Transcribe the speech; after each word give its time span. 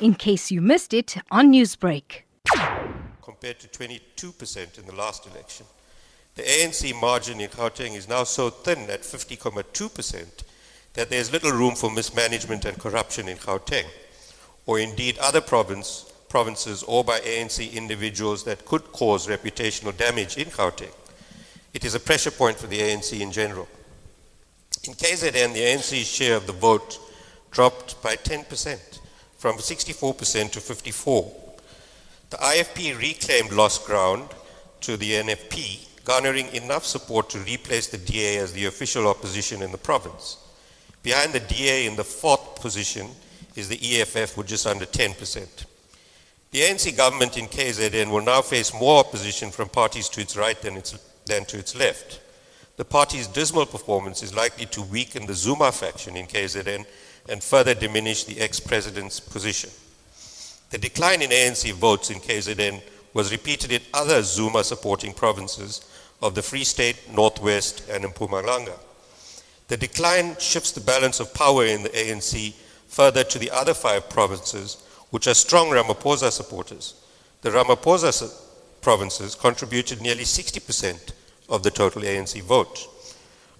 in 0.00 0.14
case 0.14 0.50
you 0.50 0.60
missed 0.60 0.92
it 0.92 1.16
on 1.30 1.52
Newsbreak. 1.52 2.22
Compared 3.22 3.58
to 3.60 3.68
22% 3.68 4.78
in 4.78 4.86
the 4.86 4.94
last 4.94 5.26
election. 5.26 5.66
The 6.34 6.42
ANC 6.42 7.00
margin 7.00 7.40
in 7.40 7.48
Gauteng 7.48 7.96
is 7.96 8.08
now 8.08 8.24
so 8.24 8.50
thin 8.50 8.90
at 8.90 9.02
50.2% 9.02 10.26
that 10.94 11.10
there 11.10 11.20
is 11.20 11.32
little 11.32 11.52
room 11.52 11.74
for 11.74 11.90
mismanagement 11.90 12.64
and 12.64 12.78
corruption 12.78 13.28
in 13.28 13.38
Gauteng, 13.38 13.86
or 14.66 14.78
indeed 14.78 15.18
other 15.18 15.40
province, 15.40 16.12
provinces 16.28 16.82
or 16.82 17.04
by 17.04 17.20
ANC 17.20 17.72
individuals 17.72 18.44
that 18.44 18.64
could 18.66 18.92
cause 18.92 19.26
reputational 19.26 19.96
damage 19.96 20.36
in 20.36 20.48
Gauteng. 20.48 20.92
It 21.72 21.84
is 21.84 21.94
a 21.94 22.00
pressure 22.00 22.30
point 22.30 22.58
for 22.58 22.66
the 22.66 22.80
ANC 22.80 23.18
in 23.18 23.32
general. 23.32 23.68
In 24.84 24.94
KZN, 24.94 25.52
the 25.52 25.60
ANC's 25.60 26.06
share 26.06 26.36
of 26.36 26.46
the 26.46 26.52
vote 26.52 26.98
dropped 27.50 28.02
by 28.02 28.16
10%, 28.16 28.98
from 29.46 29.58
64% 29.58 30.50
to 30.50 30.60
54. 30.60 31.32
The 32.30 32.36
IFP 32.36 33.00
reclaimed 33.00 33.52
lost 33.52 33.86
ground 33.86 34.28
to 34.80 34.96
the 34.96 35.12
NFP, 35.12 36.02
garnering 36.04 36.48
enough 36.48 36.84
support 36.84 37.30
to 37.30 37.38
replace 37.38 37.86
the 37.86 37.96
DA 37.96 38.38
as 38.38 38.52
the 38.52 38.64
official 38.64 39.06
opposition 39.06 39.62
in 39.62 39.70
the 39.70 39.78
province. 39.78 40.38
Behind 41.04 41.32
the 41.32 41.38
DA 41.38 41.86
in 41.86 41.94
the 41.94 42.02
fourth 42.02 42.60
position 42.60 43.06
is 43.54 43.68
the 43.68 43.78
EFF 44.00 44.36
with 44.36 44.48
just 44.48 44.66
under 44.66 44.84
10%. 44.84 45.46
The 46.50 46.62
ANC 46.62 46.96
government 46.96 47.38
in 47.38 47.46
KZN 47.46 48.10
will 48.10 48.22
now 48.22 48.42
face 48.42 48.74
more 48.74 48.98
opposition 48.98 49.52
from 49.52 49.68
parties 49.68 50.08
to 50.08 50.20
its 50.20 50.36
right 50.36 50.60
than, 50.60 50.76
its, 50.76 50.98
than 51.24 51.44
to 51.44 51.56
its 51.56 51.76
left. 51.76 52.20
The 52.78 52.84
party's 52.84 53.28
dismal 53.28 53.66
performance 53.66 54.24
is 54.24 54.34
likely 54.34 54.66
to 54.66 54.82
weaken 54.82 55.26
the 55.26 55.34
Zuma 55.34 55.70
faction 55.70 56.16
in 56.16 56.26
KZN 56.26 56.84
and 57.28 57.42
further 57.42 57.74
diminish 57.74 58.24
the 58.24 58.40
ex-president's 58.40 59.20
position. 59.20 59.70
The 60.70 60.78
decline 60.78 61.22
in 61.22 61.30
ANC 61.30 61.72
votes 61.72 62.10
in 62.10 62.18
KZN 62.18 62.82
was 63.14 63.32
repeated 63.32 63.72
in 63.72 63.80
other 63.94 64.22
Zuma-supporting 64.22 65.14
provinces 65.14 65.88
of 66.22 66.34
the 66.34 66.42
Free 66.42 66.64
State, 66.64 66.96
Northwest, 67.12 67.88
and 67.88 68.04
Mpumalanga. 68.04 68.78
The 69.68 69.76
decline 69.76 70.36
shifts 70.38 70.72
the 70.72 70.80
balance 70.80 71.20
of 71.20 71.34
power 71.34 71.64
in 71.64 71.82
the 71.82 71.88
ANC 71.90 72.54
further 72.88 73.24
to 73.24 73.38
the 73.38 73.50
other 73.50 73.74
five 73.74 74.08
provinces, 74.08 74.82
which 75.10 75.26
are 75.26 75.34
strong 75.34 75.68
Ramaphosa 75.70 76.30
supporters. 76.30 76.94
The 77.42 77.50
Ramaphosa 77.50 78.32
provinces 78.80 79.34
contributed 79.34 80.00
nearly 80.00 80.24
60% 80.24 81.12
of 81.48 81.62
the 81.62 81.70
total 81.70 82.02
ANC 82.02 82.40
vote. 82.42 82.88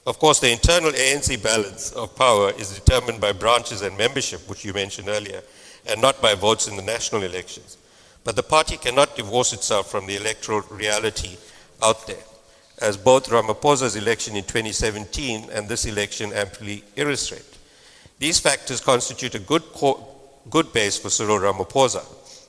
Of 0.06 0.20
course, 0.20 0.38
the 0.38 0.52
internal 0.52 0.92
ANC 0.92 1.42
balance 1.42 1.90
of 1.90 2.14
power 2.14 2.52
is 2.52 2.72
determined 2.72 3.20
by 3.20 3.32
branches 3.32 3.82
and 3.82 3.98
membership, 3.98 4.48
which 4.48 4.64
you 4.64 4.72
mentioned 4.72 5.08
earlier, 5.08 5.42
and 5.84 6.00
not 6.00 6.22
by 6.22 6.34
votes 6.34 6.68
in 6.68 6.76
the 6.76 6.82
national 6.82 7.24
elections. 7.24 7.76
But 8.22 8.36
the 8.36 8.44
party 8.44 8.76
cannot 8.76 9.16
divorce 9.16 9.52
itself 9.52 9.90
from 9.90 10.06
the 10.06 10.14
electoral 10.14 10.60
reality 10.70 11.36
out 11.82 12.06
there, 12.06 12.22
as 12.78 12.96
both 12.96 13.30
Ramaphosa's 13.30 13.96
election 13.96 14.36
in 14.36 14.44
2017 14.44 15.48
and 15.50 15.68
this 15.68 15.86
election 15.86 16.32
amply 16.32 16.84
illustrate. 16.94 17.58
These 18.20 18.38
factors 18.38 18.80
constitute 18.80 19.34
a 19.34 19.40
good, 19.40 19.64
good 20.48 20.72
base 20.72 20.98
for 20.98 21.10
Cyril 21.10 21.40
Ramaphosa. 21.40 22.04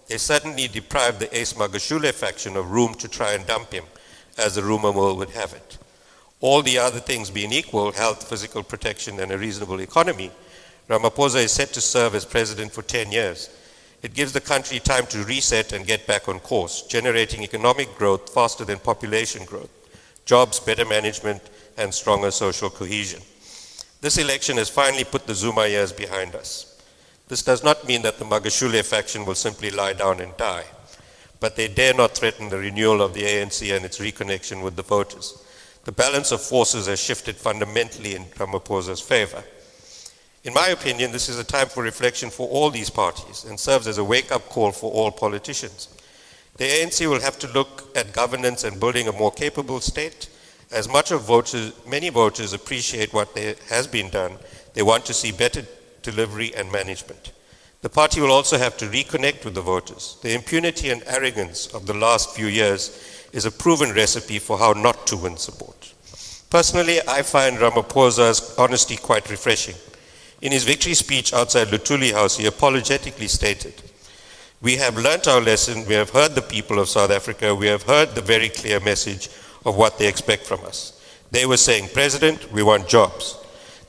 They 0.07 0.19
certainly 0.19 0.67
deprived 0.67 1.19
the 1.19 1.35
Ace 1.35 1.53
Magashule 1.53 2.13
faction 2.13 2.55
of 2.55 2.69
room 2.69 2.93
to 2.95 3.07
try 3.07 3.33
and 3.33 3.47
dump 3.47 3.71
him, 3.71 3.85
as 4.37 4.53
the 4.53 4.61
rumor 4.61 4.93
mill 4.93 5.17
would 5.17 5.31
have 5.31 5.53
it 5.53 5.77
all 6.39 6.61
the 6.61 6.77
other 6.77 6.99
things 6.99 7.29
being 7.29 7.51
equal, 7.51 7.91
health, 7.91 8.27
physical 8.29 8.61
protection, 8.61 9.19
and 9.19 9.31
a 9.31 9.37
reasonable 9.37 9.81
economy, 9.81 10.31
Ramaphosa 10.87 11.43
is 11.43 11.51
set 11.51 11.69
to 11.73 11.81
serve 11.81 12.15
as 12.15 12.25
president 12.25 12.71
for 12.71 12.81
10 12.81 13.11
years. 13.11 13.49
It 14.03 14.13
gives 14.13 14.31
the 14.31 14.41
country 14.41 14.79
time 14.79 15.07
to 15.07 15.23
reset 15.23 15.73
and 15.73 15.85
get 15.85 16.05
back 16.05 16.29
on 16.29 16.39
course, 16.39 16.83
generating 16.83 17.43
economic 17.43 17.97
growth 17.97 18.31
faster 18.31 18.63
than 18.63 18.79
population 18.79 19.43
growth, 19.45 19.71
jobs, 20.25 20.59
better 20.59 20.85
management, 20.85 21.41
and 21.77 21.93
stronger 21.93 22.31
social 22.31 22.69
cohesion. 22.69 23.21
This 24.01 24.19
election 24.19 24.57
has 24.57 24.69
finally 24.69 25.03
put 25.03 25.25
the 25.25 25.33
Zuma 25.33 25.67
years 25.67 25.91
behind 25.91 26.35
us. 26.35 26.79
This 27.27 27.41
does 27.41 27.63
not 27.63 27.87
mean 27.87 28.03
that 28.03 28.19
the 28.19 28.25
Magashule 28.25 28.85
faction 28.85 29.25
will 29.25 29.35
simply 29.35 29.71
lie 29.71 29.93
down 29.93 30.21
and 30.21 30.37
die, 30.37 30.65
but 31.39 31.55
they 31.55 31.67
dare 31.67 31.95
not 31.95 32.15
threaten 32.15 32.49
the 32.49 32.59
renewal 32.59 33.01
of 33.01 33.15
the 33.15 33.23
ANC 33.23 33.75
and 33.75 33.83
its 33.83 33.99
reconnection 33.99 34.63
with 34.63 34.75
the 34.75 34.83
voters 34.83 35.43
the 35.87 35.93
balance 35.93 36.33
of 36.33 36.41
forces 36.41 36.87
has 36.87 36.99
shifted 36.99 37.37
fundamentally 37.37 38.13
in 38.13 38.25
Ramaphosa's 38.25 38.99
favor. 38.99 39.41
In 40.43 40.53
my 40.53 40.67
opinion, 40.67 41.13
this 41.13 41.29
is 41.29 41.39
a 41.39 41.45
time 41.45 41.67
for 41.67 41.81
reflection 41.81 42.29
for 42.29 42.45
all 42.49 42.69
these 42.69 42.89
parties 42.89 43.45
and 43.45 43.57
serves 43.57 43.87
as 43.87 43.97
a 43.97 44.03
wake-up 44.03 44.49
call 44.49 44.73
for 44.73 44.91
all 44.91 45.11
politicians. 45.11 45.87
The 46.57 46.65
ANC 46.65 47.09
will 47.09 47.21
have 47.21 47.39
to 47.39 47.53
look 47.53 47.95
at 47.95 48.11
governance 48.11 48.65
and 48.65 48.81
building 48.81 49.07
a 49.07 49.13
more 49.13 49.31
capable 49.31 49.79
state. 49.79 50.27
As 50.73 50.89
much 50.89 51.11
of 51.11 51.21
voters, 51.21 51.71
many 51.87 52.09
voters 52.09 52.51
appreciate 52.51 53.13
what 53.13 53.37
has 53.69 53.87
been 53.87 54.09
done, 54.09 54.33
they 54.73 54.83
want 54.83 55.05
to 55.05 55.13
see 55.13 55.31
better 55.31 55.65
delivery 56.01 56.53
and 56.53 56.69
management. 56.69 57.31
The 57.81 57.89
party 57.89 58.19
will 58.19 58.33
also 58.33 58.57
have 58.57 58.75
to 58.77 58.87
reconnect 58.87 59.45
with 59.45 59.53
the 59.53 59.61
voters. 59.61 60.17
The 60.21 60.35
impunity 60.35 60.89
and 60.89 61.01
arrogance 61.05 61.67
of 61.67 61.85
the 61.85 61.93
last 61.93 62.35
few 62.35 62.47
years 62.47 63.16
is 63.37 63.45
a 63.45 63.51
proven 63.51 63.93
recipe 63.93 64.39
for 64.39 64.57
how 64.57 64.73
not 64.73 65.05
to 65.05 65.15
win 65.15 65.37
support. 65.37 65.93
Personally, 66.49 66.97
I 67.07 67.21
find 67.21 67.57
Ramaphosa's 67.57 68.57
honesty 68.57 68.97
quite 68.97 69.29
refreshing. 69.29 69.75
In 70.41 70.51
his 70.51 70.63
victory 70.63 70.95
speech 70.95 71.33
outside 71.33 71.67
Luthuli 71.67 72.11
House, 72.11 72.37
he 72.37 72.47
apologetically 72.47 73.27
stated, 73.27 73.75
We 74.59 74.77
have 74.77 74.97
learnt 74.97 75.27
our 75.27 75.39
lesson, 75.39 75.85
we 75.85 75.93
have 75.93 76.09
heard 76.09 76.33
the 76.33 76.41
people 76.41 76.79
of 76.79 76.89
South 76.89 77.11
Africa, 77.11 77.53
we 77.53 77.67
have 77.67 77.83
heard 77.83 78.15
the 78.15 78.21
very 78.21 78.49
clear 78.49 78.79
message 78.79 79.29
of 79.67 79.77
what 79.77 79.99
they 79.99 80.07
expect 80.07 80.47
from 80.47 80.65
us. 80.65 80.99
They 81.29 81.45
were 81.45 81.57
saying, 81.57 81.89
President, 81.93 82.51
we 82.51 82.63
want 82.63 82.87
jobs. 82.87 83.37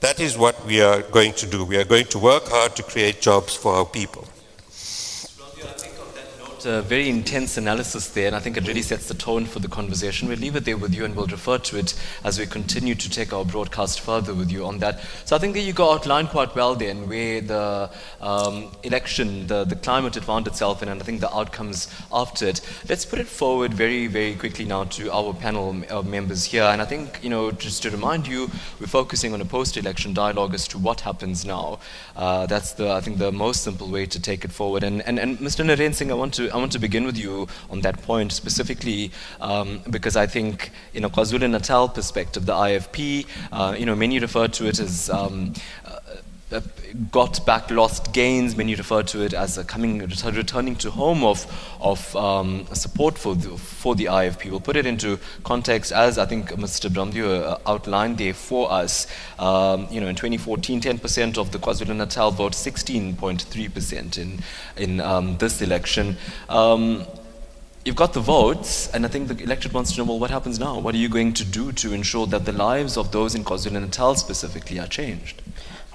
That 0.01 0.21
is 0.21 0.37
what 0.37 0.63
we 0.67 0.83
are 0.83 1.01
going 1.01 1.33
to 1.35 1.47
do. 1.47 1.65
We 1.65 1.79
are 1.79 1.85
going 1.85 2.07
to 2.07 2.19
work 2.19 2.49
hard 2.49 2.77
to 2.77 2.83
create 2.83 3.23
jobs 3.23 3.55
for 3.55 3.73
our 3.73 3.87
people 3.87 4.29
a 6.67 6.83
very 6.83 7.09
intense 7.09 7.57
analysis 7.57 8.09
there, 8.09 8.27
and 8.27 8.37
I 8.37 8.41
think 8.41 8.57
it 8.57 8.67
really 8.67 8.83
sets 8.83 9.09
the 9.09 9.15
tone 9.15 9.45
for 9.45 9.59
the 9.61 9.69
conversation. 9.69 10.29
We'll 10.29 10.39
leave 10.39 10.57
it 10.57 10.65
there 10.65 10.77
with 10.77 10.95
you, 10.95 11.05
and 11.05 11.15
we'll 11.15 11.27
refer 11.27 11.59
to 11.59 11.79
it 11.79 11.95
as 12.25 12.39
we 12.39 12.47
continue 12.47 12.95
to 12.95 13.11
take 13.11 13.33
our 13.33 13.45
broadcast 13.45 14.01
further 14.01 14.35
with 14.35 14.51
you 14.51 14.65
on 14.65 14.79
that. 14.79 15.01
So 15.25 15.37
I 15.37 15.39
think 15.39 15.55
that 15.55 15.61
you 15.61 15.73
got 15.73 16.01
outlined 16.01 16.31
quite 16.31 16.55
well 16.55 16.75
then 16.75 17.09
where 17.09 17.41
the 17.41 17.91
um, 18.21 18.71
election, 18.83 19.47
the, 19.47 19.65
the 19.65 19.77
climate 19.77 20.17
it 20.17 20.25
found 20.25 20.47
itself 20.47 20.83
in, 20.83 20.89
and 20.89 21.01
I 21.01 21.05
think 21.05 21.21
the 21.21 21.35
outcomes 21.35 21.89
after 22.13 22.47
it. 22.47 22.61
Let's 22.89 23.05
put 23.05 23.19
it 23.19 23.27
forward 23.27 23.75
very, 23.75 24.07
very 24.07 24.35
quickly 24.35 24.65
now 24.65 24.85
to 24.85 25.13
our 25.13 25.33
panel 25.35 25.73
members 26.03 26.45
here, 26.45 26.65
and 26.65 26.83
I 26.83 26.85
think, 26.85 27.21
you 27.23 27.31
know, 27.31 27.51
just 27.51 27.83
to 27.83 27.91
remind 27.91 28.27
you, 28.27 28.51
we're 28.81 28.87
focusing 28.87 29.35
on 29.35 29.41
a 29.41 29.45
post-election 29.45 30.15
dialogue 30.15 30.55
as 30.55 30.67
to 30.69 30.79
what 30.79 31.01
happens 31.01 31.45
now. 31.45 31.79
Uh, 32.17 32.47
that's 32.47 32.73
the, 32.73 32.91
I 32.91 33.01
think, 33.01 33.19
the 33.19 33.33
most 33.33 33.63
simple 33.63 33.89
way 33.89 34.07
to 34.07 34.21
take 34.21 34.45
it 34.45 34.53
forward. 34.53 34.83
And, 34.83 35.03
and, 35.03 35.19
and 35.19 35.39
Mr. 35.39 35.65
Narend 35.65 35.95
Singh, 35.95 36.11
I 36.11 36.15
want 36.15 36.35
to 36.35 36.48
I 36.53 36.57
want 36.57 36.73
to 36.73 36.79
begin 36.79 37.05
with 37.05 37.17
you 37.17 37.47
on 37.71 37.81
that 37.83 38.03
point 38.03 38.33
specifically 38.33 39.11
um, 39.41 39.81
because 39.91 40.17
I 40.17 40.27
think, 40.27 40.71
in 40.95 41.05
a 41.05 41.11
KwaZulu-Natal 41.11 41.91
perspective, 41.91 42.47
the 42.47 42.53
IFP, 42.53 43.27
uh, 43.53 43.75
you 43.79 43.87
know, 43.87 43.95
many 43.95 44.19
refer 44.19 44.49
to 44.49 44.67
it 44.67 44.79
as 44.81 45.11
um, 45.11 45.53
uh, 45.85 45.99
got 47.11 47.45
back 47.45 47.71
lost 47.71 48.13
gains. 48.13 48.57
Many 48.57 48.75
refer 48.75 49.03
to 49.03 49.23
it 49.23 49.35
as 49.35 49.59
a 49.59 49.65
coming, 49.65 49.99
returning 49.99 50.77
to 50.77 50.91
home 50.91 51.23
of, 51.25 51.47
of 51.81 52.17
um, 52.17 52.67
support 52.73 53.19
for 53.19 53.35
the, 53.35 53.57
for 53.59 53.95
the 53.95 54.07
IFP. 54.07 54.51
We'll 54.51 54.61
put 54.61 54.77
it 54.77 54.87
into 54.87 55.19
context 55.45 55.93
as 55.93 56.19
I 56.19 56.27
think 56.27 56.51
Mr. 56.51 56.89
Bramdeo 56.89 57.43
uh, 57.43 57.59
outlined 57.67 58.19
there 58.19 58.35
for 58.35 58.71
us. 58.73 59.07
Um, 59.39 59.89
you 59.91 60.01
know, 60.01 60.09
in 60.09 60.17
2014, 60.17 60.81
10% 60.81 61.39
of 61.39 61.53
the 61.53 61.59
KwaZulu-Natal 61.59 62.31
vote, 62.31 62.53
16.3% 62.53 64.19
in, 64.19 64.39
in 64.77 65.01
um, 65.01 65.37
this 65.39 65.61
election. 65.61 66.17
Um, 66.49 67.05
you've 67.85 67.97
got 67.97 68.15
the 68.15 68.21
votes, 68.21 68.93
and 68.95 69.05
I 69.05 69.09
think 69.09 69.29
the 69.29 69.43
electorate 69.43 69.75
wants 69.75 69.93
to 69.93 69.99
know, 69.99 70.05
well, 70.05 70.19
what 70.19 70.31
happens 70.31 70.59
now? 70.59 70.79
What 70.79 70.95
are 70.95 70.99
you 70.99 71.11
going 71.11 71.35
to 71.35 71.45
do 71.45 71.73
to 71.73 71.93
ensure 71.93 72.27
that 72.29 72.47
the 72.47 72.53
lives 72.53 72.97
of 72.97 73.13
those 73.13 73.35
in 73.35 73.45
KwaZulu-Natal 73.45 74.15
specifically 74.15 74.79
are 74.79 74.87
changed? 74.87 75.43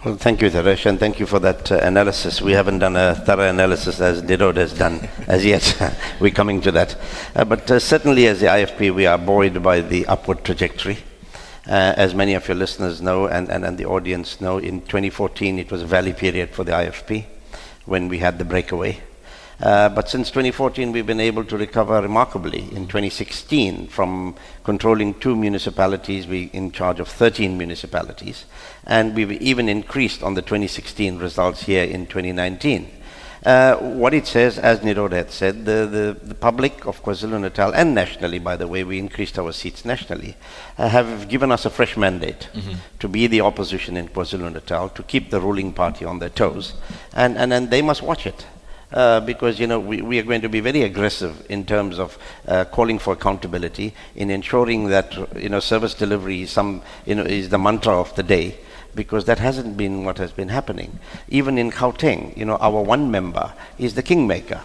Well, 0.04 0.18
thank 0.18 0.42
you, 0.42 0.50
Taresh, 0.50 0.86
and 0.86 1.00
thank 1.00 1.22
you 1.22 1.26
for 1.26 1.40
that 1.40 1.72
uh, 1.72 1.78
analysis. 1.78 2.42
We 2.42 2.52
haven't 2.52 2.80
done 2.80 2.98
a 2.98 3.16
thorough 3.16 3.50
analysis 3.50 4.02
as 4.02 4.22
Nirod 4.22 4.58
has 4.58 4.74
done 4.74 5.08
as 5.28 5.46
yet. 5.46 5.98
We're 6.20 6.32
coming 6.32 6.60
to 6.60 6.74
that. 6.74 6.98
Uh, 7.34 7.46
but 7.46 7.72
uh, 7.72 7.80
certainly, 7.80 8.28
as 8.28 8.42
the 8.42 8.48
IFP, 8.48 8.94
we 8.94 9.06
are 9.06 9.18
buoyed 9.18 9.64
by 9.64 9.80
the 9.80 10.06
upward 10.08 10.44
trajectory. 10.44 10.98
Uh, 11.66 11.94
as 11.96 12.14
many 12.14 12.34
of 12.34 12.46
your 12.50 12.58
listeners 12.58 13.02
know 13.02 13.28
and, 13.28 13.50
and, 13.50 13.64
and 13.64 13.78
the 13.78 13.86
audience 13.86 14.42
know, 14.42 14.58
in 14.58 14.82
2014 14.82 15.58
it 15.58 15.72
was 15.72 15.82
a 15.84 15.86
valley 15.86 16.12
period 16.12 16.50
for 16.50 16.66
the 16.66 16.74
IFP 16.74 17.24
when 17.86 18.10
we 18.10 18.18
had 18.18 18.38
the 18.38 18.44
breakaway. 18.44 19.00
Uh, 19.64 19.88
but 19.88 20.10
since 20.10 20.30
2014, 20.30 20.92
we've 20.92 21.06
been 21.06 21.22
able 21.22 21.46
to 21.46 21.56
recover 21.56 22.02
remarkably. 22.02 22.64
In 22.76 22.86
2016, 22.86 23.88
from 23.88 24.36
controlling 24.66 25.14
two 25.14 25.38
municipalities, 25.38 26.28
we're 26.28 26.50
in 26.52 26.70
charge 26.74 27.00
of 27.00 27.08
13 27.08 27.58
municipalities, 27.58 28.44
and 28.86 29.16
we've 29.16 29.32
even 29.32 29.70
increased 29.70 30.22
on 30.22 30.34
the 30.34 30.42
2016 30.42 31.18
results 31.18 31.64
here 31.64 31.86
in 31.86 32.08
2019. 32.08 32.92
Uh, 33.46 33.76
what 33.78 34.14
it 34.14 34.28
says, 34.28 34.60
as 34.60 34.82
Nirod 34.82 35.14
had 35.14 35.32
said, 35.32 35.64
the, 35.64 35.88
the, 35.88 36.18
the 36.28 36.36
public 36.36 36.86
of 36.86 37.02
KwaZulu-Natal 37.02 37.74
and 37.74 37.96
nationally, 37.96 38.40
by 38.40 38.58
the 38.58 38.68
way, 38.68 38.84
we 38.84 39.00
increased 39.00 39.40
our 39.40 39.54
seats 39.54 39.86
nationally, 39.86 40.36
uh, 40.78 40.90
have 40.90 41.30
given 41.30 41.54
us 41.54 41.66
a 41.66 41.70
fresh 41.70 41.96
mandate 41.96 42.50
mm-hmm. 42.54 42.74
to 43.00 43.08
be 43.08 43.28
the 43.28 43.42
opposition 43.42 43.96
in 43.96 44.10
KwaZulu-Natal, 44.10 44.90
to 44.90 45.04
keep 45.04 45.30
the 45.30 45.40
ruling 45.40 45.72
party 45.72 46.04
on 46.04 46.20
their 46.20 46.30
toes, 46.30 46.74
and, 47.14 47.38
and, 47.38 47.54
and 47.54 47.70
they 47.70 47.82
must 47.82 48.02
watch 48.02 48.26
it. 48.26 48.46
Uh, 48.94 49.20
because 49.22 49.60
you 49.60 49.66
know 49.66 49.80
we, 49.80 50.04
we 50.04 50.20
are 50.20 50.24
going 50.24 50.42
to 50.42 50.50
be 50.50 50.60
very 50.60 50.84
aggressive 50.84 51.44
in 51.50 51.66
terms 51.66 51.98
of 51.98 52.16
uh, 52.48 52.64
calling 52.66 53.00
for 53.00 53.14
accountability 53.14 53.92
in 54.16 54.30
ensuring 54.30 54.90
that 54.90 55.18
you 55.36 55.50
know 55.50 55.60
service 55.60 55.96
delivery 55.96 56.44
is 56.44 56.52
some 56.52 56.80
you 57.04 57.16
know 57.16 57.24
is 57.24 57.50
the 57.50 57.58
mantra 57.58 58.00
of 58.00 58.14
the 58.16 58.22
day 58.22 58.56
because 58.96 59.26
that 59.26 59.40
hasn't 59.40 59.76
been 59.78 60.06
what 60.06 60.18
has 60.18 60.32
been 60.32 60.50
happening. 60.50 61.00
Even 61.30 61.58
in 61.58 61.72
Gauteng, 61.72 62.36
you 62.38 62.46
know, 62.46 62.58
our 62.58 62.82
one 62.82 63.12
member 63.12 63.54
is 63.78 63.96
the 63.96 64.04
kingmaker. 64.04 64.62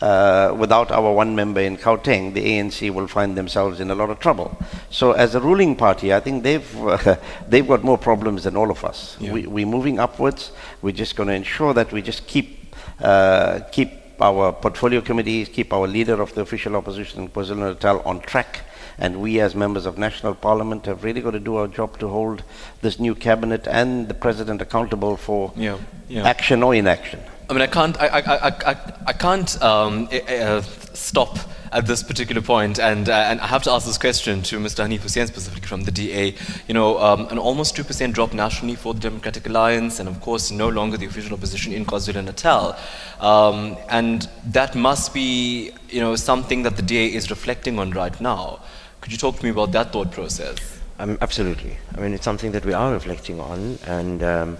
Uh, 0.00 0.54
without 0.58 0.90
our 0.90 1.10
one 1.14 1.34
member 1.34 1.60
in 1.60 1.78
Gauteng, 1.78 2.34
the 2.34 2.44
ANC 2.44 2.90
will 2.90 3.06
find 3.06 3.34
themselves 3.36 3.80
in 3.80 3.90
a 3.90 3.94
lot 3.94 4.10
of 4.10 4.18
trouble. 4.20 4.56
So, 4.90 5.12
as 5.12 5.34
a 5.34 5.40
ruling 5.40 5.74
party, 5.74 6.12
I 6.12 6.20
think 6.20 6.42
they've 6.42 6.86
uh, 6.86 7.16
they've 7.48 7.66
got 7.66 7.82
more 7.82 7.96
problems 7.96 8.44
than 8.44 8.56
all 8.56 8.70
of 8.70 8.84
us. 8.84 9.16
Yeah. 9.18 9.32
We, 9.32 9.46
we're 9.46 9.66
moving 9.66 9.98
upwards. 9.98 10.52
We're 10.82 10.92
just 10.92 11.16
going 11.16 11.28
to 11.28 11.34
ensure 11.34 11.72
that 11.72 11.92
we 11.92 12.02
just 12.02 12.26
keep 12.26 12.65
Uh, 13.00 13.60
keep 13.72 13.90
our 14.20 14.52
portfolio 14.52 15.00
committees, 15.00 15.48
keep 15.48 15.72
our 15.72 15.86
leader 15.86 16.20
of 16.22 16.34
the 16.34 16.40
official 16.40 16.76
opposition, 16.76 17.28
KwaZulu-Natal, 17.28 18.00
on 18.00 18.20
track 18.20 18.60
and 18.98 19.20
we, 19.20 19.40
as 19.40 19.54
members 19.54 19.86
of 19.86 19.98
national 19.98 20.34
parliament, 20.34 20.86
have 20.86 21.04
really 21.04 21.20
got 21.20 21.32
to 21.32 21.40
do 21.40 21.56
our 21.56 21.68
job 21.68 21.98
to 21.98 22.08
hold 22.08 22.42
this 22.80 22.98
new 22.98 23.14
cabinet 23.14 23.66
and 23.66 24.08
the 24.08 24.14
president 24.14 24.62
accountable 24.62 25.16
for 25.16 25.52
yeah, 25.56 25.76
yeah. 26.08 26.26
action 26.26 26.62
or 26.62 26.74
inaction. 26.74 27.20
I 27.48 27.52
mean, 27.52 27.62
I 27.62 27.68
can't, 27.68 28.00
I, 28.00 28.06
I, 28.08 28.48
I, 28.48 28.76
I 29.06 29.12
can't 29.12 29.62
um, 29.62 30.08
uh, 30.10 30.62
stop 30.94 31.38
at 31.72 31.86
this 31.86 32.02
particular 32.02 32.42
point, 32.42 32.80
and, 32.80 33.08
uh, 33.08 33.12
and 33.12 33.40
I 33.40 33.46
have 33.46 33.62
to 33.64 33.70
ask 33.70 33.86
this 33.86 33.98
question 33.98 34.42
to 34.42 34.58
Mr. 34.58 34.84
Hanif 34.84 35.00
Hoosen 35.00 35.28
specifically 35.28 35.68
from 35.68 35.84
the 35.84 35.92
DA. 35.92 36.34
You 36.66 36.74
know, 36.74 36.98
um, 36.98 37.28
an 37.28 37.38
almost 37.38 37.76
2% 37.76 38.12
drop 38.12 38.32
nationally 38.32 38.74
for 38.74 38.94
the 38.94 39.00
Democratic 39.00 39.46
Alliance, 39.46 40.00
and 40.00 40.08
of 40.08 40.20
course, 40.20 40.50
no 40.50 40.68
longer 40.68 40.96
the 40.96 41.06
official 41.06 41.34
opposition 41.34 41.72
in 41.72 41.84
KwaZulu-Natal. 41.84 42.76
Um, 43.20 43.76
and 43.90 44.28
that 44.46 44.74
must 44.74 45.14
be, 45.14 45.70
you 45.88 46.00
know, 46.00 46.16
something 46.16 46.64
that 46.64 46.76
the 46.76 46.82
DA 46.82 47.06
is 47.06 47.30
reflecting 47.30 47.78
on 47.78 47.92
right 47.92 48.20
now. 48.20 48.60
Could 49.00 49.12
you 49.12 49.18
talk 49.18 49.36
to 49.36 49.44
me 49.44 49.50
about 49.50 49.70
that 49.70 49.92
thought 49.92 50.10
process? 50.10 50.80
Um, 50.98 51.16
absolutely. 51.20 51.76
I 51.96 52.00
mean, 52.00 52.12
it's 52.12 52.24
something 52.24 52.50
that 52.52 52.64
we 52.64 52.72
are 52.72 52.92
reflecting 52.92 53.38
on, 53.38 53.78
and 53.86 54.22
um, 54.24 54.58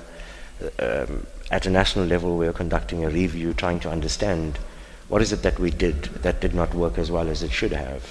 um, 0.78 1.26
at 1.50 1.66
a 1.66 1.70
national 1.70 2.06
level, 2.06 2.37
we 2.37 2.46
are 2.46 2.52
conducting 2.52 3.04
a 3.04 3.08
review 3.08 3.54
trying 3.54 3.81
to 3.81 3.90
understand 3.90 4.58
what 5.08 5.22
is 5.22 5.32
it 5.32 5.43
that 5.43 5.58
we 5.58 5.70
did 5.70 6.02
that 6.22 6.40
did 6.40 6.54
not 6.54 6.75
work 6.75 6.98
as 6.98 7.10
well 7.10 7.28
as 7.28 7.43
it 7.43 7.52
should 7.52 7.72
have, 7.72 8.02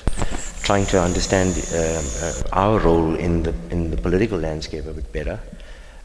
trying 0.63 0.85
to 0.85 1.01
understand 1.01 1.51
um, 1.73 2.05
uh, 2.21 2.33
our 2.53 2.79
role 2.79 3.15
in 3.15 3.43
the, 3.43 3.53
in 3.69 3.91
the 3.91 3.97
political 3.97 4.39
landscape 4.39 4.85
a 4.85 4.93
bit 4.93 5.11
better. 5.11 5.39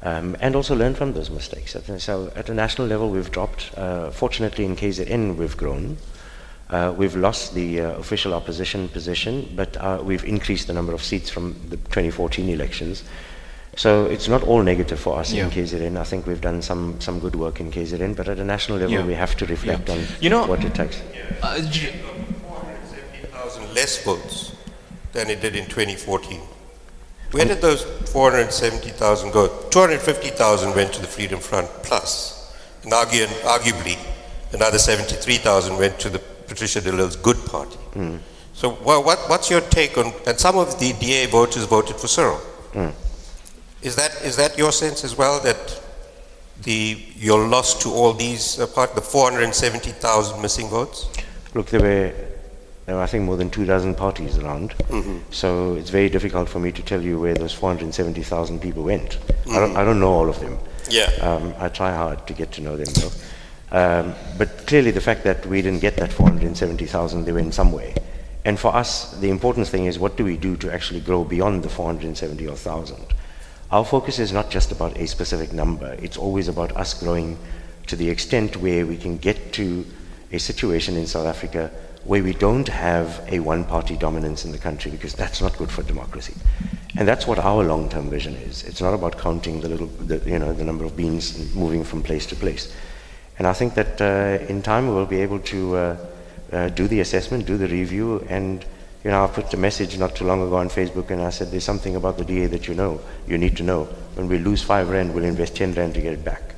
Um, 0.02 0.34
and 0.40 0.56
also 0.56 0.74
learn 0.74 0.94
from 0.94 1.12
those 1.12 1.28
mistakes. 1.28 1.76
So 1.98 2.32
at 2.34 2.48
a 2.48 2.54
national 2.54 2.88
level, 2.88 3.10
we've 3.10 3.30
dropped. 3.30 3.70
Uh, 3.76 4.10
fortunately, 4.10 4.64
in 4.64 4.74
KZN, 4.74 5.36
we've 5.36 5.56
grown. 5.58 5.98
Uh, 6.70 6.94
we've 6.96 7.16
lost 7.16 7.52
the 7.54 7.80
uh, 7.80 7.90
official 7.96 8.32
opposition 8.32 8.88
position, 8.88 9.52
but 9.54 9.76
uh, 9.76 10.00
we've 10.02 10.24
increased 10.24 10.68
the 10.68 10.72
number 10.72 10.94
of 10.94 11.02
seats 11.02 11.28
from 11.28 11.54
the 11.68 11.76
2014 11.76 12.48
elections. 12.48 13.04
So 13.76 14.06
it's 14.06 14.28
not 14.28 14.42
all 14.42 14.62
negative 14.62 14.98
for 14.98 15.18
us 15.18 15.32
yeah. 15.32 15.44
in 15.44 15.50
KZN. 15.50 15.96
I 15.96 16.04
think 16.04 16.26
we've 16.26 16.40
done 16.40 16.60
some, 16.60 17.00
some 17.00 17.20
good 17.20 17.36
work 17.36 17.60
in 17.60 17.70
KZN, 17.70 18.16
but 18.16 18.28
at 18.28 18.38
a 18.38 18.44
national 18.44 18.78
level, 18.78 18.94
yeah. 18.94 19.06
we 19.06 19.14
have 19.14 19.36
to 19.36 19.46
reflect 19.46 19.88
yeah. 19.88 19.94
on 19.94 20.04
you 20.20 20.28
know, 20.28 20.46
what 20.46 20.64
it 20.64 20.74
takes. 20.74 21.00
Uh, 21.42 21.62
470,000 21.62 23.74
less 23.74 24.04
votes 24.04 24.52
than 25.12 25.30
it 25.30 25.40
did 25.40 25.56
in 25.56 25.66
2014. 25.66 26.40
Where 27.30 27.44
did 27.44 27.60
those 27.60 27.84
470,000 28.10 29.30
go? 29.30 29.46
250,000 29.70 30.74
went 30.74 30.92
to 30.94 31.00
the 31.00 31.06
Freedom 31.06 31.38
Front 31.38 31.68
plus, 31.84 32.52
and 32.82 32.92
arguably 32.92 33.96
another 34.52 34.78
73,000 34.78 35.78
went 35.78 36.00
to 36.00 36.10
the 36.10 36.18
Patricia 36.18 36.80
de 36.80 36.90
Lille's 36.90 37.14
good 37.14 37.36
party. 37.46 37.78
Mm. 37.94 38.18
So 38.52 38.70
what, 38.70 39.04
what, 39.04 39.18
what's 39.28 39.48
your 39.48 39.60
take 39.60 39.96
on, 39.96 40.12
and 40.26 40.38
some 40.38 40.58
of 40.58 40.78
the 40.80 40.92
DA 40.94 41.26
voters 41.26 41.64
voted 41.64 41.96
for 41.96 42.08
Cyril. 42.08 42.40
Mm. 42.72 42.92
Is, 43.82 43.96
that, 43.96 44.22
is 44.22 44.36
that 44.36 44.58
your 44.58 44.72
sense 44.72 45.04
as 45.04 45.16
well, 45.16 45.40
that 45.40 45.80
the, 46.62 47.02
your 47.16 47.48
loss 47.48 47.82
to 47.82 47.88
all 47.88 48.12
these, 48.12 48.60
uh, 48.60 48.66
part, 48.66 48.94
the 48.94 49.00
470,000 49.00 50.42
missing 50.42 50.68
votes? 50.68 51.08
Look, 51.54 51.66
there 51.66 51.80
were, 51.80 52.14
there 52.84 52.96
were, 52.96 53.02
I 53.02 53.06
think, 53.06 53.24
more 53.24 53.36
than 53.36 53.48
two 53.48 53.64
dozen 53.64 53.94
parties 53.94 54.36
around. 54.36 54.70
Mm-hmm. 54.88 55.18
So 55.30 55.76
it's 55.76 55.90
very 55.90 56.10
difficult 56.10 56.48
for 56.48 56.58
me 56.58 56.72
to 56.72 56.82
tell 56.82 57.00
you 57.00 57.18
where 57.18 57.34
those 57.34 57.54
470,000 57.54 58.60
people 58.60 58.82
went. 58.84 59.12
Mm-hmm. 59.12 59.50
I, 59.50 59.58
don't, 59.58 59.76
I 59.76 59.84
don't 59.84 60.00
know 60.00 60.12
all 60.12 60.28
of 60.28 60.38
them. 60.40 60.58
Yeah. 60.90 61.10
Um, 61.20 61.54
I 61.58 61.68
try 61.68 61.94
hard 61.94 62.26
to 62.26 62.34
get 62.34 62.52
to 62.52 62.60
know 62.60 62.76
them, 62.76 62.92
though. 62.94 63.10
Um, 63.72 64.14
but 64.36 64.66
clearly, 64.66 64.90
the 64.90 65.00
fact 65.00 65.24
that 65.24 65.46
we 65.46 65.62
didn't 65.62 65.80
get 65.80 65.96
that 65.96 66.12
470,000, 66.12 67.24
they 67.24 67.32
were 67.32 67.38
in 67.38 67.52
some 67.52 67.72
way. 67.72 67.94
And 68.44 68.58
for 68.58 68.74
us, 68.74 69.12
the 69.20 69.30
important 69.30 69.68
thing 69.68 69.86
is 69.86 69.98
what 69.98 70.16
do 70.16 70.24
we 70.24 70.36
do 70.36 70.56
to 70.56 70.72
actually 70.72 71.00
grow 71.00 71.24
beyond 71.24 71.62
the 71.62 71.68
470,000? 71.68 73.06
Our 73.72 73.84
focus 73.84 74.18
is 74.18 74.32
not 74.32 74.50
just 74.50 74.72
about 74.72 74.98
a 74.98 75.06
specific 75.06 75.52
number, 75.52 75.96
it's 76.02 76.16
always 76.16 76.48
about 76.48 76.76
us 76.76 76.92
growing 76.92 77.38
to 77.86 77.94
the 77.94 78.10
extent 78.10 78.56
where 78.56 78.84
we 78.84 78.96
can 78.96 79.16
get 79.16 79.52
to 79.52 79.86
a 80.32 80.38
situation 80.38 80.96
in 80.96 81.06
South 81.06 81.26
Africa 81.26 81.70
where 82.04 82.22
we 82.22 82.32
don't 82.32 82.66
have 82.66 83.24
a 83.28 83.38
one 83.38 83.64
party 83.64 83.96
dominance 83.96 84.44
in 84.44 84.50
the 84.50 84.58
country 84.58 84.90
because 84.90 85.14
that's 85.14 85.40
not 85.40 85.56
good 85.56 85.70
for 85.70 85.84
democracy. 85.84 86.34
And 86.96 87.06
that's 87.06 87.28
what 87.28 87.38
our 87.38 87.62
long 87.62 87.88
term 87.88 88.10
vision 88.10 88.34
is. 88.34 88.64
It's 88.64 88.80
not 88.80 88.92
about 88.92 89.18
counting 89.18 89.60
the 89.60 89.68
little, 89.68 89.86
the, 89.86 90.18
you 90.28 90.40
know, 90.40 90.52
the 90.52 90.64
number 90.64 90.84
of 90.84 90.96
beans 90.96 91.54
moving 91.54 91.84
from 91.84 92.02
place 92.02 92.26
to 92.26 92.34
place. 92.34 92.74
And 93.38 93.46
I 93.46 93.52
think 93.52 93.74
that 93.74 94.00
uh, 94.00 94.44
in 94.46 94.62
time 94.62 94.88
we'll 94.88 95.06
be 95.06 95.20
able 95.20 95.38
to 95.40 95.76
uh, 95.76 95.96
uh, 96.52 96.68
do 96.70 96.88
the 96.88 97.00
assessment, 97.00 97.46
do 97.46 97.56
the 97.56 97.68
review, 97.68 98.26
and 98.28 98.64
you 99.04 99.10
know, 99.10 99.24
I 99.24 99.28
put 99.28 99.52
a 99.54 99.56
message 99.56 99.98
not 99.98 100.14
too 100.14 100.24
long 100.24 100.42
ago 100.42 100.56
on 100.56 100.68
Facebook 100.68 101.10
and 101.10 101.22
I 101.22 101.30
said, 101.30 101.50
there's 101.50 101.64
something 101.64 101.96
about 101.96 102.18
the 102.18 102.24
DA 102.24 102.46
that 102.46 102.68
you 102.68 102.74
know, 102.74 103.00
you 103.26 103.38
need 103.38 103.56
to 103.56 103.62
know. 103.62 103.84
When 104.14 104.28
we 104.28 104.38
lose 104.38 104.62
five 104.62 104.90
rand, 104.90 105.14
we'll 105.14 105.24
invest 105.24 105.56
10 105.56 105.74
rand 105.74 105.94
to 105.94 106.00
get 106.00 106.12
it 106.12 106.24
back. 106.24 106.54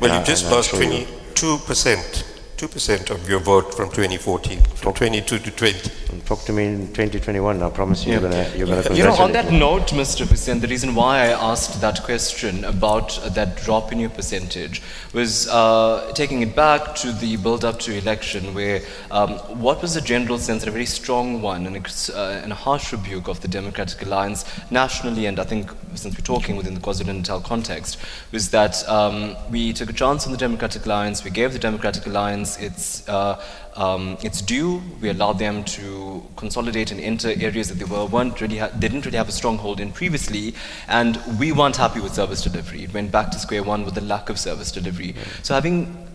Well, 0.00 0.18
you 0.18 0.24
just 0.26 0.50
lost 0.50 0.72
22% 0.72 2.35
2% 2.56 3.10
of 3.10 3.28
your 3.28 3.38
vote 3.38 3.74
from 3.74 3.90
2014, 3.90 4.62
from 4.76 4.94
22 4.94 5.38
to 5.40 5.50
20. 5.50 5.90
Talk 6.24 6.42
to 6.44 6.52
me 6.52 6.64
in 6.64 6.86
2021. 6.88 7.62
I 7.62 7.70
promise 7.70 8.06
you, 8.06 8.14
yeah. 8.14 8.20
you're 8.20 8.30
going 8.30 8.44
to 8.44 8.58
you're 8.58 8.66
gonna 8.66 8.96
You 8.96 9.04
know, 9.04 9.12
on 9.12 9.32
that 9.32 9.52
note, 9.52 9.88
Mr. 9.88 10.26
Hoosen, 10.26 10.60
the 10.60 10.66
reason 10.66 10.94
why 10.94 11.18
I 11.18 11.50
asked 11.50 11.80
that 11.82 12.02
question 12.02 12.64
about 12.64 13.20
that 13.34 13.56
drop 13.56 13.92
in 13.92 14.00
your 14.00 14.08
percentage 14.08 14.82
was 15.12 15.48
uh, 15.48 16.10
taking 16.14 16.40
it 16.40 16.56
back 16.56 16.94
to 16.96 17.12
the 17.12 17.36
build 17.36 17.64
up 17.64 17.78
to 17.80 17.94
election, 17.94 18.54
where 18.54 18.80
um, 19.10 19.32
what 19.60 19.82
was 19.82 19.92
the 19.94 20.00
general 20.00 20.38
sense, 20.38 20.66
a 20.66 20.70
very 20.70 20.86
strong 20.86 21.42
one, 21.42 21.66
and 21.66 21.76
a, 21.76 22.18
uh, 22.18 22.40
and 22.42 22.52
a 22.52 22.56
harsh 22.56 22.90
rebuke 22.90 23.28
of 23.28 23.40
the 23.42 23.48
Democratic 23.48 24.00
Alliance 24.02 24.46
nationally, 24.70 25.26
and 25.26 25.38
I 25.38 25.44
think 25.44 25.70
since 25.94 26.16
we're 26.16 26.24
talking 26.24 26.56
within 26.56 26.74
the 26.74 26.80
KwaZulu-Natal 26.80 27.40
context, 27.42 27.98
was 28.32 28.50
that 28.50 28.88
um, 28.88 29.36
we 29.50 29.74
took 29.74 29.90
a 29.90 29.92
chance 29.92 30.24
on 30.24 30.32
the 30.32 30.38
Democratic 30.38 30.86
Alliance, 30.86 31.22
we 31.22 31.30
gave 31.30 31.52
the 31.52 31.58
Democratic 31.58 32.06
Alliance 32.06 32.45
its, 32.58 33.08
uh, 33.08 33.42
um, 33.74 34.16
its 34.22 34.40
due. 34.40 34.80
We 35.00 35.08
allowed 35.10 35.38
them 35.40 35.64
to 35.64 36.22
consolidate 36.36 36.92
and 36.92 37.00
enter 37.00 37.30
areas 37.40 37.68
that 37.68 37.78
they 37.80 37.84
were, 37.84 38.06
weren't 38.06 38.40
really 38.40 38.58
ha- 38.58 38.70
didn't 38.78 39.04
really 39.04 39.18
have 39.18 39.28
a 39.28 39.32
stronghold 39.32 39.80
in 39.80 39.90
previously, 39.90 40.54
and 40.86 41.20
we 41.40 41.50
weren't 41.50 41.76
happy 41.76 42.00
with 42.00 42.14
service 42.14 42.42
delivery. 42.42 42.84
It 42.84 42.94
went 42.94 43.10
back 43.10 43.30
to 43.32 43.38
square 43.38 43.64
one 43.64 43.84
with 43.84 43.94
the 43.94 44.06
lack 44.14 44.30
of 44.30 44.38
service 44.38 44.70
delivery. 44.70 45.14
So 45.42 45.54
having 45.54 46.06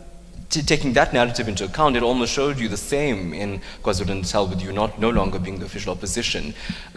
taking 0.60 0.92
that 0.94 1.14
narrative 1.14 1.48
into 1.48 1.64
account, 1.64 1.96
it 1.96 2.04
almost 2.04 2.34
showed 2.34 2.60
you 2.60 2.68
the 2.68 2.76
same 2.76 3.34
in 3.34 3.62
KwaZulu-Natal 3.84 4.48
with 4.48 4.62
you 4.62 4.74
not 4.74 5.00
no 5.00 5.10
longer 5.10 5.40
being 5.40 5.60
the 5.60 5.66
official 5.66 5.94
opposition. 5.94 6.54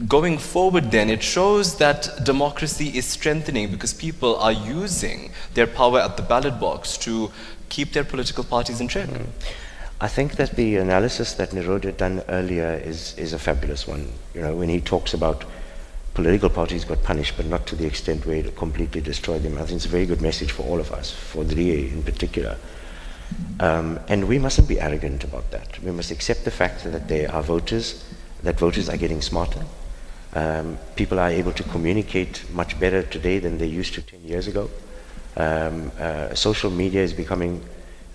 Going 0.09 0.39
forward 0.39 0.91
then, 0.91 1.09
it 1.09 1.23
shows 1.23 1.77
that 1.77 2.25
democracy 2.25 2.89
is 2.99 3.07
strengthening 3.07 3.71
because 3.71 3.95
people 3.95 4.37
are 4.37 4.53
using 4.53 5.31
their 5.55 5.69
power 5.69 6.01
at 6.01 6.17
the 6.17 6.23
ballot 6.23 6.59
box 6.59 6.99
to 6.99 7.31
keep 7.75 7.93
their 7.93 8.05
political 8.05 8.45
parties 8.45 8.81
in 8.81 8.89
check. 8.89 9.09
Mm. 9.09 9.27
I 10.01 10.09
think 10.09 10.37
that 10.37 10.51
the 10.57 10.77
analysis 10.77 11.35
that 11.35 11.51
Nirod 11.51 11.85
had 11.85 11.97
done 11.97 12.23
earlier 12.29 12.81
is, 12.85 13.17
is 13.19 13.33
a 13.33 13.39
fabulous 13.39 13.87
one. 13.87 14.13
You 14.35 14.43
know, 14.43 14.55
when 14.57 14.69
he 14.69 14.81
talks 14.81 15.15
about 15.15 15.45
political 16.15 16.49
parties 16.49 16.85
got 16.85 17.03
punished, 17.03 17.35
but 17.37 17.47
not 17.47 17.67
to 17.67 17.75
the 17.75 17.87
extent 17.87 18.27
where 18.27 18.37
it 18.37 18.57
completely 18.57 19.01
destroyed 19.01 19.43
them. 19.43 19.55
I 19.59 19.63
think 19.67 19.77
it's 19.77 19.87
a 19.87 19.97
very 19.99 20.07
good 20.07 20.23
message 20.23 20.53
for 20.53 20.63
all 20.63 20.79
of 20.79 20.93
us, 20.93 21.11
for 21.11 21.43
the 21.43 21.89
in 21.89 22.03
particular. 22.03 22.57
Um, 23.59 23.99
and 24.09 24.29
we 24.29 24.39
mustn't 24.39 24.69
be 24.69 24.79
arrogant 24.81 25.25
about 25.25 25.51
that. 25.51 25.83
We 25.83 25.91
must 25.91 26.13
accept 26.13 26.45
the 26.45 26.53
fact 26.53 26.85
that 26.85 27.09
there 27.09 27.33
are 27.33 27.43
voters, 27.43 28.05
that 28.45 28.59
voters 28.59 28.89
are 28.89 28.97
getting 28.97 29.21
smarter. 29.21 29.65
Um, 30.35 30.79
people 30.95 31.19
are 31.19 31.31
able 31.31 31.53
to 31.53 31.63
communicate 31.65 32.45
much 32.53 32.79
better 32.79 33.03
today 33.03 33.41
than 33.41 33.59
they 33.59 33.67
used 33.67 33.95
to 33.95 34.03
10 34.03 34.21
years 34.23 34.47
ago. 34.47 34.71
Um, 35.37 35.91
uh, 35.99 36.35
social 36.35 36.71
media 36.71 37.03
is 37.03 37.13
becoming 37.13 37.63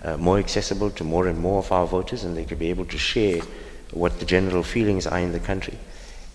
uh, 0.02 0.16
more 0.16 0.38
accessible 0.38 0.90
to 0.90 1.04
more 1.04 1.26
and 1.26 1.38
more 1.38 1.58
of 1.58 1.72
our 1.72 1.86
voters, 1.86 2.24
and 2.24 2.36
they 2.36 2.44
could 2.44 2.58
be 2.58 2.70
able 2.70 2.86
to 2.86 2.98
share 2.98 3.42
what 3.92 4.18
the 4.18 4.24
general 4.24 4.62
feelings 4.62 5.06
are 5.06 5.18
in 5.18 5.32
the 5.32 5.40
country. 5.40 5.78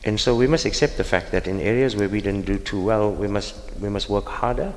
And 0.04 0.20
so 0.20 0.36
we 0.36 0.46
must 0.46 0.65
accept 0.65 0.98
the 0.98 1.04
fact 1.04 1.32
that 1.32 1.48
in 1.48 1.60
areas 1.60 1.96
where 1.96 2.08
we 2.08 2.22
didn't 2.22 2.46
do 2.46 2.60
too 2.60 2.82
well, 2.82 3.12
we 3.12 3.27
must, 3.27 3.56
we 3.82 3.89
must 3.89 4.08
work 4.08 4.27
harder 4.27 4.72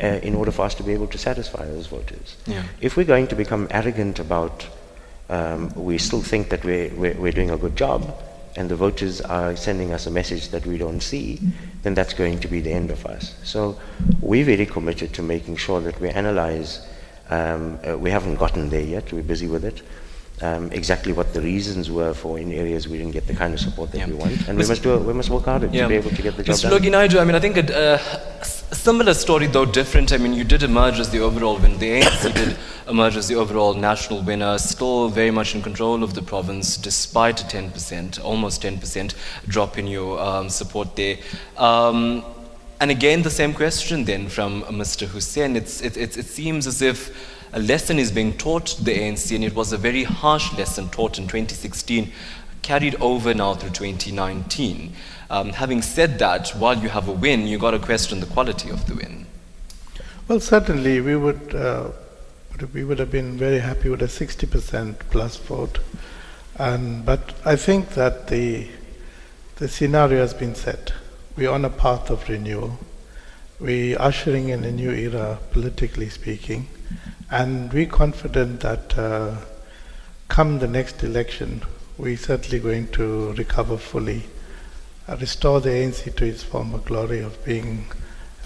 uh, 0.00 0.06
in 0.06 0.34
order 0.36 0.52
for 0.52 0.62
us 0.62 0.74
to 0.76 0.84
be 0.84 0.92
able 0.92 1.08
to 1.08 1.18
satisfy 1.18 1.64
those 1.64 1.88
voters. 1.88 2.36
Yeah. 2.46 2.62
If 2.80 2.96
we're 2.96 3.04
going 3.04 3.26
to 3.28 3.34
become 3.34 3.66
arrogant 3.70 4.20
about, 4.20 4.66
um, 5.28 5.72
we 5.74 5.98
still 5.98 6.22
think 6.22 6.50
that 6.50 6.64
we're, 6.64 6.90
we're, 6.94 7.14
we're 7.14 7.32
doing 7.32 7.50
a 7.50 7.56
good 7.56 7.76
job, 7.76 8.14
and 8.54 8.68
the 8.68 8.76
voters 8.76 9.20
are 9.20 9.56
sending 9.56 9.92
us 9.92 10.06
a 10.06 10.10
message 10.10 10.50
that 10.50 10.64
we 10.64 10.78
don't 10.78 11.00
see, 11.00 11.40
then 11.82 11.94
that's 11.94 12.14
going 12.14 12.38
to 12.40 12.48
be 12.48 12.60
the 12.60 12.72
end 12.72 12.90
of 12.90 13.04
us. 13.06 13.34
So 13.42 13.78
we're 14.20 14.44
very 14.44 14.66
committed 14.66 15.12
to 15.14 15.22
making 15.22 15.56
sure 15.56 15.80
that 15.80 16.00
we 16.00 16.08
analyze. 16.08 16.86
Um, 17.30 17.78
uh, 17.86 17.98
we 17.98 18.10
haven't 18.10 18.36
gotten 18.36 18.68
there 18.70 18.82
yet. 18.82 19.12
We're 19.12 19.22
busy 19.22 19.48
with 19.48 19.64
it. 19.64 19.82
Um, 20.40 20.72
exactly 20.72 21.12
what 21.12 21.34
the 21.34 21.40
reasons 21.40 21.88
were 21.88 22.14
for 22.14 22.36
in 22.36 22.52
areas 22.52 22.88
we 22.88 22.98
didn't 22.98 23.12
get 23.12 23.28
the 23.28 23.34
kind 23.34 23.54
of 23.54 23.60
support 23.60 23.92
that 23.92 23.98
Yeah. 23.98 24.06
we 24.08 24.14
want, 24.14 24.48
and 24.48 24.58
we 24.58 24.66
must 24.66 24.82
do. 24.82 24.98
We 24.98 25.12
must 25.12 25.30
work 25.30 25.44
harder 25.44 25.68
to 25.68 25.88
be 25.88 25.94
able 25.94 26.10
to 26.10 26.22
get 26.22 26.36
the 26.36 26.42
job 26.42 26.56
Mr. 26.56 26.70
done. 26.70 26.82
Naidoo, 26.82 27.20
I 27.20 27.24
mean, 27.24 27.36
I 27.36 27.40
think 27.40 27.56
a 27.58 27.94
uh, 27.94 28.44
similar 28.72 29.14
story, 29.14 29.46
though 29.46 29.64
different. 29.64 30.12
I 30.12 30.16
mean, 30.16 30.32
you 30.32 30.42
did 30.42 30.64
emerge 30.64 30.98
as 30.98 31.10
the 31.10 31.20
overall 31.20 31.58
winner. 31.58 31.76
The 31.76 32.00
ANC 32.00 32.34
did 32.34 32.56
emerge 32.88 33.16
as 33.16 33.28
the 33.28 33.36
overall 33.36 33.74
national 33.74 34.22
winner, 34.22 34.58
still 34.58 35.08
very 35.08 35.30
much 35.30 35.54
in 35.54 35.62
control 35.62 36.02
of 36.02 36.14
the 36.14 36.22
province, 36.22 36.76
despite 36.76 37.40
a 37.40 37.44
10%, 37.44 38.22
almost 38.24 38.62
10% 38.62 39.14
drop 39.46 39.78
in 39.78 39.86
your 39.86 40.20
um, 40.20 40.48
support 40.48 40.96
there. 40.96 41.18
Um, 41.56 42.24
and 42.80 42.90
again, 42.90 43.22
the 43.22 43.30
same 43.30 43.54
question 43.54 44.04
then 44.04 44.28
from 44.28 44.62
Mr. 44.64 45.06
Hoosen. 45.06 45.54
It's, 45.54 45.80
it, 45.80 45.96
it, 45.96 46.16
it 46.16 46.26
seems 46.26 46.66
as 46.66 46.82
if 46.82 47.31
a 47.52 47.60
lesson 47.60 47.98
is 47.98 48.10
being 48.10 48.32
taught 48.32 48.66
to 48.66 48.84
the 48.84 48.92
ANC, 48.92 49.34
and 49.34 49.44
it 49.44 49.54
was 49.54 49.72
a 49.72 49.78
very 49.78 50.04
harsh 50.04 50.52
lesson 50.54 50.88
taught 50.88 51.18
in 51.18 51.24
2016, 51.24 52.10
carried 52.62 52.94
over 52.96 53.34
now 53.34 53.54
through 53.54 53.70
2019. 53.70 54.94
Um, 55.28 55.50
having 55.50 55.82
said 55.82 56.18
that, 56.18 56.50
while 56.50 56.78
you 56.78 56.88
have 56.88 57.08
a 57.08 57.12
win, 57.12 57.46
you've 57.46 57.60
got 57.60 57.72
to 57.72 57.78
question 57.78 58.20
the 58.20 58.26
quality 58.26 58.70
of 58.70 58.86
the 58.86 58.94
win. 58.94 59.26
Well, 60.28 60.40
certainly 60.40 61.00
we 61.00 61.16
would, 61.16 61.54
uh, 61.54 61.90
we 62.72 62.84
would 62.84 62.98
have 62.98 63.10
been 63.10 63.36
very 63.36 63.58
happy 63.58 63.90
with 63.90 64.02
a 64.02 64.06
60% 64.06 64.98
plus 65.10 65.36
vote. 65.36 65.78
And, 66.58 67.04
but 67.04 67.34
I 67.44 67.56
think 67.56 67.90
that 67.90 68.28
the, 68.28 68.68
the 69.56 69.68
scenario 69.68 70.20
has 70.20 70.32
been 70.32 70.54
set. 70.54 70.92
We're 71.36 71.50
on 71.50 71.64
a 71.64 71.70
path 71.70 72.08
of 72.08 72.28
renewal. 72.28 72.78
We're 73.58 74.00
ushering 74.00 74.48
in 74.50 74.64
a 74.64 74.70
new 74.70 74.90
era, 74.90 75.38
politically 75.50 76.08
speaking. 76.08 76.68
And 77.32 77.72
we're 77.72 77.86
confident 77.86 78.60
that 78.60 78.98
uh, 78.98 79.36
come 80.28 80.58
the 80.58 80.68
next 80.68 81.02
election, 81.02 81.62
we're 81.96 82.18
certainly 82.18 82.58
going 82.58 82.88
to 82.88 83.32
recover 83.32 83.78
fully, 83.78 84.24
uh, 85.08 85.16
restore 85.16 85.62
the 85.62 85.70
ANC 85.70 86.14
to 86.14 86.26
its 86.26 86.42
former 86.42 86.76
glory 86.76 87.20
of 87.20 87.42
being 87.42 87.86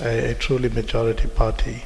a, 0.00 0.31
a 0.31 0.35
truly 0.35 0.69
majority 0.69 1.26
party, 1.26 1.83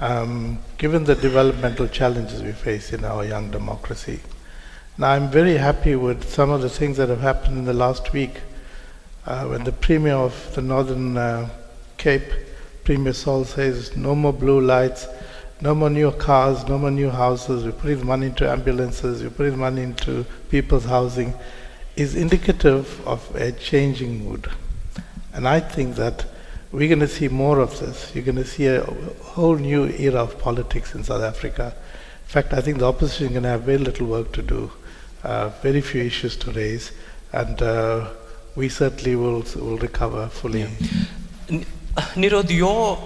um, 0.00 0.58
given 0.76 1.04
the 1.04 1.14
developmental 1.14 1.88
challenges 1.88 2.42
we 2.42 2.52
face 2.52 2.92
in 2.92 3.06
our 3.06 3.24
young 3.24 3.50
democracy. 3.50 4.20
Now, 4.98 5.12
I'm 5.12 5.30
very 5.30 5.56
happy 5.56 5.96
with 5.96 6.28
some 6.28 6.50
of 6.50 6.60
the 6.60 6.68
things 6.68 6.98
that 6.98 7.08
have 7.08 7.22
happened 7.22 7.56
in 7.56 7.64
the 7.64 7.72
last 7.72 8.12
week. 8.12 8.42
Uh, 9.24 9.46
when 9.46 9.64
the 9.64 9.72
Premier 9.72 10.12
of 10.12 10.54
the 10.54 10.60
Northern 10.60 11.16
uh, 11.16 11.48
Cape, 11.96 12.30
Premier 12.84 13.14
Saul, 13.14 13.46
says 13.46 13.96
no 13.96 14.14
more 14.14 14.34
blue 14.34 14.60
lights, 14.60 15.06
no 15.64 15.74
more 15.74 15.88
new 15.88 16.12
cars, 16.12 16.68
no 16.68 16.78
more 16.78 16.90
new 16.90 17.08
houses, 17.08 17.64
we're 17.64 17.72
putting 17.72 18.06
money 18.06 18.26
into 18.26 18.46
ambulances, 18.48 19.22
we're 19.22 19.30
putting 19.30 19.58
money 19.58 19.80
into 19.80 20.26
people's 20.50 20.84
housing, 20.84 21.32
is 21.96 22.14
indicative 22.14 23.00
of 23.06 23.34
a 23.34 23.50
changing 23.52 24.22
mood. 24.22 24.46
And 25.32 25.48
I 25.48 25.60
think 25.60 25.96
that 25.96 26.26
we're 26.70 26.88
going 26.88 27.00
to 27.00 27.08
see 27.08 27.28
more 27.28 27.60
of 27.60 27.80
this. 27.80 28.14
You're 28.14 28.24
going 28.24 28.36
to 28.36 28.44
see 28.44 28.66
a 28.66 28.84
whole 29.22 29.56
new 29.56 29.86
era 29.86 30.20
of 30.20 30.38
politics 30.38 30.94
in 30.94 31.02
South 31.02 31.22
Africa. 31.22 31.74
In 32.26 32.28
fact, 32.28 32.52
I 32.52 32.60
think 32.60 32.76
the 32.76 32.86
opposition 32.86 33.28
is 33.28 33.32
going 33.32 33.44
to 33.44 33.48
have 33.48 33.62
very 33.62 33.78
little 33.78 34.06
work 34.06 34.32
to 34.32 34.42
do, 34.42 34.70
uh, 35.22 35.48
very 35.62 35.80
few 35.80 36.02
issues 36.02 36.36
to 36.36 36.50
raise, 36.52 36.92
and 37.32 37.62
uh, 37.62 38.10
we 38.54 38.68
certainly 38.68 39.16
will, 39.16 39.42
will 39.56 39.78
recover 39.78 40.28
fully. 40.28 40.66
N- 41.48 41.64
Nirod, 42.16 42.50
you're, 42.50 42.98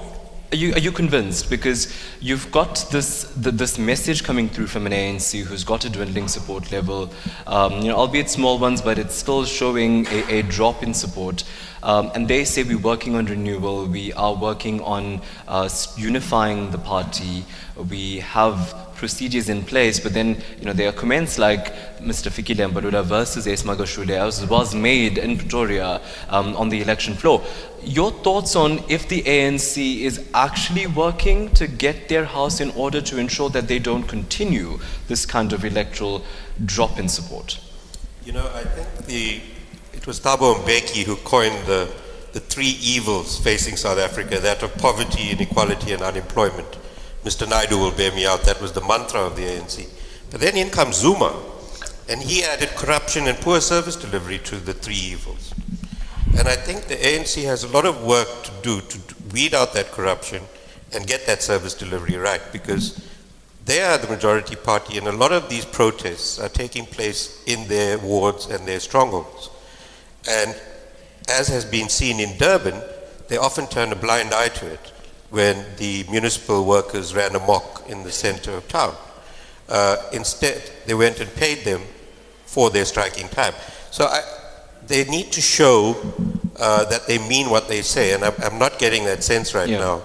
are 0.51 0.57
you, 0.57 0.73
are 0.73 0.79
you 0.79 0.93
convinced? 0.93 1.51
Because 1.51 1.93
you've 2.21 2.51
got 2.51 2.87
this, 2.91 3.25
the, 3.35 3.51
this 3.51 3.79
message 3.79 4.25
coming 4.25 4.49
through 4.49 4.69
from 4.69 4.87
an 4.87 4.93
ANC 4.93 5.43
who's 5.43 5.63
got 5.63 5.85
a 5.85 5.91
dwindling 5.91 6.27
support 6.27 6.73
level, 6.73 7.11
um, 7.47 7.75
you 7.83 7.89
know, 7.89 7.97
albeit 7.97 8.31
small 8.31 8.59
ones, 8.59 8.81
but 8.81 8.99
it's 8.99 9.15
still 9.15 9.45
showing 9.45 10.07
a, 10.07 10.39
a 10.39 10.43
drop 10.43 10.83
in 10.83 10.95
support. 10.95 11.45
Um, 11.83 12.11
and 12.15 12.27
they 12.27 12.45
say 12.45 12.63
we're 12.63 12.79
working 12.79 13.15
on 13.15 13.27
renewal, 13.27 13.87
we 13.87 14.13
are 14.15 14.35
working 14.35 14.81
on 14.81 15.21
uh, 15.47 15.69
unifying 15.97 16.71
the 16.71 16.79
party, 16.79 17.45
we 17.91 18.21
have 18.21 18.88
procedures 18.99 19.49
in 19.49 19.63
place, 19.63 19.99
but 19.99 20.13
then 20.13 20.37
you 20.59 20.67
know 20.67 20.73
there 20.73 20.89
are 20.89 20.93
comments 20.93 21.39
like 21.39 21.73
Mr. 22.01 22.31
Fikile 22.31 22.71
Mbalula 22.71 23.05
versus 23.05 23.47
Ace 23.47 23.63
Magashule 23.63 24.11
as 24.11 24.45
was 24.47 24.75
made 24.75 25.17
in 25.17 25.39
Pretoria 25.39 26.01
um, 26.29 26.55
on 26.57 26.69
the 26.69 26.83
election 26.83 27.15
floor. 27.15 27.43
Your 27.83 28.11
thoughts 28.11 28.57
on 28.57 28.83
if 28.89 29.09
the 29.09 29.23
ANC 29.23 30.01
is 30.01 30.29
actually 30.35 30.87
working 30.87 31.51
to 31.55 31.67
get 31.67 32.09
their 32.09 32.25
house 32.25 32.61
in 32.61 32.71
order 32.73 33.01
to 33.01 33.19
ensure 33.19 33.49
that 33.51 33.69
they 33.69 33.79
don't 33.79 34.03
continue 34.05 34.79
this 35.07 35.25
kind 35.25 35.53
of 35.53 35.65
electoral 35.65 36.25
drop 36.65 36.99
in 36.99 37.09
support? 37.09 37.61
You 38.25 38.33
know, 38.33 38.51
I 38.55 38.65
think 38.65 39.07
the 39.07 39.41
it 39.95 40.07
was 40.07 40.21
Thabo 40.21 40.55
Mbeki 40.63 41.05
who 41.05 41.17
coined 41.17 41.67
the, 41.67 41.91
the 42.33 42.41
three 42.41 42.77
evils 42.83 43.39
facing 43.39 43.77
South 43.77 43.99
Africa, 43.99 44.39
that 44.39 44.63
of 44.63 44.77
poverty, 44.77 45.31
inequality, 45.31 45.93
and 45.93 46.03
unemployment. 46.03 46.79
Mr. 47.25 47.47
Naidoo 47.47 47.79
will 47.79 47.91
bear 47.91 48.13
me 48.13 48.27
out, 48.27 48.43
that 48.45 48.61
was 48.61 48.73
the 48.73 48.81
mantra 48.81 49.21
of 49.21 49.37
the 49.37 49.43
ANC. 49.43 49.89
But 50.31 50.41
then 50.41 50.57
in 50.57 50.71
comes 50.71 50.97
Zuma, 50.97 51.35
and 52.09 52.23
he 52.23 52.43
added 52.43 52.71
corruption 52.71 53.27
and 53.27 53.37
poor 53.39 53.61
service 53.61 53.97
delivery 53.97 54.39
to 54.39 54.57
the 54.57 54.73
three 54.73 54.95
evils. 54.95 55.53
And 56.39 56.49
I 56.49 56.57
think 56.57 56.87
the 56.87 56.97
ANC 56.97 57.45
has 57.45 57.65
a 57.65 57.69
lot 57.69 57.85
of 57.85 58.03
work 58.05 58.29
to 58.45 58.51
do 58.63 58.81
to 58.81 58.99
weed 59.33 59.55
out 59.55 59.75
that 59.75 59.91
corruption 59.91 60.43
and 60.95 61.07
get 61.07 61.27
that 61.27 61.43
service 61.43 61.75
delivery 61.75 62.17
right 62.17 62.41
because 62.53 63.05
they 63.65 63.83
are 63.83 63.99
the 63.99 64.09
majority 64.09 64.57
party 64.57 64.97
and 64.97 65.07
a 65.07 65.13
lot 65.13 65.33
of 65.33 65.51
these 65.51 65.65
protests 65.65 66.39
are 66.39 66.49
taking 66.49 66.87
place 66.87 67.43
in 67.47 67.69
their 67.69 67.99
wards 67.99 68.47
and 68.47 68.67
their 68.67 68.81
strongholds. 68.81 69.51
And 70.29 70.59
as 71.29 71.49
has 71.49 71.65
been 71.65 71.89
seen 71.89 72.21
in 72.21 72.39
Durban, 72.39 72.83
they 73.29 73.37
often 73.37 73.67
turn 73.67 73.93
a 73.93 73.97
blind 73.97 74.33
eye 74.33 74.49
to 74.49 74.67
it 74.67 74.93
when 75.31 75.65
the 75.77 76.05
municipal 76.11 76.65
workers 76.65 77.15
ran 77.15 77.35
amok 77.35 77.85
in 77.89 78.03
the 78.03 78.11
center 78.13 78.53
of 78.53 78.67
town. 78.69 78.95
Uh, 79.69 79.97
instead, 80.13 80.63
they 80.87 80.95
went 80.95 81.21
and 81.21 81.33
paid 81.35 81.65
them 81.65 81.83
for 82.47 82.71
their 82.71 82.85
striking 82.87 83.29
time. 83.29 83.53
So 83.91 84.07
I, 84.07 84.23
they 84.87 85.05
need 85.05 85.31
to 85.33 85.41
show 85.43 85.95
uh, 86.59 86.85
that 86.87 87.07
they 87.07 87.19
mean 87.29 87.51
what 87.51 87.69
they 87.69 87.83
say, 87.83 88.15
and 88.15 88.25
I'm, 88.25 88.33
I'm 88.43 88.59
not 88.59 88.79
getting 88.79 89.05
that 89.05 89.23
sense 89.23 89.55
right 89.55 89.69
Yeah. 89.69 89.79
now 89.81 90.03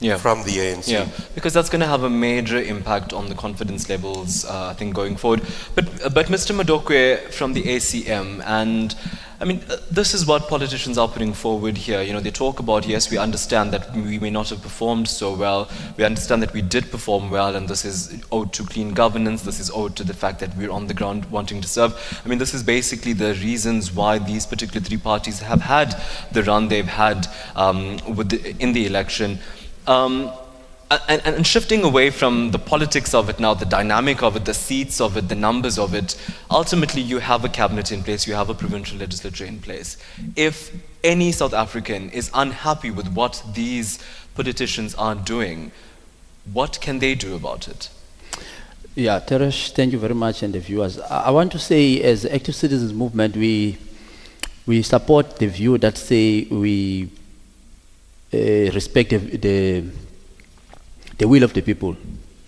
Yeah. 0.00 0.16
from 0.16 0.42
the 0.44 0.52
ANC. 0.58 0.88
Yeah, 0.88 1.06
because 1.34 1.52
that's 1.52 1.68
going 1.68 1.80
to 1.82 1.86
have 1.86 2.02
a 2.02 2.10
major 2.10 2.58
impact 2.58 3.12
on 3.12 3.28
the 3.28 3.34
confidence 3.34 3.88
levels, 3.90 4.44
uh, 4.46 4.68
I 4.70 4.74
think, 4.74 4.94
going 4.94 5.16
forward. 5.16 5.42
But, 5.74 6.14
but 6.14 6.26
Mr. 6.28 6.54
Madokwe 6.58 7.30
from 7.30 7.52
the 7.52 7.62
ACM, 7.62 8.42
and 8.46 8.94
I 9.44 9.46
mean, 9.46 9.60
uh, 9.68 9.76
this 9.90 10.14
is 10.14 10.24
what 10.24 10.48
politicians 10.48 10.96
are 10.96 11.06
putting 11.06 11.34
forward 11.34 11.76
here. 11.76 12.00
You 12.00 12.14
know, 12.14 12.20
they 12.20 12.30
talk 12.30 12.60
about, 12.60 12.86
yes, 12.86 13.10
we 13.10 13.18
understand 13.18 13.74
that 13.74 13.94
we 13.94 14.18
may 14.18 14.30
not 14.30 14.48
have 14.48 14.62
performed 14.62 15.06
so 15.06 15.34
well. 15.34 15.68
We 15.98 16.04
understand 16.04 16.42
that 16.44 16.54
we 16.54 16.62
did 16.62 16.90
perform 16.90 17.30
well, 17.30 17.54
and 17.54 17.68
this 17.68 17.84
is 17.84 18.24
owed 18.32 18.54
to 18.54 18.64
clean 18.64 18.94
governance. 18.94 19.42
This 19.42 19.60
is 19.60 19.70
owed 19.70 19.96
to 19.96 20.04
the 20.04 20.14
fact 20.14 20.40
that 20.40 20.56
we're 20.56 20.70
on 20.70 20.86
the 20.86 20.94
ground 20.94 21.26
wanting 21.26 21.60
to 21.60 21.68
serve. 21.68 21.92
I 22.24 22.28
mean, 22.30 22.38
this 22.38 22.54
is 22.54 22.62
basically 22.62 23.12
the 23.12 23.34
reasons 23.34 23.92
why 23.92 24.16
these 24.16 24.46
particular 24.46 24.80
three 24.80 24.96
parties 24.96 25.40
have 25.40 25.60
had 25.60 25.94
the 26.32 26.42
run 26.42 26.68
they've 26.68 26.86
had 26.86 27.26
um, 27.54 27.98
the, 27.98 28.56
in 28.60 28.72
the 28.72 28.86
election. 28.86 29.40
Um, 29.86 30.32
and, 31.08 31.22
and 31.24 31.46
shifting 31.46 31.82
away 31.84 32.10
from 32.10 32.50
the 32.50 32.58
politics 32.58 33.14
of 33.14 33.28
it 33.28 33.40
now, 33.40 33.54
the 33.54 33.64
dynamic 33.64 34.22
of 34.22 34.36
it, 34.36 34.44
the 34.44 34.54
seats 34.54 35.00
of 35.00 35.16
it, 35.16 35.28
the 35.28 35.34
numbers 35.34 35.78
of 35.78 35.94
it, 35.94 36.16
ultimately 36.50 37.02
you 37.02 37.18
have 37.18 37.44
a 37.44 37.48
cabinet 37.48 37.92
in 37.92 38.02
place, 38.02 38.26
you 38.26 38.34
have 38.34 38.50
a 38.50 38.54
provincial 38.54 38.98
legislature 38.98 39.44
in 39.44 39.58
place. 39.60 39.96
If 40.36 40.72
any 41.02 41.32
South 41.32 41.54
African 41.54 42.10
is 42.10 42.30
unhappy 42.34 42.90
with 42.90 43.08
what 43.08 43.42
these 43.54 43.98
politicians 44.34 44.94
are 44.94 45.14
doing, 45.14 45.72
what 46.52 46.80
can 46.80 46.98
they 46.98 47.14
do 47.14 47.34
about 47.34 47.68
it? 47.68 47.88
Yeah, 48.94 49.18
Taresh, 49.20 49.72
thank 49.72 49.92
you 49.92 49.98
very 49.98 50.14
much, 50.14 50.42
and 50.42 50.54
the 50.54 50.60
viewers. 50.60 51.00
I 51.00 51.24
I 51.24 51.30
want 51.30 51.50
to 51.52 51.58
say, 51.58 52.00
as 52.02 52.24
Active 52.24 52.54
Citizens 52.54 52.92
Movement, 52.92 53.36
we 53.36 53.76
we 54.66 54.82
support 54.82 55.38
the 55.38 55.46
view 55.48 55.78
that 55.78 55.98
say 55.98 56.44
we 56.44 57.10
uh, 58.32 58.38
respect 58.72 59.10
the, 59.10 59.18
the 59.18 59.84
the 61.18 61.28
will 61.28 61.42
of 61.42 61.52
the 61.52 61.62
people. 61.62 61.96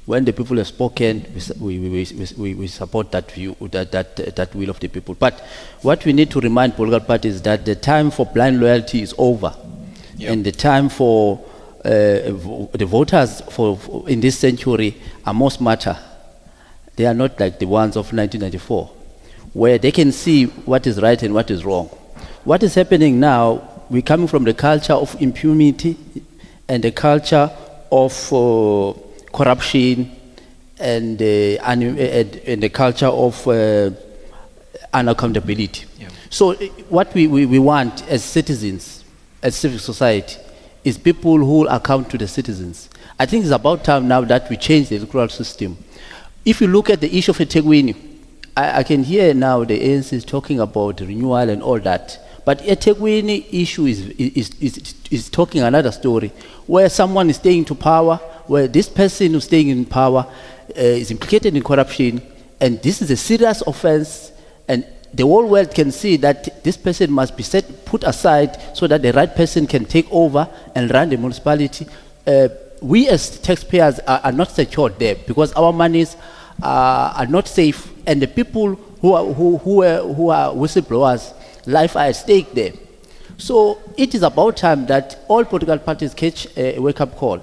When 0.06 0.25
the 0.25 0.32
people 0.32 0.56
have 0.58 0.68
spoken, 0.68 1.26
we, 1.61 1.78
we, 1.80 2.06
we, 2.37 2.54
we, 2.54 2.66
support 2.68 3.11
that 3.11 3.30
view, 3.32 3.56
that, 3.61 3.90
that, 3.90 4.37
that 4.37 4.54
will 4.54 4.70
of 4.70 4.78
the 4.78 4.87
people. 4.87 5.14
But 5.14 5.40
what 5.82 6.04
we 6.04 6.12
need 6.12 6.30
to 6.30 6.40
remind 6.40 6.76
political 6.76 7.04
parties 7.04 7.37
is 7.37 7.42
that 7.42 7.64
the 7.64 7.75
time 7.75 8.12
for 8.12 8.25
blind 8.25 8.61
loyalty 8.61 9.02
is 9.02 9.14
over. 9.18 9.52
Yeah. 10.16 10.32
And 10.32 10.46
the 10.46 10.52
time 10.52 10.88
for 10.88 11.44
uh, 11.85 11.88
the 12.73 12.87
voters 12.87 13.40
for, 13.50 13.76
for 13.76 14.08
in 14.08 14.20
this 14.20 14.38
century 14.38 14.96
are 15.25 15.35
more 15.35 15.50
smarter. 15.50 15.99
They 16.94 17.06
are 17.06 17.14
not 17.14 17.38
like 17.38 17.58
the 17.58 17.66
ones 17.66 17.96
of 17.96 18.12
1994, 18.12 18.90
where 19.52 19.78
they 19.78 19.90
can 19.92 20.12
see 20.12 20.44
what 20.46 20.87
is 20.87 21.02
right 21.02 21.20
and 21.23 21.35
what 21.35 21.50
is 21.50 21.64
wrong. 21.64 21.87
What 22.44 22.62
is 22.62 22.75
happening 22.75 23.20
now, 23.20 23.85
we're 23.90 24.02
coming 24.02 24.28
from 24.28 24.44
the 24.44 24.54
culture 24.54 24.94
of 24.94 25.20
impunity 25.20 25.96
and 26.68 26.82
the 26.82 26.92
culture 26.92 27.50
of 27.90 28.33
uh, 28.33 28.93
corruption 29.33 30.11
and, 30.78 31.21
uh, 31.21 31.25
and, 31.25 31.83
and, 31.83 32.62
the 32.62 32.69
culture 32.69 33.07
of 33.07 33.47
uh, 33.49 33.90
unaccountability. 34.93 35.85
Yeah. 35.99 36.09
So, 36.31 36.55
what 36.88 37.12
we, 37.14 37.26
we, 37.26 37.47
we 37.47 37.59
want 37.59 38.07
as 38.09 38.23
citizens, 38.25 39.05
as 39.43 39.57
civic 39.57 39.81
society, 39.81 40.37
is 40.85 40.99
people 40.99 41.38
who 41.38 41.66
account 41.69 42.11
to 42.11 42.19
the 42.19 42.28
citizens. 42.28 42.88
I 43.19 43.26
think 43.26 43.45
it's 43.45 43.52
about 43.52 43.85
time 43.85 44.07
now 44.09 44.21
that 44.23 44.49
we 44.50 44.57
change 44.57 44.90
the 44.90 44.97
electoral 44.97 45.28
system. 45.28 45.78
If 46.45 46.61
you 46.61 46.69
look 46.69 46.90
at 46.90 47.00
the 47.00 47.16
issue 47.16 47.33
of 47.33 47.38
eThekwini, 47.38 47.97
I, 48.57 48.78
I 48.78 48.83
can 48.83 49.02
hear 49.02 49.35
now 49.35 49.64
the 49.64 49.78
ANC 49.78 50.12
is 50.12 50.25
talking 50.25 50.61
about 50.61 51.00
renewal 51.00 51.37
and 51.49 51.62
all 51.62 51.81
that. 51.81 52.19
But 52.47 52.61
eThekwini 52.61 53.45
issue 53.53 53.87
is, 53.87 54.09
is, 54.11 54.50
is, 54.61 54.95
is 55.11 55.29
talking 55.29 55.62
another 55.62 55.91
story, 55.91 56.29
where 56.69 56.88
someone 56.88 57.29
is 57.29 57.37
staying 57.37 57.65
to 57.65 57.75
power, 57.75 58.19
where 58.47 58.69
this 58.69 58.88
person 58.88 59.33
who's 59.33 59.47
staying 59.47 59.69
in 59.69 59.85
power 59.85 60.25
uh, 60.25 60.81
is 60.81 61.11
implicated 61.11 61.57
in 61.57 61.65
corruption, 61.65 62.23
and 62.61 62.81
this 62.83 63.03
is 63.03 63.11
a 63.11 63.17
serious 63.17 63.62
offense, 63.67 64.31
and 64.69 64.87
the 65.12 65.25
whole 65.25 65.45
world 65.49 65.75
can 65.75 65.91
see 65.91 66.17
that 66.19 66.62
this 66.62 66.76
person 66.76 67.11
must 67.11 67.37
be 67.37 67.43
set, 67.43 67.85
put 67.85 68.05
aside 68.05 68.57
so 68.76 68.87
that 68.87 69.03
the 69.03 69.12
right 69.12 69.35
person 69.35 69.67
can 69.67 69.85
take 69.85 70.07
over 70.12 70.49
and 70.76 70.93
run 70.93 71.09
the 71.09 71.17
municipality. 71.17 71.85
Uh, 72.29 72.47
we 72.81 73.09
as 73.09 73.41
taxpayers 73.41 73.99
are, 74.07 74.21
are 74.23 74.31
not 74.31 74.53
secured 74.53 74.97
there 75.00 75.17
because 75.26 75.53
our 75.55 75.73
monies 75.73 76.17
are, 76.62 77.11
are 77.11 77.26
not 77.26 77.49
safe, 77.49 77.93
and 78.07 78.23
the 78.23 78.29
people 78.29 78.76
who 79.00 79.15
are, 79.15 79.25
who, 79.25 79.59
who 79.59 79.83
are, 79.83 79.99
who 80.15 80.29
are 80.29 80.55
whistleblowers' 80.55 81.33
life 81.66 81.96
at 81.96 82.12
stake 82.12 82.52
there. 82.52 82.73
So 83.38 83.78
it 83.96 84.14
is 84.14 84.23
about 84.23 84.56
time 84.56 84.87
that 84.87 85.18
all 85.28 85.44
political 85.44 85.78
parties 85.78 86.14
catch 86.14 86.46
a 86.56 86.78
wake-up 86.78 87.16
call. 87.16 87.40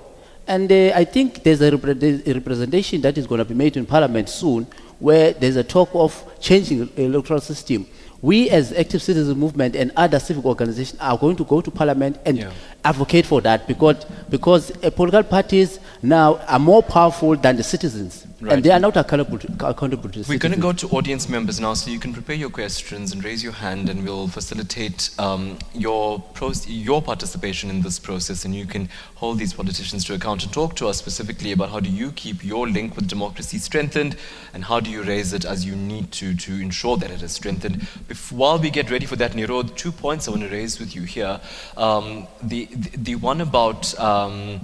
And 0.48 0.72
uh, 0.72 0.92
I 0.96 1.06
think 1.06 1.44
there's 1.44 1.62
a, 1.62 1.72
there's 1.78 2.28
a 2.28 2.34
representation 2.34 3.02
that 3.02 3.18
is 3.18 3.28
going 3.28 3.40
to 3.40 3.46
be 3.46 3.54
made 3.54 3.78
in 3.78 3.86
Parliament 3.86 4.28
soon 4.30 4.68
where 5.00 5.34
there's 5.34 5.56
a 5.56 5.64
talk 5.64 5.90
of 5.94 6.24
changing 6.40 6.86
the 6.86 7.04
electoral 7.04 7.40
system. 7.42 7.86
We 8.22 8.50
as 8.50 8.72
Active 8.74 9.02
Citizen 9.02 9.38
Movement 9.38 9.76
and 9.76 9.92
other 9.96 10.20
civic 10.20 10.46
organizations 10.46 11.00
are 11.00 11.18
going 11.18 11.36
to 11.36 11.44
go 11.44 11.62
to 11.62 11.70
Parliament 11.72 12.18
and 12.26 12.38
Yeah. 12.38 12.52
Advocate 12.84 13.26
for 13.26 13.42
that 13.42 13.68
because, 13.68 14.06
because 14.30 14.72
uh, 14.84 14.90
political 14.90 15.24
parties 15.24 15.80
now 16.02 16.38
are 16.48 16.60
more 16.60 16.84
powerful 16.84 17.36
than 17.36 17.56
the 17.56 17.64
citizens. 17.64 18.28
Right. 18.42 18.56
And 18.56 18.64
they 18.64 18.72
are 18.72 18.80
not 18.80 18.98
accountable 18.98 19.40
to, 19.40 19.48
accountable 19.66 20.10
to 20.10 20.22
the 20.22 20.26
We're 20.28 20.38
going 20.38 20.54
to 20.54 20.60
go 20.60 20.74
to 20.74 20.88
audience 20.90 21.30
members 21.30 21.62
now, 21.62 21.76
so 21.76 21.90
you 21.90 21.98
can 21.98 22.12
prepare 22.12 22.36
your 22.36 22.50
questions 22.50 23.14
and 23.14 23.24
raise 23.24 23.42
your 23.42 23.54
hand, 23.54 23.88
and 23.88 24.04
we'll 24.04 24.28
facilitate 24.28 25.12
um, 25.18 25.58
your 25.74 26.22
your 26.68 27.02
participation 27.02 27.70
in 27.70 27.82
this 27.84 28.00
process, 28.00 28.44
and 28.44 28.54
you 28.54 28.66
can 28.66 28.90
hold 29.16 29.40
these 29.40 29.54
politicians 29.54 30.04
to 30.06 30.14
account 30.14 30.44
and 30.44 30.52
talk 30.52 30.76
to 30.76 30.90
us 30.90 30.98
specifically 30.98 31.54
about 31.54 31.70
how 31.70 31.80
do 31.80 31.90
you 31.90 32.12
keep 32.12 32.44
your 32.44 32.68
link 32.68 32.98
with 32.98 33.08
democracy 33.08 33.58
strengthened, 33.58 34.18
and 34.54 34.66
how 34.66 34.82
do 34.82 34.92
you 34.92 35.04
raise 35.04 35.32
it 35.32 35.46
as 35.46 35.64
you 35.66 35.78
need 35.78 36.12
to 36.12 36.36
to 36.36 36.52
ensure 36.60 36.98
that 36.98 37.12
it 37.12 37.22
is 37.22 37.32
strengthened. 37.32 37.76
Bef- 38.10 38.34
while 38.34 38.60
we 38.60 38.70
get 38.70 38.92
ready 38.92 39.06
for 39.06 39.16
that, 39.16 39.32
Niro, 39.32 39.74
two 39.74 39.94
points 39.94 40.28
I 40.28 40.32
want 40.32 40.44
to 40.44 40.50
raise 40.50 40.82
with 40.82 40.94
you 40.98 41.04
here. 41.04 41.40
Um, 41.78 42.28
the, 42.42 42.68
the 42.76 43.16
one 43.16 43.42
about 43.42 43.98
um, 44.00 44.62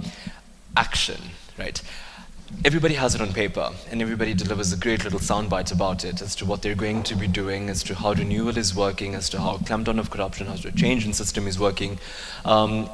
action, 0.76 1.20
right? 1.58 1.80
everybody 2.64 2.94
has 2.94 3.14
it 3.14 3.20
on 3.20 3.32
paper 3.32 3.70
and 3.90 4.02
everybody 4.02 4.34
delivers 4.34 4.72
a 4.72 4.76
great 4.76 5.04
little 5.04 5.20
soundbite 5.20 5.72
about 5.72 6.04
it 6.04 6.20
as 6.20 6.34
to 6.34 6.44
what 6.44 6.62
they're 6.62 6.74
going 6.74 7.02
to 7.04 7.14
be 7.14 7.28
doing, 7.28 7.70
as 7.70 7.82
to 7.84 7.94
how 7.94 8.12
renewal 8.12 8.56
is 8.56 8.74
working, 8.74 9.14
as 9.14 9.28
to 9.30 9.40
how 9.40 9.56
clampdown 9.58 9.98
of 9.98 10.10
corruption, 10.10 10.46
how 10.46 10.54
the 10.54 10.72
change 10.72 11.06
in 11.06 11.12
system 11.12 11.46
is 11.46 11.58
working. 11.58 11.98
Um, 12.44 12.88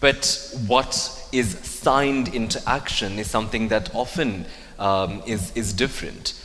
but 0.00 0.54
what 0.66 1.28
is 1.32 1.58
signed 1.58 2.34
into 2.34 2.62
action 2.68 3.18
is 3.18 3.28
something 3.28 3.68
that 3.68 3.94
often 3.94 4.46
um, 4.78 5.22
is, 5.26 5.54
is 5.56 5.72
different. 5.72 6.40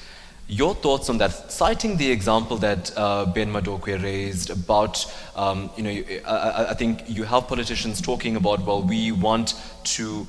Your 0.51 0.73
thoughts 0.73 1.09
on 1.12 1.19
that, 1.19 1.51
citing 1.51 1.95
the 1.97 2.09
example 2.09 2.57
that 2.57 2.91
uh, 2.97 3.25
Ben 3.27 3.53
Madokwe 3.53 4.01
raised 4.01 4.49
about, 4.49 5.05
um, 5.35 5.69
you 5.77 5.83
know, 5.83 6.03
I, 6.25 6.31
I- 6.31 6.69
I 6.71 6.73
think 6.73 7.03
you 7.07 7.23
have 7.23 7.47
politicians 7.47 8.01
talking 8.01 8.35
about, 8.35 8.62
well, 8.65 8.81
we 8.81 9.12
want 9.12 9.53
to 9.95 10.25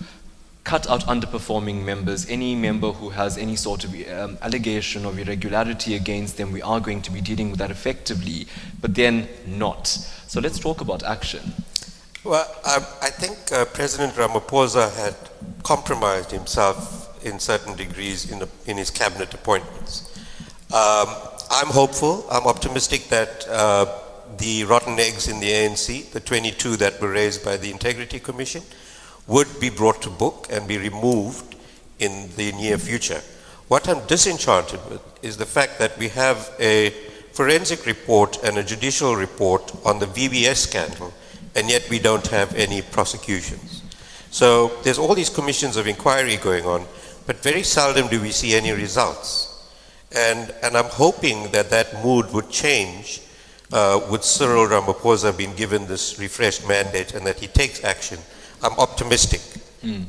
cut 0.64 0.86
out 0.90 1.00
underperforming 1.06 1.84
members. 1.86 2.28
Any 2.28 2.54
member 2.54 2.92
who 2.92 3.08
has 3.08 3.38
any 3.38 3.56
sort 3.56 3.82
of 3.84 3.94
um, 4.12 4.36
allegation 4.42 5.06
of 5.06 5.18
irregularity 5.18 5.94
against 5.94 6.36
them, 6.36 6.52
we 6.52 6.60
are 6.60 6.80
going 6.80 7.00
to 7.00 7.10
be 7.10 7.22
dealing 7.22 7.48
with 7.50 7.58
that 7.60 7.70
effectively, 7.70 8.46
but 8.82 8.94
then 8.94 9.26
not. 9.46 9.86
So 9.86 10.38
let's 10.38 10.58
talk 10.58 10.82
about 10.82 11.02
action. 11.02 11.54
Well, 12.24 12.44
um, 12.66 12.84
I 13.00 13.08
think 13.08 13.38
uh, 13.52 13.64
President 13.64 14.12
Ramaphosa 14.16 14.94
had 14.94 15.16
compromised 15.62 16.30
himself 16.30 17.24
in 17.24 17.38
certain 17.38 17.74
degrees 17.74 18.30
in, 18.30 18.40
the, 18.40 18.48
in 18.66 18.76
his 18.76 18.90
cabinet 18.90 19.32
appointments. 19.32 20.08
Um, 20.72 21.08
I'm 21.50 21.66
hopeful, 21.66 22.24
I'm 22.30 22.46
optimistic 22.46 23.08
that 23.08 23.44
uh, 23.48 23.86
the 24.38 24.62
rotten 24.62 25.00
eggs 25.00 25.26
in 25.26 25.40
the 25.40 25.48
ANC, 25.50 26.12
the 26.12 26.20
22 26.20 26.76
that 26.76 27.00
were 27.00 27.10
raised 27.10 27.44
by 27.44 27.56
the 27.56 27.72
Integrity 27.72 28.20
Commission, 28.20 28.62
would 29.26 29.48
be 29.58 29.68
brought 29.68 30.00
to 30.02 30.10
book 30.10 30.46
and 30.48 30.68
be 30.68 30.78
removed 30.78 31.56
in 31.98 32.30
the 32.36 32.52
near 32.52 32.78
future. 32.78 33.20
What 33.66 33.88
I'm 33.88 34.06
disenchanted 34.06 34.78
with 34.88 35.02
is 35.24 35.36
the 35.36 35.44
fact 35.44 35.80
that 35.80 35.98
we 35.98 36.06
have 36.10 36.54
a 36.60 36.90
forensic 37.32 37.84
report 37.84 38.40
and 38.44 38.56
a 38.56 38.62
judicial 38.62 39.16
report 39.16 39.72
on 39.84 39.98
the 39.98 40.06
VBS 40.06 40.56
scandal, 40.56 41.12
and 41.56 41.68
yet 41.68 41.88
we 41.90 41.98
don't 41.98 42.28
have 42.28 42.54
any 42.54 42.80
prosecutions. 42.80 43.82
So 44.30 44.68
there's 44.84 45.00
all 45.00 45.16
these 45.16 45.30
commissions 45.30 45.76
of 45.76 45.88
inquiry 45.88 46.36
going 46.36 46.64
on, 46.64 46.86
but 47.26 47.42
very 47.42 47.64
seldom 47.64 48.06
do 48.06 48.20
we 48.20 48.30
see 48.30 48.54
any 48.54 48.70
results. 48.70 49.49
And, 50.16 50.52
and 50.62 50.76
I'm 50.76 50.86
hoping 50.86 51.50
that 51.52 51.70
that 51.70 52.02
mood 52.02 52.32
would 52.32 52.50
change 52.50 53.22
uh, 53.72 54.00
with 54.10 54.24
Cyril 54.24 54.66
Ramaphosa 54.66 55.36
being 55.36 55.54
given 55.54 55.86
this 55.86 56.18
refreshed 56.18 56.66
mandate 56.66 57.14
and 57.14 57.24
that 57.26 57.38
he 57.38 57.46
takes 57.46 57.84
action. 57.84 58.18
I'm 58.62 58.78
optimistic, 58.78 59.40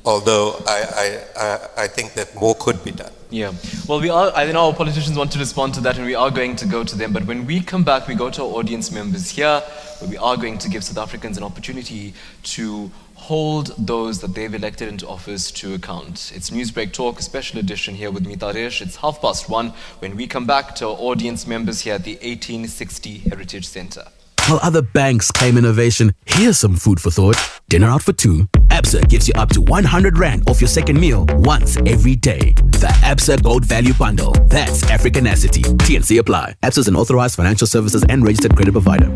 although 0.04 0.62
I, 0.68 1.20
I, 1.38 1.42
I, 1.44 1.84
I 1.84 1.88
think 1.88 2.14
that 2.16 2.36
more 2.36 2.56
could 2.56 2.84
be 2.84 2.92
done. 2.92 3.12
Yeah. 3.30 3.54
Well, 3.88 4.02
we 4.02 4.10
are, 4.10 4.30
I 4.36 4.52
know 4.52 4.68
our 4.68 4.74
politicians 4.74 5.18
want 5.18 5.32
to 5.32 5.40
respond 5.40 5.74
to 5.76 5.82
that 5.82 5.98
and 5.98 6.06
we 6.06 6.16
are 6.16 6.30
going 6.30 6.58
to 6.58 6.66
go 6.66 6.84
to 6.84 6.96
them. 6.98 7.14
But 7.14 7.26
when 7.26 7.46
we 7.46 7.62
come 7.62 7.84
back, 7.84 8.08
we 8.08 8.16
go 8.16 8.30
to 8.30 8.42
our 8.42 8.50
audience 8.50 8.92
members 8.92 9.30
here, 9.30 9.62
where 10.00 10.10
we 10.10 10.18
are 10.18 10.36
going 10.36 10.58
to 10.58 10.70
give 10.70 10.84
South 10.84 10.98
Africans 10.98 11.38
an 11.38 11.44
opportunity 11.44 12.14
to 12.44 12.92
hold 13.22 13.68
those 13.78 14.20
that 14.20 14.34
they've 14.34 14.54
elected 14.54 14.88
into 14.90 15.08
office 15.08 15.52
to 15.52 15.76
account. 15.76 16.32
It's 16.36 16.50
Newsbreak 16.50 16.92
Talk, 16.92 17.20
a 17.20 17.22
special 17.22 17.60
edition 17.60 17.94
here 17.94 18.10
with 18.10 18.26
Mitaresh. 18.26 18.82
It's 18.82 18.96
half 18.96 19.22
past 19.22 19.48
one 19.48 19.74
when 20.00 20.16
we 20.16 20.26
come 20.26 20.48
back 20.48 20.74
to 20.76 20.88
our 20.88 20.96
audience 20.96 21.46
members 21.46 21.82
here 21.82 21.94
at 21.94 22.04
the 22.04 22.14
1860 22.16 23.20
Heritage 23.20 23.68
Center. 23.68 24.06
While 24.48 24.60
other 24.64 24.82
banks 24.82 25.30
claim 25.30 25.58
innovation, 25.60 26.16
here's 26.26 26.58
some 26.58 26.76
food 26.76 27.00
for 27.00 27.12
thought. 27.12 27.38
Dinner 27.70 27.88
out 27.88 28.02
for 28.02 28.12
two. 28.12 28.48
Absa 28.70 29.08
gives 29.08 29.28
you 29.28 29.36
up 29.38 29.50
to 29.50 29.62
100 29.62 30.18
Rand 30.18 30.50
off 30.50 30.60
your 30.60 30.68
second 30.68 31.00
meal 31.00 31.28
once 31.30 31.78
every 31.86 32.16
day. 32.16 32.54
The 32.82 32.92
Absa 33.04 33.42
Gold 33.44 33.66
Value 33.66 33.94
Bundle. 33.94 34.32
That's 34.48 34.82
Africanacity. 34.86 35.62
TNC 35.62 36.18
apply. 36.18 36.56
Absa 36.64 36.80
is 36.80 36.88
an 36.88 36.96
authorized 36.96 37.36
financial 37.36 37.68
services 37.68 38.04
and 38.10 38.24
registered 38.24 38.56
credit 38.56 38.72
provider. 38.72 39.12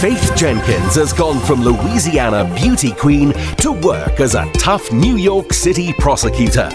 Faith 0.00 0.32
Jenkins 0.36 0.94
has 0.96 1.14
gone 1.14 1.40
from 1.40 1.62
Louisiana 1.62 2.44
beauty 2.54 2.92
queen 2.92 3.32
to 3.56 3.72
work 3.72 4.20
as 4.20 4.34
a 4.34 4.44
tough 4.52 4.92
New 4.92 5.16
York 5.16 5.54
City 5.54 5.94
prosecutor. 5.94 6.68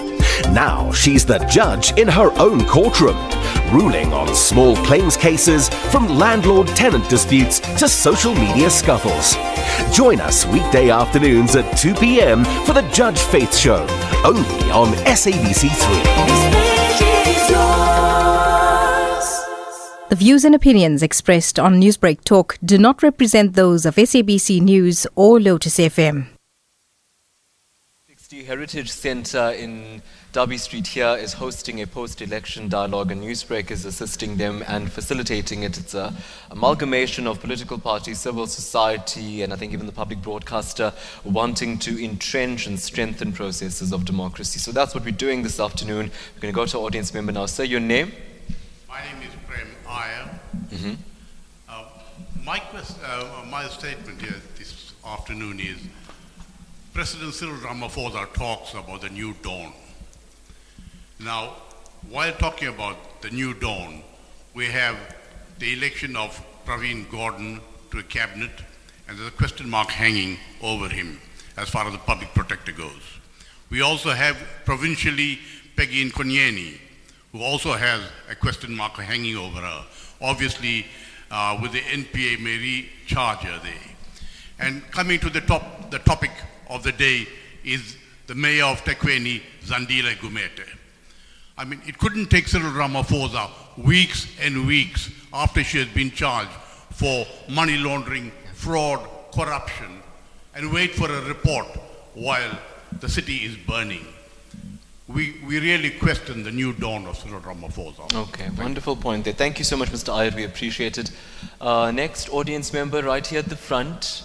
Now 0.51 0.91
she's 0.91 1.23
the 1.23 1.37
judge 1.45 1.95
in 1.99 2.07
her 2.07 2.31
own 2.39 2.65
courtroom, 2.65 3.17
ruling 3.71 4.11
on 4.11 4.33
small 4.33 4.75
claims 4.77 5.15
cases 5.15 5.69
from 5.69 6.07
landlord 6.17 6.69
tenant 6.69 7.07
disputes 7.11 7.59
to 7.77 7.87
social 7.87 8.33
media 8.33 8.71
scuffles. 8.71 9.35
Join 9.95 10.19
us 10.19 10.47
weekday 10.47 10.89
afternoons 10.89 11.55
at 11.55 11.77
2 11.77 11.93
p.m. 11.93 12.43
for 12.65 12.73
the 12.73 12.89
Judge 12.91 13.19
Faith 13.19 13.55
Show, 13.55 13.85
only 14.25 14.71
on 14.71 14.93
SABC3. 15.05 16.80
The 20.11 20.17
views 20.17 20.43
and 20.43 20.53
opinions 20.53 21.01
expressed 21.01 21.57
on 21.57 21.79
Newsbreak 21.79 22.25
Talk 22.25 22.57
do 22.61 22.77
not 22.77 23.01
represent 23.01 23.53
those 23.53 23.85
of 23.85 23.95
SABC 23.95 24.59
News 24.59 25.07
or 25.15 25.39
Lotus 25.39 25.77
FM. 25.77 26.27
The 28.29 28.43
Heritage 28.43 28.91
Centre 28.91 29.51
in 29.51 30.01
Derby 30.33 30.57
Street 30.57 30.87
here 30.87 31.15
is 31.17 31.31
hosting 31.31 31.81
a 31.81 31.87
post-election 31.87 32.67
dialogue 32.67 33.11
and 33.11 33.23
Newsbreak 33.23 33.71
is 33.71 33.85
assisting 33.85 34.35
them 34.35 34.65
and 34.67 34.91
facilitating 34.91 35.63
it. 35.63 35.77
It's 35.77 35.93
a 35.93 36.13
amalgamation 36.49 37.25
of 37.25 37.39
political 37.39 37.77
parties, 37.77 38.19
civil 38.19 38.47
society, 38.47 39.43
and 39.43 39.53
I 39.53 39.55
think 39.55 39.71
even 39.71 39.85
the 39.85 39.93
public 39.93 40.21
broadcaster 40.21 40.91
wanting 41.23 41.79
to 41.79 42.03
entrench 42.03 42.67
and 42.67 42.77
strengthen 42.77 43.31
processes 43.31 43.93
of 43.93 44.03
democracy. 44.03 44.59
So 44.59 44.73
that's 44.73 44.93
what 44.93 45.05
we're 45.05 45.11
doing 45.11 45.43
this 45.43 45.57
afternoon. 45.57 46.11
We're 46.35 46.41
going 46.41 46.53
to 46.53 46.55
go 46.55 46.65
to 46.65 46.79
audience 46.79 47.13
member 47.13 47.31
now. 47.31 47.45
Say 47.45 47.63
your 47.63 47.79
name? 47.79 48.11
My 49.91 50.07
name 50.07 50.13
is 50.13 50.21
Prem 50.21 50.29
Iyer. 50.31 50.39
Mm-hmm. 50.69 50.93
Uh, 51.67 51.83
my, 52.45 52.59
quest, 52.59 52.97
uh, 53.03 53.45
my 53.49 53.67
statement 53.67 54.21
here 54.21 54.41
this 54.57 54.93
afternoon 55.05 55.59
is 55.59 55.77
President 56.93 57.33
Cyril 57.33 57.57
Ramaphosa 57.57 58.31
talks 58.33 58.73
about 58.73 59.01
the 59.01 59.09
new 59.09 59.33
dawn. 59.41 59.73
Now, 61.19 61.55
while 62.09 62.31
talking 62.33 62.69
about 62.69 63.21
the 63.21 63.29
new 63.31 63.53
dawn, 63.53 64.01
we 64.53 64.65
have 64.67 64.97
the 65.59 65.73
election 65.73 66.15
of 66.15 66.41
Pravin 66.65 67.05
Gordhan 67.07 67.59
to 67.91 67.99
a 67.99 68.03
cabinet, 68.03 68.51
and 69.07 69.17
there's 69.17 69.27
a 69.27 69.31
question 69.31 69.69
mark 69.69 69.89
hanging 69.89 70.37
over 70.61 70.87
him 70.87 71.19
as 71.57 71.69
far 71.69 71.85
as 71.85 71.91
the 71.91 71.99
public 71.99 72.33
protector 72.33 72.71
goes. 72.71 73.19
We 73.69 73.81
also 73.81 74.11
have 74.11 74.37
provincially 74.65 75.39
Peggy 75.75 76.09
Nkonyeni, 76.09 76.77
who 77.31 77.41
also 77.41 77.73
has 77.73 78.01
a 78.29 78.35
question 78.35 78.75
mark 78.75 78.93
hanging 78.93 79.37
over 79.37 79.59
her, 79.59 79.85
obviously 80.21 80.85
uh, 81.29 81.57
with 81.61 81.71
the 81.71 81.79
NPA 81.79 82.39
Mary 82.39 82.89
Charger 83.07 83.59
there. 83.63 83.95
And 84.59 84.83
coming 84.91 85.19
to 85.19 85.29
the 85.29 85.41
top, 85.41 85.89
the 85.89 85.99
topic 85.99 86.31
of 86.69 86.83
the 86.83 86.91
day 86.91 87.27
is 87.63 87.97
the 88.27 88.35
mayor 88.35 88.65
of 88.65 88.83
Tekwini, 88.83 89.41
Zandile 89.63 90.15
Gumede. 90.17 90.67
I 91.57 91.65
mean, 91.65 91.81
it 91.85 91.97
couldn't 91.97 92.29
take 92.29 92.47
Cyril 92.47 92.71
Ramaphosa 92.71 93.49
weeks 93.77 94.27
and 94.41 94.67
weeks 94.67 95.09
after 95.33 95.63
she 95.63 95.79
has 95.79 95.87
been 95.87 96.11
charged 96.11 96.51
for 96.91 97.25
money 97.49 97.77
laundering, 97.77 98.31
fraud, 98.53 99.07
corruption, 99.33 100.01
and 100.55 100.71
wait 100.71 100.93
for 100.93 101.09
a 101.09 101.21
report 101.23 101.67
while 102.13 102.57
the 102.99 103.07
city 103.07 103.37
is 103.37 103.55
burning. 103.55 104.05
We, 105.13 105.35
we 105.45 105.59
really 105.59 105.89
question 105.89 106.43
the 106.43 106.51
new 106.51 106.71
dawn 106.71 107.05
of 107.05 107.17
Cyril 107.17 107.41
Ramaphosa. 107.41 108.13
Okay, 108.29 108.49
wonderful 108.57 108.95
point 108.95 109.25
there. 109.25 109.33
Thank 109.33 109.59
you 109.59 109.65
so 109.65 109.75
much, 109.75 109.89
Mr. 109.89 110.13
Iyer. 110.13 110.31
We 110.33 110.45
appreciate 110.45 110.97
it. 110.97 111.11
Uh, 111.59 111.91
next 111.91 112.29
audience 112.29 112.71
member 112.71 113.01
right 113.01 113.25
here 113.25 113.39
at 113.39 113.49
the 113.49 113.57
front. 113.57 114.23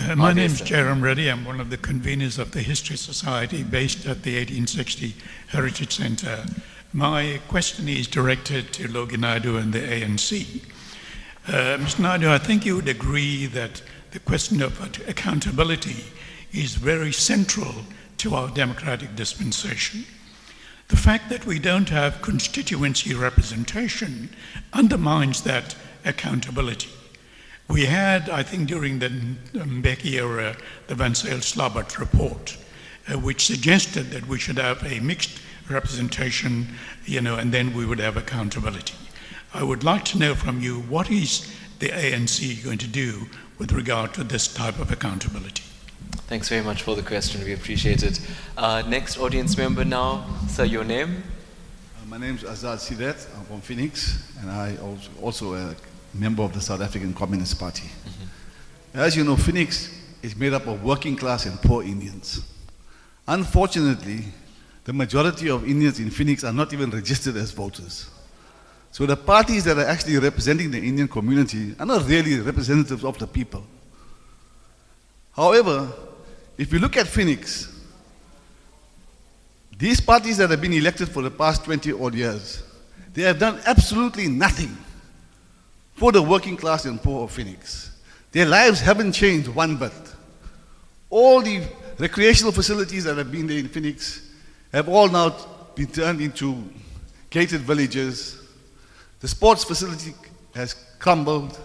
Uh, 0.00 0.14
my 0.16 0.32
name 0.32 0.46
is 0.46 0.60
Jerem 0.60 1.02
Reddy. 1.02 1.28
I'm 1.28 1.44
one 1.44 1.60
of 1.60 1.70
the 1.70 1.78
conveners 1.78 2.38
of 2.38 2.52
the 2.52 2.60
History 2.60 2.96
Society 2.96 3.64
based 3.64 4.06
at 4.06 4.22
the 4.22 4.36
1860 4.36 5.14
Heritage 5.48 5.96
Centre. 5.96 6.44
My 6.92 7.40
question 7.48 7.88
is 7.88 8.06
directed 8.06 8.72
to 8.74 8.88
Logi 8.88 9.16
Naidoo 9.16 9.60
and 9.60 9.72
the 9.72 9.80
ANC. 9.80 10.62
Uh, 11.48 11.78
Mr. 11.78 12.02
Naidoo, 12.02 12.28
I 12.28 12.38
think 12.38 12.64
you 12.64 12.76
would 12.76 12.88
agree 12.88 13.46
that 13.46 13.82
the 14.12 14.20
question 14.20 14.62
of 14.62 14.80
accountability 15.08 16.04
is 16.52 16.74
very 16.74 17.12
central 17.12 17.74
to 18.18 18.34
our 18.34 18.48
democratic 18.50 19.16
dispensation. 19.16 20.04
The 20.88 20.96
fact 20.96 21.30
that 21.30 21.46
we 21.46 21.58
don't 21.58 21.88
have 21.88 22.22
constituency 22.22 23.14
representation 23.14 24.30
undermines 24.72 25.42
that 25.42 25.74
accountability. 26.04 26.90
We 27.68 27.86
had, 27.86 28.28
I 28.28 28.42
think, 28.42 28.68
during 28.68 28.98
the 28.98 29.08
Mbeki 29.08 30.12
era, 30.12 30.56
the 30.88 30.94
Van 30.94 31.12
Slabbert 31.14 31.98
report, 31.98 32.56
uh, 33.08 33.18
which 33.18 33.46
suggested 33.46 34.10
that 34.10 34.28
we 34.28 34.38
should 34.38 34.58
have 34.58 34.82
a 34.84 35.00
mixed 35.00 35.40
representation, 35.70 36.68
you 37.06 37.20
know, 37.20 37.36
and 37.36 37.52
then 37.52 37.74
we 37.74 37.86
would 37.86 37.98
have 37.98 38.16
accountability. 38.16 38.94
I 39.54 39.62
would 39.62 39.84
like 39.84 40.04
to 40.06 40.18
know 40.18 40.34
from 40.34 40.60
you 40.60 40.80
what 40.80 41.10
is 41.10 41.50
the 41.78 41.88
ANC 41.88 42.62
going 42.64 42.78
to 42.78 42.86
do 42.86 43.26
with 43.58 43.72
regard 43.72 44.12
to 44.14 44.24
this 44.24 44.52
type 44.52 44.78
of 44.78 44.92
accountability? 44.92 45.62
Thanks 46.28 46.48
very 46.48 46.62
much 46.62 46.82
for 46.82 46.96
the 46.96 47.02
question. 47.02 47.44
We 47.44 47.52
appreciate 47.52 48.02
it. 48.02 48.20
Uh, 48.56 48.82
next 48.88 49.18
audience 49.18 49.56
member 49.56 49.84
now. 49.84 50.24
Sir, 50.48 50.64
your 50.64 50.84
name? 50.84 51.22
Uh, 52.00 52.06
my 52.06 52.18
name 52.18 52.36
is 52.36 52.42
Azad 52.42 52.78
Sidet. 52.78 53.26
I'm 53.36 53.44
from 53.44 53.60
Phoenix, 53.60 54.32
and 54.40 54.50
I 54.50 54.76
also, 54.76 55.10
also 55.20 55.54
a 55.54 55.74
member 56.14 56.42
of 56.42 56.52
the 56.52 56.60
South 56.60 56.80
African 56.80 57.12
Communist 57.12 57.58
Party. 57.58 57.88
Mm-hmm. 57.88 58.98
As 58.98 59.16
you 59.16 59.24
know, 59.24 59.36
Phoenix 59.36 59.98
is 60.22 60.36
made 60.36 60.52
up 60.52 60.66
of 60.66 60.82
working 60.82 61.16
class 61.16 61.46
and 61.46 61.60
poor 61.60 61.82
Indians. 61.82 62.40
Unfortunately, 63.28 64.24
the 64.84 64.92
majority 64.92 65.48
of 65.50 65.68
Indians 65.68 66.00
in 66.00 66.10
Phoenix 66.10 66.44
are 66.44 66.52
not 66.52 66.72
even 66.72 66.90
registered 66.90 67.36
as 67.36 67.50
voters. 67.50 68.10
So 68.90 69.06
the 69.06 69.16
parties 69.16 69.64
that 69.64 69.78
are 69.78 69.86
actually 69.86 70.18
representing 70.18 70.70
the 70.70 70.78
Indian 70.78 71.08
community 71.08 71.74
are 71.78 71.86
not 71.86 72.06
really 72.06 72.40
representatives 72.40 73.04
of 73.04 73.18
the 73.18 73.26
people. 73.26 73.64
However, 75.34 75.90
if 76.58 76.72
you 76.72 76.78
look 76.78 76.96
at 76.96 77.06
Phoenix, 77.06 77.68
these 79.78 80.00
parties 80.00 80.36
that 80.36 80.50
have 80.50 80.60
been 80.60 80.74
elected 80.74 81.08
for 81.08 81.22
the 81.22 81.30
past 81.30 81.64
20 81.64 81.92
odd 81.92 82.14
years, 82.14 82.62
they 83.14 83.22
have 83.22 83.38
done 83.38 83.60
absolutely 83.66 84.28
nothing 84.28 84.76
for 85.94 86.12
the 86.12 86.22
working 86.22 86.56
class 86.56 86.84
and 86.84 87.02
poor 87.02 87.24
of 87.24 87.32
Phoenix. 87.32 87.90
Their 88.32 88.46
lives 88.46 88.80
haven't 88.80 89.12
changed 89.12 89.48
one 89.48 89.76
bit. 89.76 89.92
All 91.10 91.42
the 91.42 91.62
recreational 91.98 92.52
facilities 92.52 93.04
that 93.04 93.18
have 93.18 93.30
been 93.30 93.46
there 93.46 93.58
in 93.58 93.68
Phoenix 93.68 94.30
have 94.72 94.88
all 94.88 95.08
now 95.08 95.34
been 95.74 95.86
turned 95.86 96.20
into 96.20 96.62
gated 97.28 97.60
villages. 97.60 98.38
The 99.20 99.28
sports 99.28 99.64
facility 99.64 100.14
has 100.54 100.74
crumbled. 100.98 101.58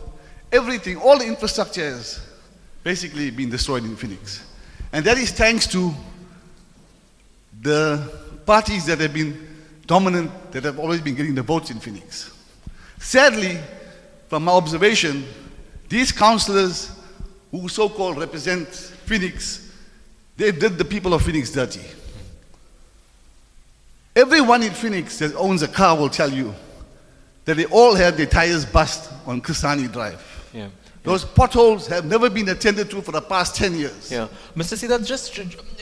Everything, 0.51 0.97
all 0.97 1.17
the 1.17 1.25
infrastructure 1.25 1.89
has 1.89 2.26
basically 2.83 3.31
been 3.31 3.49
destroyed 3.49 3.83
in 3.83 3.95
Phoenix. 3.95 4.45
And 4.91 5.05
that 5.05 5.17
is 5.17 5.31
thanks 5.31 5.67
to 5.67 5.93
the 7.61 8.11
parties 8.45 8.85
that 8.85 8.99
have 8.99 9.13
been 9.13 9.47
dominant, 9.85 10.31
that 10.51 10.63
have 10.63 10.79
always 10.79 11.01
been 11.01 11.15
getting 11.15 11.35
the 11.35 11.41
votes 11.41 11.69
in 11.71 11.79
Phoenix. 11.79 12.33
Sadly, 12.99 13.57
from 14.27 14.45
my 14.45 14.51
observation, 14.51 15.25
these 15.89 16.11
councillors 16.11 16.91
who 17.51 17.67
so-called 17.69 18.17
represent 18.17 18.67
Phoenix, 18.67 19.71
they 20.35 20.51
did 20.51 20.77
the 20.77 20.85
people 20.85 21.13
of 21.13 21.21
Phoenix 21.23 21.51
dirty. 21.51 21.81
Everyone 24.15 24.63
in 24.63 24.71
Phoenix 24.71 25.19
that 25.19 25.35
owns 25.35 25.61
a 25.61 25.67
car 25.67 25.95
will 25.95 26.09
tell 26.09 26.31
you 26.31 26.53
that 27.45 27.55
they 27.55 27.65
all 27.65 27.95
had 27.95 28.17
their 28.17 28.25
tires 28.25 28.65
bust 28.65 29.11
on 29.25 29.41
Kisani 29.41 29.91
Drive. 29.91 30.36
Those 31.07 31.23
potholes 31.23 31.87
have 31.87 32.03
never 32.03 32.29
been 32.29 32.49
attended 32.49 32.89
to 32.89 33.01
for 33.01 33.13
the 33.13 33.21
past 33.21 33.55
10 33.55 33.75
years. 33.75 34.11
Yeah. 34.11 34.27
Mr. 34.57 34.75
Sidat, 34.75 35.05
just, 35.07 35.35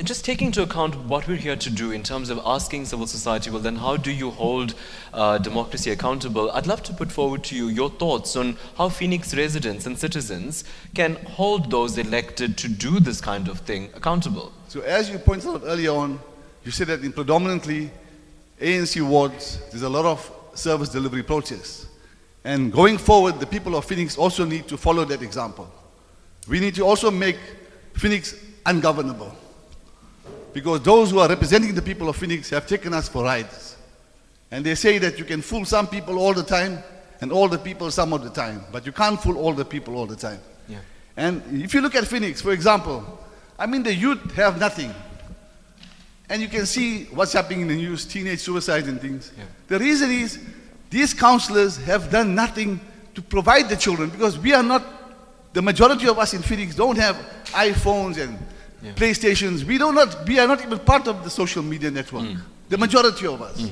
just 0.04 0.24
taking 0.24 0.50
into 0.50 0.62
account 0.62 0.96
what 1.06 1.28
we're 1.28 1.36
here 1.36 1.56
to 1.56 1.70
do 1.72 1.90
in 1.90 2.04
terms 2.04 2.30
of 2.30 2.40
asking 2.46 2.86
civil 2.86 3.08
society, 3.08 3.50
well, 3.50 3.60
then 3.60 3.78
how 3.78 3.98
do 3.98 4.12
you 4.12 4.30
hold 4.30 4.76
uh, 5.16 5.40
democracy 5.40 5.90
accountable? 5.90 6.52
I'd 6.52 6.68
love 6.68 6.84
to 6.84 6.94
put 6.94 7.12
forward 7.12 7.44
to 7.46 7.56
you 7.56 7.70
your 7.70 7.90
thoughts 7.90 8.36
on 8.36 8.56
how 8.78 8.90
Phoenix 8.90 9.34
residents 9.36 9.88
and 9.88 9.98
citizens 9.98 10.64
can 10.94 11.16
hold 11.26 11.72
those 11.72 11.98
elected 11.98 12.56
to 12.60 12.68
do 12.68 13.00
this 13.00 13.20
kind 13.20 13.48
of 13.48 13.62
thing 13.62 13.90
accountable. 13.96 14.52
So, 14.68 14.82
as 14.82 15.10
you 15.10 15.18
pointed 15.18 15.48
out 15.50 15.64
earlier 15.66 15.90
on, 15.90 16.20
you 16.64 16.70
said 16.70 16.86
that 16.90 17.04
in 17.04 17.12
predominantly 17.12 17.90
ANC 18.62 19.02
wards, 19.02 19.58
there's 19.72 19.82
a 19.82 19.90
lot 19.90 20.06
of 20.06 20.32
service 20.54 20.90
delivery 20.90 21.24
process. 21.24 21.88
And 22.46 22.72
going 22.72 23.00
forward, 23.00 23.40
the 23.40 23.48
people 23.48 23.76
of 23.76 23.86
Phoenix 23.86 24.18
also 24.20 24.46
need 24.46 24.68
to 24.68 24.78
follow 24.78 25.04
that 25.06 25.24
example. 25.24 25.68
We 26.48 26.60
need 26.60 26.76
to 26.76 26.84
also 26.84 27.10
make 27.10 27.38
Phoenix 27.96 28.36
ungovernable. 28.68 29.36
Because 30.54 30.82
those 30.84 31.10
who 31.10 31.20
are 31.20 31.28
representing 31.28 31.74
the 31.74 31.82
people 31.82 32.08
of 32.08 32.16
Phoenix 32.16 32.52
have 32.52 32.68
taken 32.68 32.94
us 32.94 33.10
for 33.10 33.24
rides. 33.24 33.76
And 34.52 34.64
they 34.64 34.76
say 34.76 35.00
that 35.00 35.18
you 35.18 35.26
can 35.26 35.42
fool 35.42 35.66
some 35.66 35.88
people 35.88 36.20
all 36.20 36.36
the 36.36 36.44
time 36.44 36.84
and 37.20 37.32
all 37.32 37.50
the 37.50 37.58
people 37.58 37.90
some 37.90 38.14
of 38.14 38.24
the 38.24 38.30
time. 38.30 38.64
But 38.72 38.86
you 38.86 38.92
can't 38.92 39.20
fool 39.20 39.40
all 39.40 39.54
the 39.54 39.66
people 39.66 39.98
all 39.98 40.06
the 40.06 40.16
time. 40.16 40.40
Yeah. 40.68 40.78
And 41.18 41.42
if 41.64 41.74
you 41.74 41.82
look 41.82 41.96
at 41.96 42.06
Phoenix, 42.06 42.42
for 42.42 42.52
example, 42.52 43.04
I 43.58 43.66
mean, 43.66 43.82
the 43.82 43.94
youth 43.94 44.36
have 44.36 44.60
nothing. 44.60 44.94
And 46.30 46.44
you 46.44 46.48
can 46.48 46.68
see 46.68 47.06
what's 47.06 47.34
happening 47.34 47.62
in 47.62 47.70
the 47.70 47.76
news, 47.76 48.06
teenage 48.06 48.40
suicide 48.40 48.86
and 48.86 49.02
things. 49.02 49.32
Yeah. 49.36 49.46
The 49.68 49.80
reason 49.80 50.12
is 50.12 50.40
these 50.96 51.14
counselors 51.14 51.76
have 51.76 52.10
done 52.10 52.34
nothing 52.34 52.80
to 53.16 53.22
provide 53.22 53.68
the 53.68 53.76
children 53.76 54.10
because 54.10 54.40
we 54.40 54.54
are 54.54 54.64
not, 54.64 54.82
the 55.52 55.62
majority 55.62 56.08
of 56.08 56.18
us 56.18 56.34
in 56.34 56.42
Phoenix 56.42 56.74
don't 56.74 56.98
have 56.98 57.18
iPhones 57.52 58.18
and 58.18 58.38
Yeah. 58.82 58.94
PlayStations. 58.94 59.64
We, 59.66 59.78
do 59.78 59.92
not, 59.92 60.10
we 60.28 60.40
are 60.40 60.48
not 60.48 60.62
even 60.66 60.80
part 60.80 61.08
of 61.08 61.24
the 61.26 61.30
social 61.30 61.64
media 61.64 61.92
network. 61.92 62.24
Mm. 62.24 62.40
The 62.70 62.78
majority 62.78 63.26
of 63.28 63.42
us. 63.42 63.60
Mm. 63.62 63.72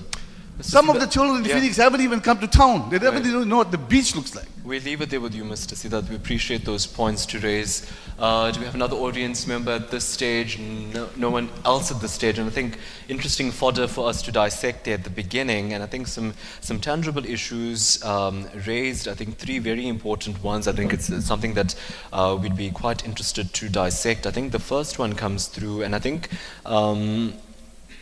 Some 0.61 0.89
of 0.89 0.99
the 0.99 1.07
children 1.07 1.37
in 1.37 1.45
Yeah. 1.45 1.55
Phoenix 1.55 1.77
haven't 1.77 2.01
even 2.01 2.21
come 2.21 2.37
to 2.39 2.47
town. 2.47 2.89
They 2.89 2.99
never 2.99 3.17
Right. 3.17 3.25
even 3.25 3.49
know 3.49 3.57
what 3.57 3.71
the 3.71 3.77
beach 3.77 4.15
looks 4.15 4.35
like. 4.35 4.45
We'll 4.63 4.81
leave 4.81 5.01
it 5.01 5.09
there 5.09 5.19
with 5.19 5.33
you, 5.35 5.43
Mr. 5.43 5.75
Siddharth. 5.75 6.09
We 6.09 6.15
appreciate 6.15 6.63
those 6.63 6.85
points 6.85 7.25
to 7.27 7.39
raise. 7.39 7.81
Uh, 8.17 8.49
do 8.51 8.59
we 8.59 8.65
have 8.65 8.75
another 8.75 8.95
audience 8.95 9.45
member 9.47 9.71
at 9.71 9.89
this 9.91 10.05
stage? 10.05 10.57
No, 10.59 11.09
no 11.17 11.29
one 11.31 11.49
else 11.65 11.91
at 11.91 11.99
this 11.99 12.13
stage. 12.13 12.37
And 12.39 12.47
I 12.47 12.51
think 12.51 12.77
interesting 13.09 13.51
fodder 13.51 13.87
for 13.87 14.07
us 14.07 14.21
to 14.21 14.31
dissect 14.31 14.85
there 14.85 14.93
at 14.93 15.03
the 15.03 15.09
beginning. 15.09 15.73
And 15.73 15.83
I 15.83 15.87
think 15.87 16.07
some, 16.07 16.33
some 16.61 16.79
tangible 16.79 17.25
issues 17.25 18.01
um, 18.05 18.47
raised. 18.65 19.07
I 19.07 19.15
think 19.15 19.37
three 19.37 19.59
very 19.59 19.87
important 19.87 20.41
ones. 20.43 20.67
I 20.67 20.71
think 20.71 20.93
it's, 20.93 21.09
it's 21.09 21.25
something 21.25 21.55
that 21.55 21.75
uh, 22.13 22.37
we'd 22.39 22.55
be 22.55 22.69
quite 22.69 23.03
interested 23.03 23.53
to 23.53 23.69
dissect. 23.69 24.25
I 24.27 24.31
think 24.31 24.51
the 24.53 24.59
first 24.59 24.97
one 24.99 25.13
comes 25.13 25.47
through, 25.47 25.81
and 25.81 25.93
I 25.95 25.99
think. 25.99 26.29
Um, 26.65 27.33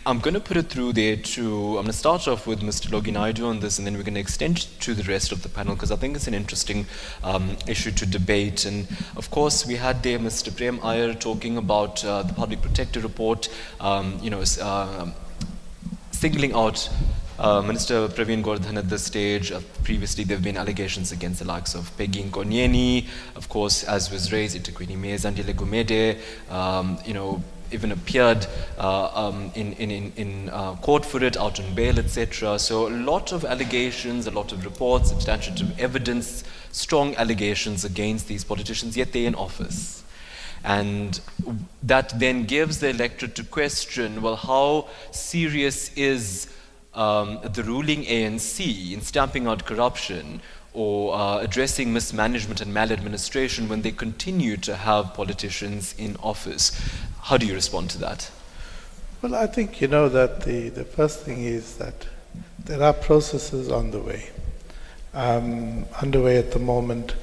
I'm 0.03 0.17
going 0.17 0.33
to 0.33 0.39
put 0.39 0.57
it 0.57 0.63
through 0.63 0.93
there 0.93 1.15
to. 1.15 1.67
I'm 1.67 1.73
going 1.73 1.85
to 1.85 1.93
start 1.93 2.27
off 2.27 2.47
with 2.47 2.61
Mr. 2.61 2.91
Logi 2.91 3.11
Naidoo 3.11 3.47
on 3.47 3.59
this, 3.59 3.77
and 3.77 3.85
then 3.85 3.95
we're 3.95 4.01
going 4.01 4.15
to 4.15 4.19
extend 4.19 4.57
to 4.81 4.95
the 4.95 5.03
rest 5.03 5.31
of 5.31 5.43
the 5.43 5.49
panel 5.49 5.75
because 5.75 5.91
I 5.91 5.95
think 5.95 6.15
it's 6.15 6.25
an 6.25 6.33
interesting 6.33 6.87
um, 7.23 7.55
issue 7.67 7.91
to 7.91 8.07
debate. 8.07 8.65
And 8.65 8.87
of 9.15 9.29
course, 9.29 9.67
we 9.67 9.75
had 9.75 10.01
there 10.01 10.17
Mr. 10.17 10.55
Prem 10.55 10.79
Iyer 10.83 11.13
talking 11.13 11.55
about 11.55 12.03
uh, 12.03 12.23
the 12.23 12.33
Public 12.33 12.63
Protector 12.63 12.99
report, 12.99 13.47
um, 13.79 14.17
you 14.23 14.31
know, 14.31 14.43
uh, 14.59 15.11
singling 16.09 16.53
out 16.53 16.89
uh, 17.37 17.61
Minister 17.61 18.07
Pravin 18.07 18.41
Gordhan 18.41 18.77
at 18.77 18.89
this 18.89 19.03
stage. 19.03 19.51
Uh, 19.51 19.61
previously, 19.83 20.23
there 20.23 20.37
have 20.37 20.43
been 20.43 20.57
allegations 20.57 21.11
against 21.11 21.41
the 21.41 21.45
likes 21.45 21.75
of 21.75 21.95
Peggy 21.95 22.23
Nkonyeni, 22.23 23.07
of 23.35 23.49
course, 23.49 23.83
as 23.83 24.09
was 24.09 24.33
raised, 24.33 24.57
Itakwini 24.57 24.97
Mezandile 24.97 25.53
Gumede, 25.53 26.19
um, 26.51 26.97
you 27.05 27.13
know, 27.13 27.43
even 27.71 27.91
appeared 27.91 28.45
uh, 28.77 29.11
um, 29.13 29.51
in, 29.55 29.73
in, 29.73 30.11
in, 30.15 30.49
uh, 30.49 30.75
court 30.75 31.05
for 31.05 31.23
it, 31.23 31.37
out 31.37 31.59
on 31.59 31.73
bail, 31.73 31.99
etc. 31.99 32.59
So 32.59 32.87
a 32.87 32.89
lot 32.89 33.31
of 33.31 33.45
allegations, 33.45 34.27
a 34.27 34.31
lot 34.31 34.51
of 34.51 34.65
reports, 34.65 35.09
substantive 35.09 35.79
evidence, 35.79 36.43
strong 36.71 37.15
allegations 37.15 37.85
against 37.85 38.27
these 38.27 38.43
politicians, 38.43 38.95
yet 38.97 39.13
they're 39.13 39.27
in 39.27 39.35
office. 39.35 40.03
And 40.63 41.19
that 41.83 42.19
then 42.19 42.45
gives 42.45 42.79
the 42.79 42.89
electorate 42.89 43.35
to 43.35 43.43
question 43.43 44.21
well, 44.21 44.35
how 44.35 44.89
serious 45.11 45.91
is 45.95 46.47
um, 46.93 47.39
the 47.53 47.63
ruling 47.63 48.03
ANC 48.03 48.93
in 48.93 49.01
stamping 49.01 49.47
out 49.47 49.65
corruption 49.65 50.41
or 50.73 51.13
uh, 51.13 51.39
addressing 51.39 51.91
mismanagement 51.91 52.61
and 52.61 52.73
maladministration 52.73 53.67
when 53.67 53.81
they 53.81 53.91
continue 53.91 54.57
to 54.57 54.75
have 54.75 55.13
politicians 55.13 55.93
in 55.97 56.15
office? 56.17 56.71
How 57.23 57.37
do 57.37 57.45
you 57.45 57.53
respond 57.53 57.89
to 57.91 57.97
that? 57.99 58.31
Well, 59.21 59.35
I 59.35 59.47
think 59.47 59.81
you 59.81 59.87
know 59.87 60.09
that 60.09 60.41
the, 60.41 60.69
the 60.69 60.83
first 60.83 61.21
thing 61.21 61.43
is 61.43 61.77
that 61.77 62.07
there 62.65 62.81
are 62.81 62.93
processes 62.93 63.69
on 63.69 63.91
the 63.91 63.99
way, 63.99 64.29
um, 65.13 65.85
underway 66.01 66.37
at 66.37 66.51
the 66.51 66.59
moment. 66.59 67.15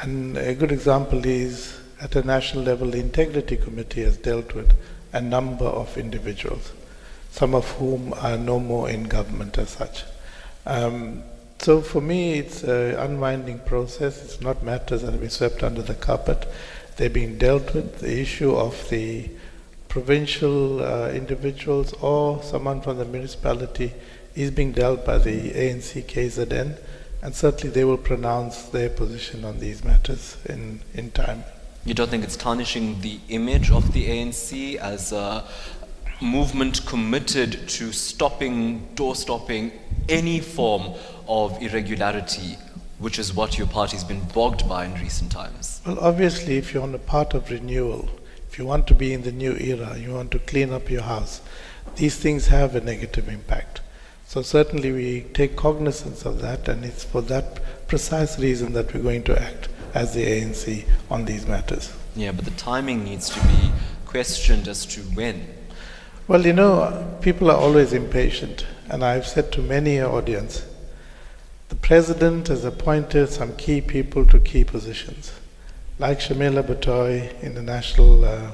And 0.00 0.36
a 0.36 0.54
good 0.54 0.72
example 0.72 1.24
is 1.24 1.78
at 2.00 2.16
a 2.16 2.22
national 2.22 2.64
level, 2.64 2.90
the 2.90 2.98
Integrity 2.98 3.56
Committee 3.56 4.02
has 4.02 4.16
dealt 4.16 4.54
with 4.54 4.74
a 5.12 5.20
number 5.20 5.66
of 5.66 5.96
individuals, 5.96 6.72
some 7.30 7.54
of 7.54 7.70
whom 7.72 8.12
are 8.14 8.36
no 8.36 8.58
more 8.58 8.90
in 8.90 9.04
government 9.04 9.56
as 9.58 9.70
such. 9.70 10.02
Um, 10.66 11.22
so 11.62 11.80
for 11.80 12.00
me, 12.00 12.34
it's 12.34 12.64
an 12.64 12.96
unwinding 12.96 13.60
process. 13.60 14.24
It's 14.24 14.40
not 14.40 14.64
matters 14.64 15.02
that 15.02 15.12
have 15.12 15.20
been 15.20 15.30
swept 15.30 15.62
under 15.62 15.80
the 15.80 15.94
carpet. 15.94 16.46
They're 16.96 17.08
being 17.08 17.38
dealt 17.38 17.72
with. 17.72 18.00
The 18.00 18.20
issue 18.20 18.54
of 18.54 18.88
the 18.90 19.30
provincial 19.88 20.82
uh, 20.82 21.10
individuals 21.10 21.92
or 21.94 22.42
someone 22.42 22.80
from 22.80 22.98
the 22.98 23.04
municipality 23.04 23.92
is 24.34 24.50
being 24.50 24.72
dealt 24.72 25.04
by 25.04 25.18
the 25.18 25.50
ANC 25.50 26.04
KZN, 26.04 26.78
and 27.22 27.34
certainly 27.34 27.72
they 27.72 27.84
will 27.84 27.98
pronounce 27.98 28.62
their 28.64 28.88
position 28.88 29.44
on 29.44 29.60
these 29.60 29.84
matters 29.84 30.38
in, 30.46 30.80
in 30.94 31.10
time. 31.10 31.44
You 31.84 31.94
don't 31.94 32.08
think 32.08 32.24
it's 32.24 32.36
tarnishing 32.36 33.00
the 33.02 33.20
image 33.28 33.70
of 33.70 33.92
the 33.92 34.06
ANC 34.08 34.76
as 34.76 35.12
a 35.12 35.44
movement 36.20 36.86
committed 36.86 37.68
to 37.68 37.92
stopping, 37.92 38.88
door 38.94 39.14
stopping 39.14 39.72
any 40.08 40.40
form 40.40 40.94
of 41.28 41.60
irregularity, 41.62 42.58
which 42.98 43.18
is 43.18 43.34
what 43.34 43.58
your 43.58 43.66
party's 43.66 44.04
been 44.04 44.22
bogged 44.34 44.68
by 44.68 44.84
in 44.84 44.94
recent 44.94 45.32
times? 45.32 45.80
Well, 45.86 45.98
obviously, 45.98 46.56
if 46.56 46.72
you're 46.72 46.82
on 46.82 46.94
a 46.94 46.98
part 46.98 47.34
of 47.34 47.50
renewal, 47.50 48.08
if 48.50 48.58
you 48.58 48.66
want 48.66 48.86
to 48.88 48.94
be 48.94 49.12
in 49.12 49.22
the 49.22 49.32
new 49.32 49.56
era, 49.56 49.96
you 49.98 50.12
want 50.12 50.30
to 50.32 50.38
clean 50.38 50.72
up 50.72 50.90
your 50.90 51.02
house, 51.02 51.40
these 51.96 52.16
things 52.16 52.48
have 52.48 52.74
a 52.74 52.80
negative 52.80 53.28
impact. 53.28 53.80
So 54.26 54.42
certainly 54.42 54.92
we 54.92 55.20
take 55.34 55.56
cognizance 55.56 56.24
of 56.24 56.40
that, 56.40 56.68
and 56.68 56.84
it's 56.84 57.04
for 57.04 57.20
that 57.22 57.86
precise 57.86 58.38
reason 58.38 58.72
that 58.72 58.94
we're 58.94 59.02
going 59.02 59.24
to 59.24 59.40
act 59.40 59.68
as 59.94 60.14
the 60.14 60.24
ANC 60.24 60.86
on 61.10 61.24
these 61.26 61.46
matters. 61.46 61.92
Yeah, 62.16 62.32
but 62.32 62.44
the 62.44 62.52
timing 62.52 63.04
needs 63.04 63.30
to 63.30 63.40
be 63.40 63.72
questioned 64.06 64.68
as 64.68 64.86
to 64.86 65.00
when. 65.00 65.46
Well, 66.28 66.46
you 66.46 66.52
know, 66.52 67.18
people 67.20 67.50
are 67.50 67.56
always 67.56 67.92
impatient, 67.92 68.66
and 68.88 69.04
I've 69.04 69.26
said 69.26 69.52
to 69.52 69.62
many 69.62 69.98
an 69.98 70.06
audience, 70.06 70.66
the 71.68 71.76
president 71.76 72.48
has 72.48 72.64
appointed 72.64 73.28
some 73.28 73.56
key 73.56 73.80
people 73.80 74.26
to 74.26 74.38
key 74.38 74.64
positions, 74.64 75.32
like 75.98 76.18
Shamila 76.20 76.62
Batohi 76.62 77.42
in 77.42 77.54
the 77.54 77.62
national 77.62 78.24
uh, 78.24 78.52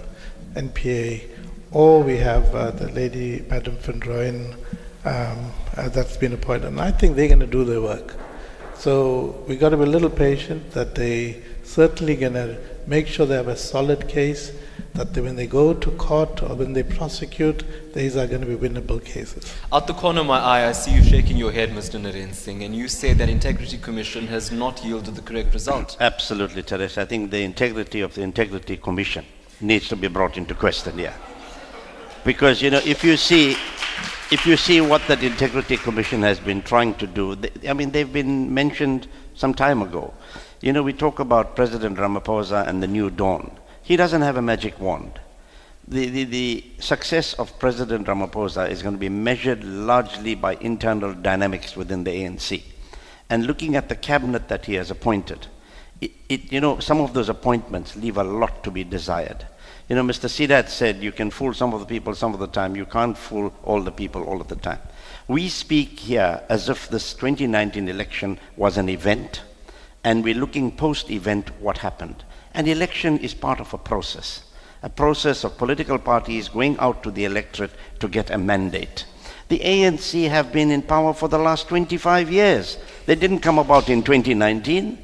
NPA, 0.55 1.25
or 1.73 2.03
we 2.03 2.17
have 2.19 2.55
uh, 2.55 2.71
the 2.71 2.89
lady, 2.93 3.45
Madam 3.49 3.77
Van 3.77 4.01
Rooyen, 4.01 4.55
um, 5.05 5.53
uh, 5.77 5.89
that's 5.89 6.17
been 6.17 6.33
appointed. 6.33 6.67
And 6.67 6.81
I 6.81 6.91
think 6.91 7.17
they're 7.17 7.29
going 7.29 7.41
to 7.41 7.47
do 7.47 7.65
their 7.65 7.81
work. 7.81 8.15
So 8.77 9.45
we've 9.49 9.59
got 9.59 9.71
to 9.71 9.77
be 9.77 9.83
a 9.83 9.87
little 9.87 10.11
patient 10.11 10.71
that 10.73 10.95
they 10.95 11.43
certainly 11.65 12.17
going 12.17 12.35
to 12.35 12.57
make 12.89 13.07
sure 13.07 13.27
they 13.27 13.35
have 13.35 13.49
a 13.49 13.57
solid 13.57 14.09
case, 14.09 14.53
that 14.95 15.13
they, 15.13 15.21
when 15.21 15.37
they 15.37 15.47
go 15.47 15.75
to 15.75 15.91
court 15.93 16.43
or 16.43 16.55
when 16.55 16.73
they 16.73 16.83
prosecute, 16.83 17.63
these 17.93 18.17
are 18.17 18.27
going 18.27 18.41
to 18.41 18.47
be 18.47 18.57
winnable 18.57 19.05
cases. 19.05 19.55
Out 19.73 19.87
the 19.87 19.93
corner 19.93 20.23
of 20.23 20.27
my 20.27 20.39
eye, 20.39 20.67
I 20.67 20.73
see 20.73 20.95
you 20.95 21.03
shaking 21.03 21.37
your 21.37 21.53
head, 21.53 21.71
Mr. 21.71 22.01
Narend 22.01 22.35
Singh, 22.35 22.65
and 22.65 22.75
you 22.75 22.89
say 22.89 23.13
that 23.13 23.29
Integrity 23.29 23.77
Commission 23.77 24.27
has 24.29 24.51
not 24.51 24.83
yielded 24.85 25.15
the 25.15 25.23
correct 25.23 25.53
result. 25.53 25.97
Absolutely, 26.01 26.63
Teresa. 26.63 27.03
I 27.03 27.05
think 27.05 27.31
the 27.31 27.43
integrity 27.43 28.01
of 28.01 28.15
the 28.15 28.23
Integrity 28.23 28.77
Commission 28.79 29.27
needs 29.61 29.89
to 29.89 29.97
be 29.97 30.09
brought 30.09 30.39
into 30.39 30.55
question, 30.55 30.99
yeah. 30.99 31.15
Because, 32.25 32.63
you 32.63 32.71
know, 32.71 32.81
if 32.85 33.05
you 33.05 33.17
see, 33.17 33.53
if 34.31 34.47
you 34.47 34.57
see 34.57 34.81
what 34.81 35.07
that 35.09 35.23
Integrity 35.23 35.77
Commission 35.77 36.23
has 36.23 36.41
been 36.41 36.63
trying 36.63 36.95
to 36.95 37.07
do, 37.07 37.35
they, 37.35 37.69
I 37.69 37.75
mean, 37.75 37.91
they've 37.91 38.13
been 38.13 38.53
mentioned 38.53 39.07
some 39.35 39.53
time 39.53 39.83
ago. 39.83 40.15
You 40.61 40.73
know, 40.73 40.83
we 40.83 40.93
talk 40.93 41.21
about 41.21 41.55
President 41.55 41.99
Ramaphosa 41.99 42.67
and 42.67 42.83
the 42.83 42.89
new 42.89 43.11
dawn. 43.11 43.57
He 43.83 43.97
doesn't 43.97 44.23
have 44.23 44.37
a 44.37 44.43
magic 44.43 44.81
wand. 44.81 45.21
The, 45.87 46.09
the, 46.09 46.25
the 46.25 46.65
success 46.81 47.33
of 47.35 47.59
President 47.61 48.09
Ramaphosa 48.09 48.69
is 48.69 48.83
going 48.83 48.97
to 48.97 48.99
be 48.99 49.09
measured 49.09 49.63
largely 49.63 50.35
by 50.35 50.57
internal 50.57 51.15
dynamics 51.15 51.77
within 51.77 52.05
the 52.05 52.11
ANC. 52.11 52.63
And 53.31 53.47
looking 53.47 53.77
at 53.77 53.89
the 53.89 53.95
cabinet 53.95 54.49
that 54.49 54.67
he 54.67 54.75
has 54.75 54.91
appointed, 54.91 55.47
it, 56.01 56.11
it, 56.29 56.53
you 56.53 56.61
know, 56.61 56.81
some 56.81 57.01
of 57.01 57.15
those 57.15 57.29
appointments 57.29 57.95
leave 57.95 58.17
a 58.17 58.25
lot 58.25 58.65
to 58.65 58.71
be 58.71 58.83
desired. 58.85 59.47
You 59.89 59.97
know, 59.97 60.03
Mr. 60.03 60.29
Sidat 60.29 60.69
said 60.69 60.97
you 60.97 61.13
can 61.13 61.31
fool 61.31 61.55
some 61.55 61.73
of 61.73 61.81
the 61.81 61.87
people 61.87 62.15
some 62.15 62.35
of 62.35 62.41
the 62.41 62.47
time, 62.49 62.77
you 62.77 62.85
can't 62.85 63.17
fool 63.17 63.55
all 63.63 63.81
the 63.81 63.93
people 63.93 64.25
all 64.25 64.41
of 64.41 64.49
the 64.49 64.57
time. 64.57 64.81
We 65.29 65.49
speak 65.49 66.01
here 66.01 66.43
as 66.49 66.69
if 66.69 66.89
this 66.89 67.15
2019 67.15 67.89
election 67.89 68.39
was 68.57 68.77
an 68.77 68.89
event, 68.89 69.43
and 70.09 70.25
we're 70.25 70.43
looking 70.43 70.73
post 70.73 71.11
event 71.11 71.51
what 71.61 71.77
happened. 71.77 72.25
An 72.55 72.67
election 72.67 73.19
is 73.19 73.35
part 73.35 73.61
of 73.61 73.75
a 73.75 73.85
process, 73.91 74.43
a 74.83 74.89
process 74.89 75.45
of 75.45 75.59
political 75.59 75.99
parties 75.99 76.49
going 76.49 76.79
out 76.79 77.03
to 77.03 77.11
the 77.11 77.27
electorate 77.27 77.73
to 78.01 78.09
get 78.09 78.31
a 78.31 78.39
mandate. 78.39 79.05
The 79.49 79.59
ANC 79.59 80.27
have 80.31 80.51
been 80.51 80.71
in 80.71 80.81
power 80.81 81.13
for 81.13 81.29
the 81.29 81.37
last 81.37 81.69
25 81.69 82.33
years. 82.33 82.79
They 83.05 83.17
didn't 83.17 83.41
come 83.41 83.59
about 83.59 83.91
in 83.91 84.03
2019. 84.03 84.97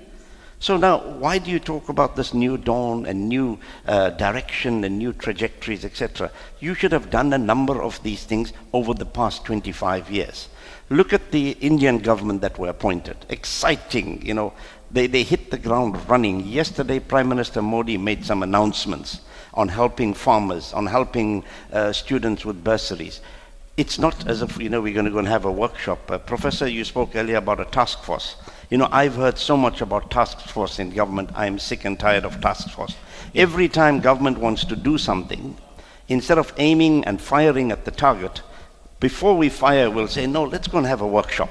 So 0.59 0.79
now, 0.79 1.01
why 1.19 1.37
do 1.37 1.51
you 1.51 1.59
talk 1.59 1.91
about 1.91 2.17
this 2.17 2.33
new 2.33 2.57
dawn 2.57 3.05
and 3.05 3.29
new 3.29 3.59
uh, 3.87 4.09
direction 4.09 4.85
and 4.85 4.99
new 4.99 5.13
trajectories, 5.13 5.85
etc.? 5.85 6.31
You 6.61 6.73
should 6.73 6.93
have 6.93 7.11
done 7.11 7.31
a 7.35 7.39
number 7.53 7.83
of 7.83 8.03
these 8.03 8.25
things 8.25 8.55
over 8.73 8.95
the 8.95 9.05
past 9.05 9.45
25 9.45 10.11
years. 10.11 10.49
Look 10.91 11.15
at 11.15 11.31
the 11.31 11.53
Indian 11.61 11.99
government 11.99 12.43
that 12.43 12.59
were 12.59 12.69
appointed. 12.69 13.17
Exciting, 13.31 14.25
you 14.25 14.35
know. 14.35 14.53
They, 14.95 15.09
they 15.09 15.25
hit 15.25 15.51
the 15.51 15.59
ground 15.59 16.09
running. 16.09 16.47
Yesterday, 16.47 17.01
Prime 17.01 17.29
Minister 17.29 17.61
Modi 17.61 17.99
made 17.99 18.25
some 18.25 18.45
announcements 18.45 19.21
on 19.53 19.69
helping 19.69 20.15
farmers, 20.15 20.73
on 20.73 20.87
helping 20.87 21.43
uh, 21.73 21.93
students 21.93 22.45
with 22.45 22.63
bursaries. 22.63 23.21
It's 23.77 23.99
not 23.99 24.29
as 24.29 24.41
if, 24.41 24.57
you 24.57 24.69
know, 24.69 24.81
we're 24.81 24.95
going 24.95 25.07
to 25.07 25.11
go 25.11 25.19
and 25.19 25.27
have 25.27 25.45
a 25.45 25.51
workshop. 25.51 26.09
Uh, 26.09 26.19
Professor, 26.19 26.69
you 26.69 26.85
spoke 26.85 27.17
earlier 27.17 27.39
about 27.39 27.59
a 27.59 27.65
task 27.65 28.05
force. 28.05 28.37
You 28.71 28.79
know, 28.79 28.89
I've 28.93 29.17
heard 29.17 29.37
so 29.37 29.57
much 29.57 29.81
about 29.81 30.13
task 30.13 30.39
force 30.39 30.79
in 30.79 30.91
government. 30.91 31.31
I'm 31.35 31.59
sick 31.59 31.85
and 31.85 31.99
tired 31.99 32.25
of 32.25 32.41
task 32.41 32.71
force. 32.71 32.95
Every 33.35 33.69
time 33.69 33.99
government 33.99 34.39
wants 34.39 34.65
to 34.67 34.77
do 34.77 34.97
something, 34.97 35.57
instead 36.09 36.39
of 36.39 36.53
aiming 36.57 37.05
and 37.05 37.21
firing 37.21 37.73
at 37.73 37.85
the 37.85 37.91
target, 37.91 38.43
Before 39.01 39.37
we 39.37 39.51
fire, 39.51 39.91
we'll 39.91 40.09
say, 40.09 40.27
no, 40.27 40.45
let's 40.45 40.69
go 40.69 40.79
and 40.79 40.87
have 40.87 41.03
a 41.03 41.07
workshop. 41.07 41.51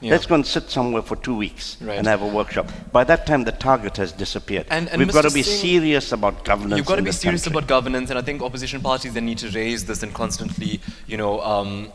Yeah. 0.00 0.10
Let's 0.12 0.26
go 0.26 0.34
and 0.34 0.46
sit 0.46 0.70
somewhere 0.70 1.02
for 1.02 1.16
two 1.16 1.34
weeks 1.34 1.76
Right. 1.80 1.96
and 1.98 2.06
have 2.06 2.20
a 2.22 2.26
workshop. 2.26 2.68
By 2.92 3.04
that 3.04 3.26
time, 3.26 3.44
the 3.44 3.52
target 3.52 3.96
has 3.96 4.12
disappeared. 4.12 4.66
And- 4.70 4.88
and 4.90 4.98
We've 4.98 5.12
got 5.12 5.22
to 5.22 5.30
be 5.30 5.42
Singh- 5.42 5.60
serious 5.60 6.12
about 6.12 6.44
governance. 6.44 6.76
You've 6.76 6.86
got 6.86 6.96
to 6.96 7.02
be 7.02 7.12
serious 7.12 7.44
country. 7.44 7.58
about 7.58 7.68
governance, 7.68 8.10
and 8.10 8.18
I 8.18 8.22
think 8.22 8.42
opposition 8.42 8.80
parties 8.80 9.14
then 9.14 9.24
need 9.26 9.38
to 9.38 9.48
raise 9.50 9.84
this 9.86 10.02
and 10.02 10.12
constantly, 10.12 10.80
you 11.06 11.16
know, 11.16 11.40
um, 11.42 11.90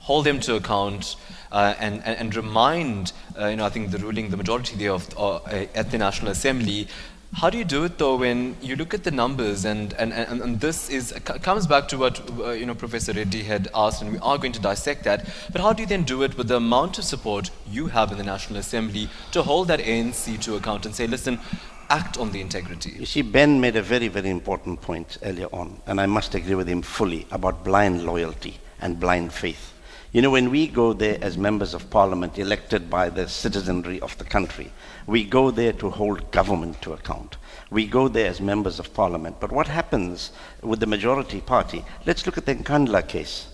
hold 0.00 0.24
them 0.24 0.40
to 0.40 0.54
account 0.54 1.16
uh, 1.50 1.74
and, 1.78 2.00
and, 2.06 2.16
and 2.16 2.34
remind, 2.34 3.12
uh, 3.38 3.46
you 3.48 3.56
know, 3.56 3.66
I 3.66 3.68
think 3.68 3.90
the 3.90 3.98
ruling, 3.98 4.30
the 4.30 4.38
majority 4.38 4.74
there 4.76 4.92
of, 4.92 5.06
uh, 5.18 5.40
at 5.74 5.90
the 5.90 5.98
National 5.98 6.30
Assembly. 6.32 6.88
How 7.34 7.48
do 7.48 7.56
you 7.56 7.64
do 7.64 7.84
it 7.84 7.96
though 7.98 8.16
when 8.16 8.56
you 8.60 8.76
look 8.76 8.92
at 8.92 9.04
the 9.04 9.10
numbers 9.10 9.64
and, 9.64 9.94
and, 9.94 10.12
and, 10.12 10.42
and 10.42 10.60
this 10.60 10.90
is 10.90 11.12
comes 11.42 11.66
back 11.66 11.88
to 11.88 11.96
what 11.96 12.20
uh, 12.38 12.50
you 12.50 12.66
know 12.66 12.74
Professor 12.74 13.12
Reddy 13.12 13.42
had 13.42 13.68
asked 13.74 14.02
and 14.02 14.12
we 14.12 14.18
are 14.18 14.36
going 14.36 14.52
to 14.52 14.60
dissect 14.60 15.04
that 15.04 15.26
but 15.50 15.60
how 15.60 15.72
do 15.72 15.82
you 15.82 15.88
then 15.88 16.02
do 16.04 16.22
it 16.22 16.36
with 16.36 16.48
the 16.48 16.56
amount 16.56 16.98
of 16.98 17.04
support 17.04 17.50
you 17.66 17.86
have 17.86 18.12
in 18.12 18.18
the 18.18 18.24
National 18.24 18.58
Assembly 18.58 19.08
to 19.32 19.42
hold 19.42 19.68
that 19.68 19.80
ANC 19.80 20.40
to 20.42 20.56
account 20.56 20.84
and 20.84 20.94
say 20.94 21.06
listen 21.06 21.40
act 21.88 22.18
on 22.18 22.32
the 22.32 22.40
integrity 22.40 22.90
You 22.98 23.06
see, 23.06 23.22
Ben 23.22 23.60
made 23.60 23.76
a 23.76 23.82
very, 23.82 24.08
very 24.08 24.30
important 24.30 24.80
point 24.80 25.18
earlier 25.22 25.48
on, 25.52 25.80
and 25.86 26.00
I 26.00 26.06
must 26.06 26.34
agree 26.34 26.54
with 26.54 26.68
him 26.68 26.80
fully 26.80 27.26
about 27.30 27.64
blind 27.64 28.04
loyalty 28.04 28.58
and 28.80 28.98
blind 28.98 29.32
faith. 29.32 29.71
You 30.12 30.20
know, 30.20 30.28
when 30.28 30.50
we 30.50 30.66
go 30.66 30.92
there 30.92 31.16
as 31.22 31.38
members 31.38 31.72
of 31.72 31.88
parliament 31.88 32.38
elected 32.38 32.90
by 32.90 33.08
the 33.08 33.26
citizenry 33.26 33.98
of 34.00 34.18
the 34.18 34.24
country, 34.24 34.70
we 35.06 35.24
go 35.24 35.50
there 35.50 35.72
to 35.72 35.88
hold 35.88 36.30
government 36.30 36.82
to 36.82 36.92
account. 36.92 37.38
We 37.70 37.86
go 37.86 38.08
there 38.08 38.26
as 38.28 38.38
members 38.38 38.78
of 38.78 38.92
parliament. 38.92 39.36
But 39.40 39.52
what 39.52 39.68
happens 39.68 40.32
with 40.60 40.80
the 40.80 40.86
majority 40.86 41.40
party? 41.40 41.82
Let's 42.04 42.26
look 42.26 42.36
at 42.36 42.44
the 42.44 42.54
Nkandla 42.54 43.08
case. 43.08 43.46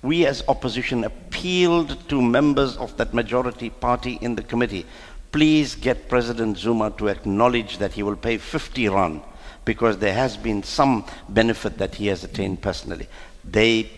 We 0.00 0.24
as 0.24 0.42
opposition 0.48 1.04
appealed 1.04 2.08
to 2.08 2.22
members 2.22 2.78
of 2.78 2.96
that 2.96 3.12
majority 3.12 3.68
party 3.68 4.18
in 4.22 4.36
the 4.36 4.42
committee, 4.42 4.86
please 5.32 5.74
get 5.74 6.08
President 6.08 6.56
Zuma 6.56 6.92
to 6.92 7.08
acknowledge 7.08 7.76
that 7.76 7.92
he 7.92 8.02
will 8.02 8.16
pay 8.16 8.38
50 8.38 8.88
rand 8.88 9.20
because 9.66 9.98
there 9.98 10.14
has 10.14 10.38
been 10.38 10.62
some 10.62 11.04
benefit 11.28 11.76
that 11.76 11.96
he 11.96 12.06
has 12.06 12.24
attained 12.24 12.62
personally. 12.62 13.06
They 13.44 13.90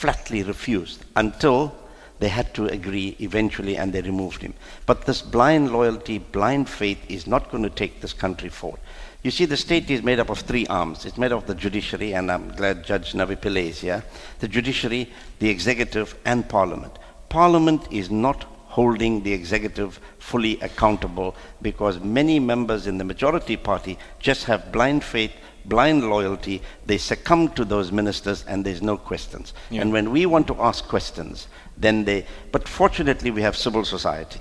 flatly 0.00 0.44
refused 0.44 1.04
until 1.16 1.74
they 2.20 2.28
had 2.28 2.54
to 2.54 2.66
agree 2.66 3.16
eventually 3.18 3.76
and 3.76 3.92
they 3.92 4.00
removed 4.00 4.42
him. 4.42 4.54
But 4.86 5.06
this 5.06 5.22
blind 5.22 5.72
loyalty, 5.72 6.18
blind 6.18 6.68
faith 6.68 6.98
is 7.08 7.26
not 7.26 7.50
going 7.50 7.64
to 7.64 7.70
take 7.70 8.00
this 8.00 8.12
country 8.12 8.48
forward. 8.48 8.80
You 9.24 9.32
see, 9.32 9.44
the 9.44 9.56
state 9.56 9.90
is 9.90 10.04
made 10.04 10.20
up 10.20 10.30
of 10.30 10.38
three 10.38 10.66
arms. 10.68 11.04
It's 11.04 11.18
made 11.18 11.32
up 11.32 11.42
of 11.42 11.48
the 11.48 11.54
judiciary, 11.56 12.14
and 12.14 12.30
I'm 12.30 12.54
glad 12.54 12.84
Judge 12.84 13.12
Navi 13.12 13.36
Pillay 13.36 13.70
is 13.70 13.80
here. 13.80 14.04
The 14.38 14.46
judiciary, 14.46 15.10
the 15.40 15.50
executive, 15.50 16.14
and 16.24 16.48
parliament. 16.48 16.96
Parliament 17.28 17.82
is 17.90 18.08
not 18.08 18.44
holding 18.66 19.24
the 19.24 19.32
executive 19.32 19.98
fully 20.20 20.60
accountable 20.60 21.34
because 21.60 21.98
many 21.98 22.38
members 22.38 22.86
in 22.86 22.98
the 22.98 23.04
majority 23.04 23.56
party 23.56 23.98
just 24.20 24.44
have 24.44 24.70
blind 24.70 25.02
faith, 25.02 25.32
blind 25.68 26.08
loyalty. 26.08 26.62
They 26.86 26.98
succumb 26.98 27.50
to 27.50 27.64
those 27.64 27.92
ministers 27.92 28.44
and 28.46 28.64
there's 28.64 28.82
no 28.82 28.96
questions. 28.96 29.54
Yeah. 29.70 29.82
And 29.82 29.92
when 29.92 30.10
we 30.10 30.26
want 30.26 30.46
to 30.48 30.60
ask 30.60 30.86
questions, 30.86 31.48
then 31.76 32.04
they, 32.04 32.26
but 32.52 32.68
fortunately 32.68 33.30
we 33.30 33.42
have 33.42 33.56
civil 33.56 33.84
society. 33.84 34.40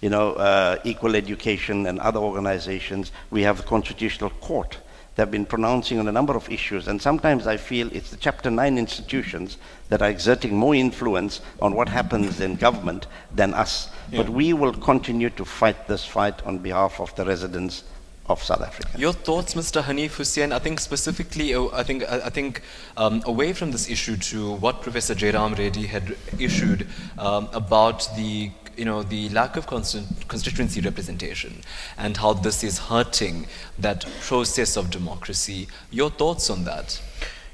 You 0.00 0.10
know, 0.10 0.34
uh, 0.34 0.78
equal 0.84 1.16
education 1.16 1.86
and 1.86 1.98
other 1.98 2.20
organizations. 2.20 3.10
We 3.30 3.42
have 3.42 3.58
the 3.58 3.64
Constitutional 3.64 4.30
Court. 4.30 4.78
They've 5.16 5.28
been 5.28 5.46
pronouncing 5.46 5.98
on 5.98 6.06
a 6.06 6.12
number 6.12 6.36
of 6.36 6.48
issues, 6.48 6.86
and 6.86 7.02
sometimes 7.02 7.48
I 7.48 7.56
feel 7.56 7.92
it's 7.92 8.12
the 8.12 8.16
Chapter 8.16 8.52
9 8.52 8.78
institutions 8.78 9.58
that 9.88 10.00
are 10.00 10.08
exerting 10.08 10.56
more 10.56 10.76
influence 10.76 11.40
on 11.60 11.74
what 11.74 11.88
happens 11.88 12.40
in 12.40 12.54
government 12.54 13.08
than 13.34 13.52
us. 13.52 13.90
Yeah. 14.12 14.22
But 14.22 14.30
we 14.30 14.52
will 14.52 14.72
continue 14.72 15.30
to 15.30 15.44
fight 15.44 15.88
this 15.88 16.04
fight 16.04 16.40
on 16.46 16.58
behalf 16.58 17.00
of 17.00 17.12
the 17.16 17.24
residents 17.24 17.82
of 18.28 18.42
South 18.42 18.60
Africa. 18.60 18.90
Your 18.98 19.12
thoughts, 19.12 19.54
Mr. 19.54 19.82
Hanif 19.82 20.16
Hoosen? 20.16 20.52
I 20.52 20.58
think 20.58 20.80
specifically, 20.80 21.54
uh, 21.54 21.66
I 21.72 21.82
think, 21.82 22.02
I 22.04 22.20
I 22.26 22.30
think 22.30 22.62
um, 22.96 23.22
away 23.24 23.52
from 23.52 23.70
this 23.72 23.88
issue 23.88 24.16
to 24.16 24.52
what 24.54 24.82
Professor 24.82 25.14
Jairam 25.14 25.56
Reddy 25.56 25.86
had 25.86 26.16
issued 26.38 26.86
um, 27.18 27.48
about 27.52 28.08
the, 28.16 28.50
you 28.76 28.84
know, 28.84 29.02
the 29.02 29.28
lack 29.30 29.56
of 29.56 29.66
constituency 29.66 30.80
representation 30.80 31.62
and 31.96 32.16
how 32.16 32.32
this 32.34 32.62
is 32.62 32.78
hurting 32.78 33.46
that 33.78 34.04
process 34.20 34.76
of 34.76 34.90
democracy. 34.90 35.68
Your 35.90 36.10
thoughts 36.10 36.50
on 36.50 36.64
that? 36.64 37.00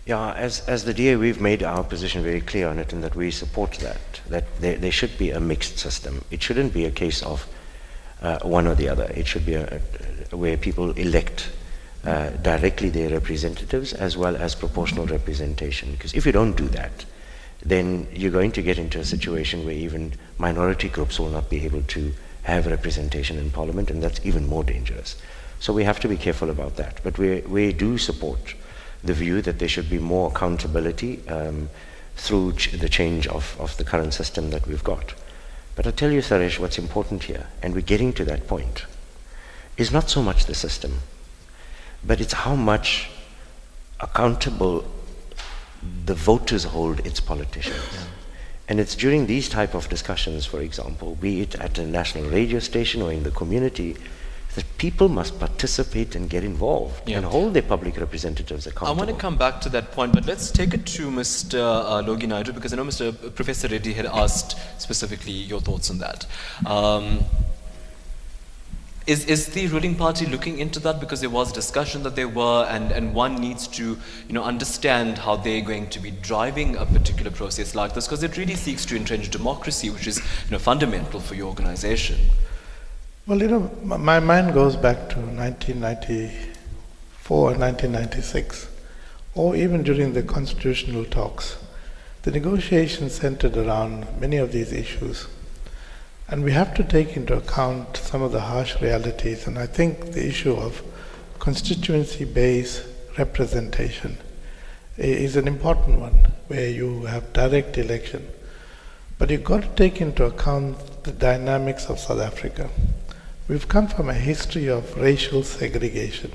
Yeah, 0.07 0.35
as, 0.35 0.61
as 0.69 0.85
the 0.85 0.93
DA, 0.93 1.17
we've 1.17 1.41
made 1.41 1.63
our 1.63 1.83
position 1.83 2.23
very 2.23 2.43
clear 2.43 2.69
on 2.69 2.79
it 2.79 2.93
and 2.93 3.03
that 3.03 3.17
we 3.17 3.31
support 3.31 3.73
that, 3.75 4.21
that 4.29 4.45
there, 4.61 4.77
there 4.77 4.93
should 4.93 5.17
be 5.17 5.31
a 5.31 5.41
mixed 5.41 5.79
system. 5.79 6.23
It 6.31 6.43
shouldn't 6.43 6.75
be 6.75 6.85
a 6.85 6.91
case 6.91 7.23
of 7.23 7.47
uh, 8.23 8.39
one 8.41 8.67
or 8.67 8.75
the 8.75 8.89
other. 8.89 9.05
It 9.15 9.27
should 9.27 9.47
be 9.47 9.55
a, 9.55 9.81
a, 10.31 10.37
where 10.37 10.57
people 10.57 10.93
elect 10.93 11.51
uh, 12.05 12.31
directly 12.31 12.91
their 12.91 13.11
representatives 13.11 13.93
as 13.93 14.17
well 14.17 14.37
as 14.37 14.55
proportional 14.55 15.07
representation. 15.07 15.93
Because 15.93 16.15
if 16.15 16.27
you 16.27 16.33
don't 16.33 16.57
do 16.57 16.69
that, 16.69 17.05
then 17.65 18.07
you're 18.13 18.31
going 18.31 18.53
to 18.53 18.63
get 18.63 18.79
into 18.79 18.99
a 18.99 19.05
situation 19.05 19.65
where 19.65 19.75
even 19.75 20.13
minority 20.39 20.89
groups 20.89 21.19
will 21.19 21.31
not 21.31 21.49
be 21.49 21.65
able 21.65 21.83
to 21.83 22.13
have 22.43 22.67
representation 22.67 23.39
in 23.39 23.51
parliament, 23.51 23.91
and 23.91 24.03
that's 24.03 24.21
even 24.25 24.47
more 24.47 24.63
dangerous. 24.63 25.17
So 25.61 25.73
we 25.73 25.85
have 25.85 25.99
to 26.01 26.09
be 26.09 26.19
careful 26.19 26.51
about 26.51 26.77
that. 26.77 27.01
But 27.03 27.17
we, 27.17 27.41
we 27.41 27.73
do 27.73 27.97
support 27.97 28.55
the 29.03 29.15
view 29.15 29.41
that 29.43 29.59
there 29.59 29.69
should 29.69 29.89
be 29.89 29.99
more 29.99 30.31
accountability 30.31 31.27
um, 31.29 31.71
through 32.17 32.53
ch- 32.55 32.73
the 32.73 32.89
change 32.89 33.27
of, 33.27 33.57
of 33.59 33.77
the 33.79 33.85
current 33.85 34.13
system 34.13 34.51
that 34.51 34.67
we've 34.67 34.85
got. 34.85 35.15
But 35.77 35.87
I 35.87 35.91
tell 35.91 36.13
you, 36.13 36.21
Taresh, 36.21 36.59
what's 36.59 36.79
important 36.79 37.25
here, 37.25 37.49
and 37.63 37.75
we're 37.75 37.81
getting 37.81 38.13
to 38.15 38.25
that 38.27 38.47
point, 38.47 38.85
is 39.77 39.91
not 39.91 40.09
so 40.09 40.23
much 40.23 40.47
the 40.47 40.55
system, 40.55 41.01
but 42.05 42.21
it's 42.21 42.33
how 42.33 42.55
much 42.55 43.11
accountable 44.01 44.85
the 46.07 46.15
voters 46.15 46.65
hold 46.65 47.05
its 47.07 47.21
politicians. 47.21 48.07
And 48.69 48.81
it's 48.81 48.95
during 48.95 49.27
these 49.27 49.49
type 49.49 49.75
of 49.75 49.89
discussions, 49.89 50.47
for 50.47 50.61
example, 50.61 51.17
be 51.17 51.43
it 51.43 51.55
at 51.57 51.79
a 51.79 51.87
national 51.87 52.31
radio 52.31 52.61
station 52.61 53.03
or 53.03 53.13
in 53.13 53.23
the 53.23 53.31
community, 53.31 53.97
that 54.55 54.65
people 54.79 55.09
must 55.09 55.39
participate 55.39 56.15
and 56.15 56.31
get 56.31 56.45
involved 56.45 57.09
Yeah. 57.09 57.17
and 57.19 57.27
hold 57.27 57.55
their 57.55 57.63
public 57.63 57.97
representatives 57.99 58.67
accountable. 58.67 59.03
I 59.03 59.05
want 59.05 59.11
to 59.11 59.21
come 59.21 59.37
back 59.37 59.61
to 59.63 59.69
that 59.71 59.91
point, 59.93 60.13
but 60.13 60.27
let's 60.27 60.51
take 60.51 60.73
it 60.75 60.87
to 60.87 61.11
Mr. 61.11 61.59
Uh, 61.59 62.03
Logie 62.03 62.27
Naidoo 62.27 62.55
because 62.55 62.73
I 62.73 62.77
know 62.77 62.85
Mr. 62.85 63.35
Professor 63.35 63.69
Reddy 63.69 63.93
had 63.95 64.07
asked 64.07 64.57
specifically 64.79 65.33
your 65.33 65.61
thoughts 65.61 65.91
on 65.91 65.99
that. 65.99 66.27
Um, 66.67 67.25
is, 69.07 69.27
is 69.27 69.49
the 69.49 69.67
ruling 69.67 69.97
party 69.97 70.25
looking 70.25 70.59
into 70.59 70.81
that 70.81 70.99
because 70.99 71.21
there 71.21 71.29
was 71.29 71.53
discussion 71.53 72.03
that 72.05 72.17
there 72.17 72.29
were 72.29 72.65
and, 72.71 72.91
and 72.91 73.13
one 73.15 73.35
needs 73.37 73.67
to 73.69 73.99
you 74.29 74.33
know 74.33 74.43
understand 74.43 75.19
how 75.19 75.37
they're 75.37 75.61
going 75.61 75.91
to 75.91 76.01
be 76.01 76.11
driving 76.11 76.77
a 76.77 76.87
particular 76.87 77.31
process 77.31 77.75
like 77.75 77.93
this 77.93 78.07
because 78.07 78.23
it 78.23 78.39
really 78.39 78.55
seeks 78.55 78.87
to 78.87 78.97
entrench 78.97 79.29
democracy 79.29 79.91
which 79.91 80.07
is 80.07 80.19
you 80.47 80.53
know 80.53 80.59
fundamental 80.59 81.21
for 81.21 81.35
your 81.35 81.49
organization 81.49 82.19
Well, 83.27 83.41
you 83.41 83.49
know, 83.49 83.71
my 83.83 84.21
mind 84.21 84.53
goes 84.53 84.77
back 84.77 85.09
to 85.09 85.17
1994 85.17 87.57
1996, 87.57 88.69
or 89.35 89.57
even 89.57 89.83
during 89.83 90.13
the 90.13 90.23
constitutional 90.23 91.07
talks. 91.07 91.57
The 92.25 92.33
negotiations 92.33 93.15
centered 93.15 93.57
around 93.57 94.21
many 94.21 94.37
of 94.37 94.53
these 94.53 94.75
issues. 94.75 95.27
And 96.29 96.45
we 96.45 96.53
have 96.53 96.75
to 96.75 96.85
take 96.85 97.17
into 97.17 97.35
account 97.35 97.97
some 97.97 98.21
of 98.21 98.31
the 98.31 98.43
harsh 98.43 98.83
realities. 98.83 99.47
And 99.47 99.59
I 99.59 99.69
think 99.69 100.13
the 100.13 100.29
issue 100.29 100.53
of 100.53 100.83
constituency 101.39 102.27
based 102.27 102.85
representation 103.17 104.19
is 104.99 105.37
an 105.37 105.49
important 105.49 105.99
one, 105.99 106.27
where 106.49 106.69
you 106.69 107.07
have 107.07 107.33
direct 107.33 107.79
election. 107.79 108.29
But 109.17 109.31
you've 109.31 109.45
got 109.45 109.63
to 109.63 109.69
take 109.69 110.03
into 110.03 110.27
account 110.27 111.05
the 111.05 111.13
dynamics 111.13 111.87
of 111.87 111.99
South 111.99 112.21
Africa. 112.21 112.69
We've 113.47 113.69
come 113.69 113.89
from 113.89 114.09
a 114.09 114.15
history 114.15 114.69
of 114.69 114.97
racial 114.97 115.43
segregation. 115.43 116.33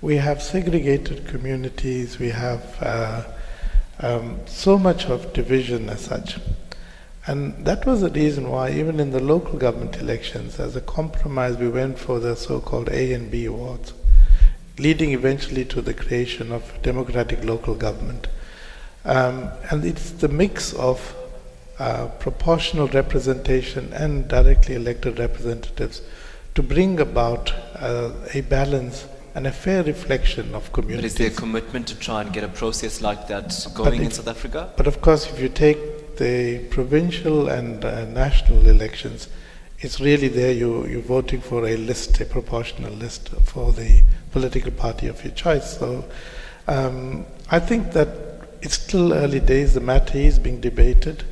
We 0.00 0.16
have 0.16 0.42
segregated 0.42 1.26
communities, 1.26 2.18
we 2.18 2.30
have 2.30 2.78
uh, 2.80 3.24
um, 3.98 4.40
so 4.46 4.78
much 4.78 5.04
of 5.04 5.34
division 5.34 5.90
as 5.90 6.00
such. 6.00 6.38
And 7.26 7.66
that 7.66 7.84
was 7.84 8.00
the 8.00 8.08
reason 8.08 8.48
why, 8.48 8.70
even 8.70 9.00
in 9.00 9.10
the 9.10 9.20
local 9.20 9.58
government 9.58 9.98
elections, 9.98 10.58
as 10.58 10.76
a 10.76 10.80
compromise, 10.80 11.58
we 11.58 11.68
went 11.68 11.98
for 11.98 12.18
the 12.18 12.34
so 12.34 12.58
called 12.58 12.88
A 12.88 13.12
and 13.12 13.30
B 13.30 13.46
wards, 13.50 13.92
leading 14.78 15.12
eventually 15.12 15.66
to 15.66 15.82
the 15.82 15.92
creation 15.92 16.52
of 16.52 16.80
democratic 16.80 17.44
local 17.44 17.74
government. 17.74 18.28
Um, 19.04 19.50
and 19.70 19.84
it's 19.84 20.10
the 20.10 20.28
mix 20.28 20.72
of 20.72 21.14
uh, 21.78 22.06
proportional 22.18 22.88
representation 22.88 23.92
and 23.92 24.26
directly 24.26 24.76
elected 24.76 25.18
representatives 25.18 26.00
to 26.54 26.62
bring 26.62 27.00
about 27.00 27.52
uh, 27.76 28.10
a 28.34 28.40
balance 28.42 29.06
and 29.34 29.46
a 29.46 29.52
fair 29.52 29.82
reflection 29.84 30.54
of 30.54 30.72
but 30.72 30.86
is 30.88 31.14
there 31.14 31.28
a 31.28 31.30
commitment 31.30 31.86
to 31.86 31.94
try 31.98 32.20
and 32.20 32.32
get 32.32 32.42
a 32.42 32.48
process 32.48 33.00
like 33.00 33.28
that 33.28 33.66
going 33.74 34.02
in 34.02 34.10
South 34.10 34.26
Africa? 34.26 34.72
But 34.76 34.86
of 34.86 35.00
course, 35.00 35.30
if 35.30 35.40
you 35.40 35.48
take 35.48 36.16
the 36.16 36.58
provincial 36.70 37.48
and 37.48 37.84
uh, 37.84 38.06
national 38.06 38.66
elections, 38.66 39.28
it's 39.78 40.00
really 40.00 40.28
there 40.28 40.52
you, 40.52 40.86
you're 40.86 41.00
voting 41.00 41.40
for 41.40 41.66
a 41.66 41.76
list, 41.76 42.20
a 42.20 42.26
proportional 42.26 42.92
list 42.92 43.28
for 43.44 43.72
the 43.72 44.02
political 44.32 44.72
party 44.72 45.06
of 45.06 45.22
your 45.24 45.32
choice. 45.32 45.78
So 45.78 46.04
um, 46.66 47.24
I 47.50 47.60
think 47.60 47.92
that 47.92 48.08
it's 48.62 48.74
still 48.74 49.12
early 49.12 49.40
days, 49.40 49.74
the 49.74 49.80
matter 49.80 50.18
is 50.18 50.38
being 50.38 50.60
debated, 50.60 51.24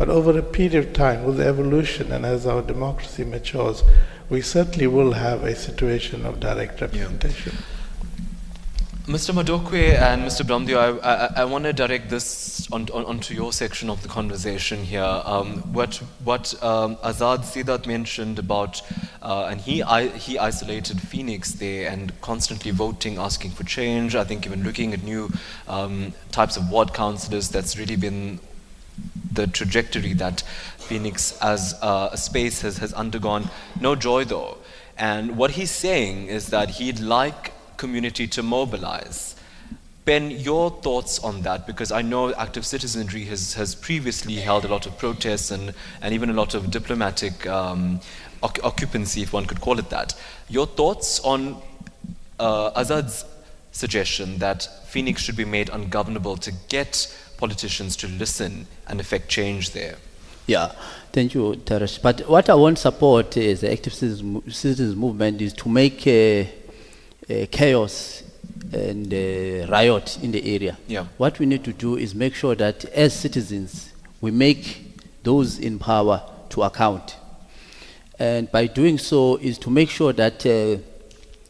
but 0.00 0.08
over 0.08 0.38
a 0.38 0.42
period 0.42 0.74
of 0.76 0.94
time, 0.94 1.24
with 1.24 1.36
the 1.36 1.44
evolution 1.46 2.10
and 2.10 2.24
as 2.24 2.46
our 2.46 2.62
democracy 2.62 3.22
matures, 3.22 3.82
we 4.30 4.40
certainly 4.40 4.86
will 4.86 5.12
have 5.12 5.44
a 5.44 5.54
situation 5.54 6.24
of 6.24 6.40
direct 6.40 6.80
representation. 6.80 7.52
Yeah. 7.54 9.14
Mr. 9.14 9.34
Madokwe 9.34 10.00
and 10.00 10.22
Mr. 10.22 10.40
Bramdeo, 10.42 10.98
I, 11.02 11.26
I, 11.26 11.42
I, 11.42 11.44
want 11.44 11.64
to 11.64 11.74
direct 11.74 12.08
this 12.08 12.66
on, 12.72 12.88
on, 12.94 13.04
onto 13.04 13.34
your 13.34 13.52
section 13.52 13.90
of 13.90 14.00
the 14.02 14.08
conversation 14.08 14.84
here. 14.84 15.02
Um, 15.02 15.58
what 15.74 15.96
what 16.24 16.54
um, 16.62 16.96
Azad 16.96 17.40
Sidat 17.40 17.86
mentioned 17.86 18.38
about, 18.38 18.80
uh, 19.20 19.48
and 19.50 19.60
he 19.60 19.82
I, 19.82 20.06
he 20.06 20.38
isolated 20.38 20.98
Phoenix 20.98 21.52
there 21.52 21.90
and 21.90 22.18
constantly 22.22 22.70
voting, 22.70 23.18
asking 23.18 23.50
for 23.50 23.64
change. 23.64 24.14
I 24.14 24.24
think 24.24 24.46
even 24.46 24.62
looking 24.62 24.94
at 24.94 25.02
new 25.02 25.30
um, 25.68 26.14
types 26.30 26.56
of 26.56 26.70
ward 26.70 26.94
councillors, 26.94 27.50
that's 27.50 27.76
really 27.76 27.96
been 27.96 28.38
the 29.32 29.46
trajectory 29.46 30.12
that 30.14 30.42
Phoenix 30.78 31.38
as 31.40 31.74
a 31.82 32.16
space 32.16 32.62
has, 32.62 32.78
has 32.78 32.92
undergone. 32.92 33.50
No 33.80 33.94
joy 33.94 34.24
though. 34.24 34.58
And 34.98 35.36
what 35.36 35.52
he's 35.52 35.70
saying 35.70 36.26
is 36.26 36.48
that 36.48 36.70
he'd 36.70 37.00
like 37.00 37.52
community 37.76 38.26
to 38.28 38.42
mobilize. 38.42 39.36
Ben, 40.04 40.30
your 40.30 40.70
thoughts 40.70 41.18
on 41.20 41.42
that? 41.42 41.66
Because 41.66 41.92
I 41.92 42.02
know 42.02 42.34
active 42.34 42.66
citizenry 42.66 43.24
has, 43.24 43.54
has 43.54 43.74
previously 43.74 44.34
held 44.36 44.64
a 44.64 44.68
lot 44.68 44.86
of 44.86 44.98
protests 44.98 45.50
and, 45.50 45.72
and 46.02 46.12
even 46.12 46.30
a 46.30 46.32
lot 46.32 46.54
of 46.54 46.70
diplomatic 46.70 47.46
um, 47.46 48.00
occupancy, 48.42 49.22
if 49.22 49.32
one 49.32 49.46
could 49.46 49.60
call 49.60 49.78
it 49.78 49.90
that. 49.90 50.14
Your 50.48 50.66
thoughts 50.66 51.20
on 51.20 51.56
uh, 52.38 52.72
Azad's 52.72 53.24
suggestion 53.72 54.38
that 54.38 54.68
Phoenix 54.86 55.22
should 55.22 55.36
be 55.36 55.44
made 55.44 55.68
ungovernable 55.68 56.36
to 56.38 56.52
get 56.68 57.16
politicians 57.40 57.96
to 57.96 58.06
listen 58.06 58.66
and 58.86 59.00
effect 59.00 59.28
change 59.28 59.70
there? 59.70 59.96
Yeah, 60.46 60.72
thank 61.12 61.34
you, 61.34 61.54
Taresh. 61.64 62.00
But 62.02 62.28
what 62.28 62.48
I 62.48 62.54
want 62.54 62.76
to 62.76 62.82
support 62.82 63.36
is 63.36 63.60
the 63.60 63.72
active 63.72 63.94
citizens, 63.94 64.96
movement 64.96 65.40
is 65.40 65.52
to 65.54 65.68
make 65.68 66.06
uh, 66.06 66.44
uh, 67.32 67.46
chaos 67.50 68.22
and 68.72 69.12
uh, 69.12 69.66
riot 69.68 70.18
in 70.22 70.32
the 70.32 70.54
area. 70.54 70.76
Yeah. 70.86 71.06
What 71.18 71.38
we 71.38 71.46
need 71.46 71.64
to 71.64 71.72
do 71.72 71.96
is 71.96 72.14
make 72.14 72.34
sure 72.34 72.54
that 72.54 72.84
as 72.86 73.12
citizens, 73.14 73.92
we 74.20 74.30
make 74.30 74.98
those 75.22 75.58
in 75.58 75.78
power 75.78 76.22
to 76.50 76.62
account. 76.62 77.16
And 78.18 78.50
by 78.50 78.66
doing 78.66 78.98
so 78.98 79.36
is 79.36 79.58
to 79.58 79.70
make 79.70 79.88
sure 79.90 80.12
that 80.12 80.44
uh, 80.46 80.82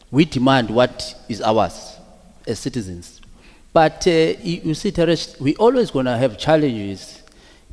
we 0.09 0.25
demand 0.25 0.69
what 0.69 1.15
is 1.29 1.41
ours 1.41 1.95
as 2.47 2.59
citizens. 2.59 3.20
But 3.73 4.05
uh, 4.05 4.11
you, 4.41 4.73
see, 4.73 4.91
Taresh, 4.91 5.39
we're 5.39 5.55
always 5.57 5.91
going 5.91 6.05
to 6.05 6.17
have 6.17 6.37
challenges 6.37 7.21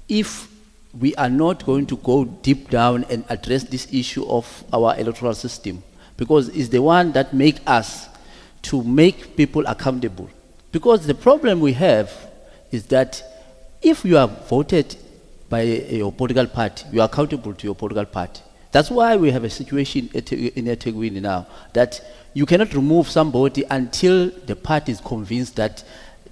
if 0.08 0.48
we 0.98 1.14
are 1.16 1.28
not 1.28 1.64
going 1.66 1.86
to 1.86 1.96
go 1.98 2.24
deep 2.24 2.70
down 2.70 3.04
and 3.10 3.24
address 3.28 3.64
this 3.64 3.92
issue 3.92 4.24
of 4.26 4.64
our 4.72 4.96
electoral 4.98 5.34
system 5.34 5.82
because 6.16 6.48
it's 6.50 6.68
the 6.68 6.80
one 6.80 7.12
that 7.12 7.34
make 7.34 7.58
us 7.66 8.08
to 8.62 8.82
make 8.82 9.36
people 9.36 9.64
accountable. 9.66 10.28
Because 10.72 11.06
the 11.06 11.14
problem 11.14 11.60
we 11.60 11.72
have 11.74 12.12
is 12.70 12.86
that 12.86 13.22
if 13.82 14.04
you 14.04 14.18
are 14.18 14.26
voted 14.26 14.96
by 15.48 15.62
your 15.62 16.12
political 16.12 16.46
party, 16.46 16.84
you 16.92 17.00
are 17.00 17.06
accountable 17.06 17.54
to 17.54 17.66
your 17.66 17.74
political 17.74 18.04
party. 18.04 18.42
That's 18.78 18.92
why 18.92 19.16
we 19.16 19.32
have 19.32 19.42
a 19.42 19.50
situation 19.50 20.08
in 20.14 20.22
eThekwini 20.66 21.20
now 21.20 21.48
that 21.72 22.00
you 22.32 22.46
cannot 22.46 22.72
remove 22.74 23.08
somebody 23.10 23.64
until 23.68 24.30
the 24.46 24.54
party 24.54 24.92
is 24.92 25.00
convinced 25.00 25.56
that 25.56 25.82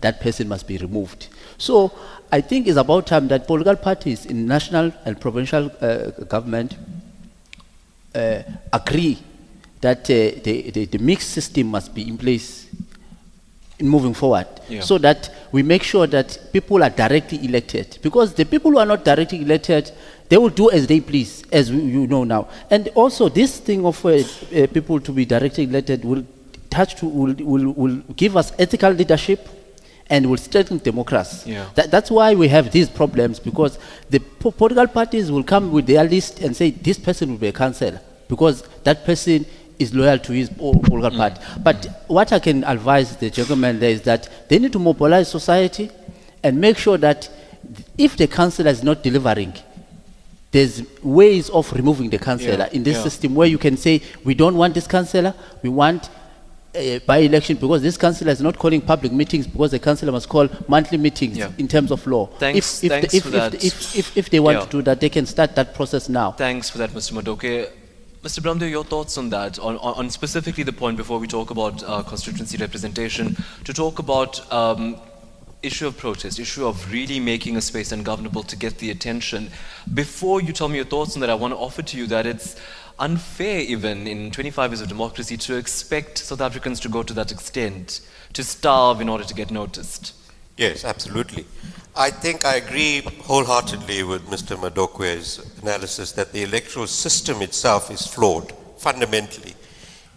that 0.01 0.21
person 0.21 0.47
must 0.47 0.69
be 0.69 0.79
removed. 0.79 1.27
So 1.59 1.91
I 2.31 2.41
think 2.41 2.69
it's 2.69 2.77
about 2.77 3.09
time 3.09 3.27
that 3.35 3.49
political 3.49 3.75
parties 3.75 4.27
in 4.27 4.47
national 4.47 4.93
and 5.05 5.21
provincial 5.21 5.73
uh, 5.81 6.11
government 6.35 6.77
uh, 8.15 8.43
agree 8.73 9.19
that 9.81 10.03
uh, 10.09 10.39
the, 10.45 10.71
the, 10.71 10.85
the, 10.85 10.99
mixed 10.99 11.31
system 11.31 11.67
must 11.67 11.97
be 11.97 12.07
in 12.07 12.17
place 12.17 12.69
in 13.81 13.89
moving 13.89 14.15
forward 14.15 14.47
yeah. 14.69 14.83
so 14.83 14.99
that 14.99 15.31
we 15.51 15.65
make 15.65 15.83
sure 15.83 16.07
that 16.07 16.39
people 16.53 16.85
are 16.85 16.91
directly 16.91 17.45
elected 17.45 17.99
because 18.03 18.35
the 18.35 18.45
people 18.45 18.71
who 18.71 18.79
are 18.79 18.87
not 18.87 19.05
directly 19.05 19.43
elected 19.43 19.91
they 20.29 20.37
will 20.37 20.49
do 20.49 20.71
as 20.71 20.87
they 20.87 21.01
please 21.01 21.45
as 21.53 21.71
we, 21.73 21.79
you 21.81 22.07
know 22.07 22.25
now 22.25 22.49
and 22.71 22.89
also 22.95 23.29
this 23.29 23.59
thing 23.59 23.85
of 23.87 24.05
uh, 24.05 24.11
uh, 24.11 24.67
people 24.73 25.01
to 25.01 25.13
be 25.13 25.25
directly 25.25 25.65
elected 25.65 26.05
will 26.05 26.25
touch 26.71 26.97
to 26.97 27.07
will, 27.07 27.35
will, 27.35 27.73
will 27.73 27.97
give 28.17 28.37
us 28.37 28.53
ethical 28.59 28.91
leadership 28.91 29.49
and 30.09 30.29
will 30.31 30.37
strengthen 30.37 30.79
democracy. 30.79 31.53
Yeah. 31.53 31.69
That, 31.75 31.91
that's 31.91 32.11
why 32.11 32.35
we 32.35 32.49
have 32.49 32.71
these 32.71 32.89
problems 32.89 33.41
because 33.41 33.79
the 34.11 34.21
political 34.21 34.87
parties 34.87 35.33
will 35.33 35.43
come 35.43 35.73
with 35.73 35.87
their 35.87 36.05
list 36.05 36.41
and 36.41 36.57
say 36.57 36.71
this 36.71 36.99
person 36.99 37.31
will 37.31 37.39
be 37.39 37.49
a 37.49 37.53
councillor 37.53 38.01
because 38.29 38.63
that 38.85 39.05
person 39.05 39.47
is 39.79 39.95
loyal 39.95 40.19
to 40.19 40.33
his 40.33 40.49
political 40.49 41.11
mm. 41.11 41.17
party. 41.17 41.41
But 41.63 42.05
what 42.07 42.33
I 42.33 42.39
can 42.39 42.65
advise 42.65 43.17
the 43.17 43.31
gentlemen 43.31 43.79
there 43.81 43.91
is 43.91 44.03
that 44.03 44.49
they 44.49 44.59
need 44.59 44.73
to 44.73 44.79
mobilize 44.79 45.29
society 45.31 45.91
and 46.43 46.61
make 46.61 46.79
sure 46.79 46.99
that 46.99 47.29
if 47.99 48.17
the 48.17 48.27
councillor 48.29 48.71
is 48.71 48.83
not 48.83 49.03
delivering, 49.03 49.55
there's 50.57 50.83
ways 51.03 51.51
of 51.51 51.71
removing 51.75 52.09
the 52.09 52.19
councillor 52.19 52.67
yeah, 52.67 52.69
in 52.73 52.83
this 52.83 52.97
yeah. 52.97 53.03
system 53.03 53.35
where 53.35 53.47
you 53.47 53.59
can 53.59 53.77
say, 53.77 54.01
we 54.25 54.33
don't 54.33 54.57
want 54.57 54.73
this 54.73 54.87
councillor, 54.87 55.35
we 55.63 55.69
want 55.69 56.09
uh, 56.75 56.99
by-election 57.01 57.59
because 57.59 57.83
this 57.83 57.99
councillor 57.99 58.31
is 58.31 58.41
not 58.41 58.57
calling 58.59 58.81
public 58.81 59.13
meetings 59.13 59.47
because 59.47 59.71
the 59.71 59.79
councillor 59.79 60.13
must 60.13 60.31
call 60.31 60.49
monthly 60.67 60.97
meetings 60.97 61.37
yeah. 61.37 61.53
in 61.59 61.69
terms 61.69 61.91
of 61.91 62.07
law. 62.07 62.25
Thanks, 62.39 62.83
if, 62.83 62.85
if, 62.85 62.91
thanks 62.91 63.15
if, 63.15 63.23
for 63.25 63.29
if, 63.29 63.35
that. 63.35 63.55
If, 63.55 63.97
if, 63.97 64.17
if, 64.17 64.31
they 64.31 64.41
want 64.41 64.63
to 64.63 64.69
do 64.69 64.81
that, 64.83 64.99
they 64.99 65.11
can 65.11 65.27
start 65.27 65.55
that 65.57 65.75
process 65.75 66.09
now. 66.09 66.33
Thanks 66.33 66.71
for 66.71 66.79
that, 66.79 66.89
Mr. 66.91 67.13
Madokwe. 67.13 67.71
Mr. 68.23 68.41
Bramdeo, 68.41 68.71
your 68.71 68.83
thoughts 68.83 69.19
on 69.19 69.29
that, 69.29 69.59
on, 69.59 69.77
on, 69.77 70.09
specifically 70.09 70.65
the 70.65 70.73
point 70.73 70.97
before 70.97 71.19
we 71.19 71.27
talk 71.27 71.51
about 71.51 71.83
uh, 71.85 72.03
constituency 72.03 72.57
representation, 72.57 73.37
to 73.65 73.75
talk 73.75 73.99
about 73.99 74.51
um, 74.51 74.97
issue 75.67 75.87
of 75.87 75.97
protest, 75.97 76.39
issue 76.39 76.67
of 76.67 76.91
really 76.93 77.21
making 77.21 77.57
a 77.57 77.61
space 77.61 77.93
ungovernable 77.93 78.43
to 78.45 78.57
get 78.57 78.79
the 78.79 78.91
attention. 78.91 79.51
Before 79.93 80.41
you 80.41 80.53
tell 80.53 80.69
me 80.69 80.77
your 80.77 80.85
thoughts 80.85 81.15
on 81.17 81.21
that, 81.21 81.31
I 81.31 81.35
want 81.35 81.53
to 81.53 81.59
offer 81.59 81.83
to 81.83 81.97
you 81.97 82.07
that 82.07 82.27
it's 82.27 82.57
unfair 82.99 83.61
even 83.61 84.07
in 84.07 84.31
25 84.31 84.71
years 84.71 84.81
of 84.81 84.89
democracy 84.89 85.37
to 85.37 85.57
expect 85.57 86.19
South 86.19 86.41
Africans 86.41 86.81
to 86.81 86.89
go 86.89 87.03
to 87.03 87.13
that 87.15 87.33
extent, 87.33 88.01
to 88.33 88.43
starve 88.43 89.01
in 89.01 89.09
order 89.09 89.25
to 89.25 89.35
get 89.35 89.51
noticed. 89.51 90.15
Yes, 90.57 90.85
absolutely. 90.85 91.45
I 91.95 92.11
think 92.11 92.45
I 92.45 92.57
agree 92.57 93.03
wholeheartedly 93.23 94.03
with 94.03 94.27
Mr. 94.27 94.57
Madokwe's 94.57 95.61
analysis 95.63 96.13
that 96.13 96.33
the 96.33 96.43
electoral 96.43 96.87
system 96.87 97.43
itself 97.43 97.91
is 97.91 98.07
flawed, 98.07 98.53
fundamentally. 98.79 99.55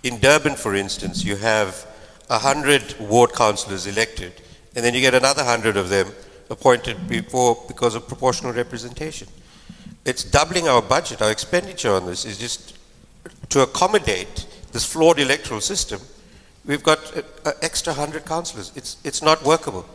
In 0.04 0.20
Durban, 0.20 0.56
for 0.56 0.76
instance, 0.76 1.26
you 1.26 1.36
have 1.38 1.86
100 2.28 3.00
ward 3.00 3.34
councillors 3.34 3.88
elected, 3.88 4.34
and 4.76 4.86
then 4.86 4.94
you 4.94 5.02
get 5.02 5.14
another 5.14 5.44
100 5.44 5.78
of 5.78 5.90
them 5.90 6.08
appointed 6.50 7.08
before 7.08 7.58
because 7.68 7.96
of 7.96 8.08
proportional 8.08 8.54
representation. 8.54 9.28
It's 10.06 10.24
doubling 10.24 10.68
our 10.68 10.82
budget, 10.82 11.22
our 11.22 11.32
expenditure 11.32 11.92
on 11.92 12.06
this 12.06 12.26
is 12.26 12.38
just 12.38 12.78
to 13.50 13.62
accommodate 13.62 14.48
this 14.72 14.86
flawed 14.86 15.20
electoral 15.20 15.62
system. 15.62 16.00
We've 16.66 16.84
got 16.84 17.16
an 17.16 17.54
extra 17.62 17.94
100 17.94 18.26
councillors. 18.26 18.72
It's, 18.76 18.98
it's 19.04 19.22
not 19.22 19.44
workable. 19.44 19.86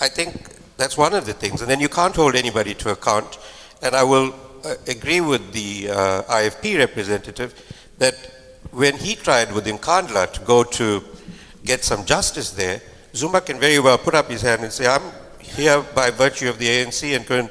I 0.00 0.08
think 0.08 0.56
that's 0.76 0.96
one 0.96 1.14
of 1.14 1.26
the 1.26 1.32
things. 1.32 1.62
And 1.62 1.70
then 1.70 1.80
you 1.80 1.88
can't 1.88 2.14
hold 2.14 2.34
anybody 2.34 2.74
to 2.74 2.90
account. 2.90 3.38
And 3.82 3.94
I 3.94 4.02
will 4.02 4.34
uh, 4.64 4.74
agree 4.88 5.20
with 5.20 5.52
the 5.52 5.90
uh, 5.90 6.22
IFP 6.22 6.78
representative 6.78 7.54
that 7.98 8.14
when 8.72 8.96
he 8.96 9.14
tried 9.14 9.52
with 9.52 9.66
Nkandla 9.66 10.32
to 10.32 10.40
go 10.40 10.64
to 10.64 11.02
get 11.64 11.84
some 11.84 12.04
justice 12.04 12.50
there, 12.50 12.80
Zuma 13.16 13.40
can 13.40 13.58
very 13.58 13.78
well 13.78 13.98
put 13.98 14.14
up 14.14 14.30
his 14.30 14.42
hand 14.42 14.62
and 14.62 14.72
say, 14.72 14.86
I'm 14.86 15.02
here 15.40 15.80
by 15.94 16.10
virtue 16.10 16.48
of 16.48 16.58
the 16.58 16.66
ANC 16.66 17.16
and 17.16 17.26
can 17.26 17.50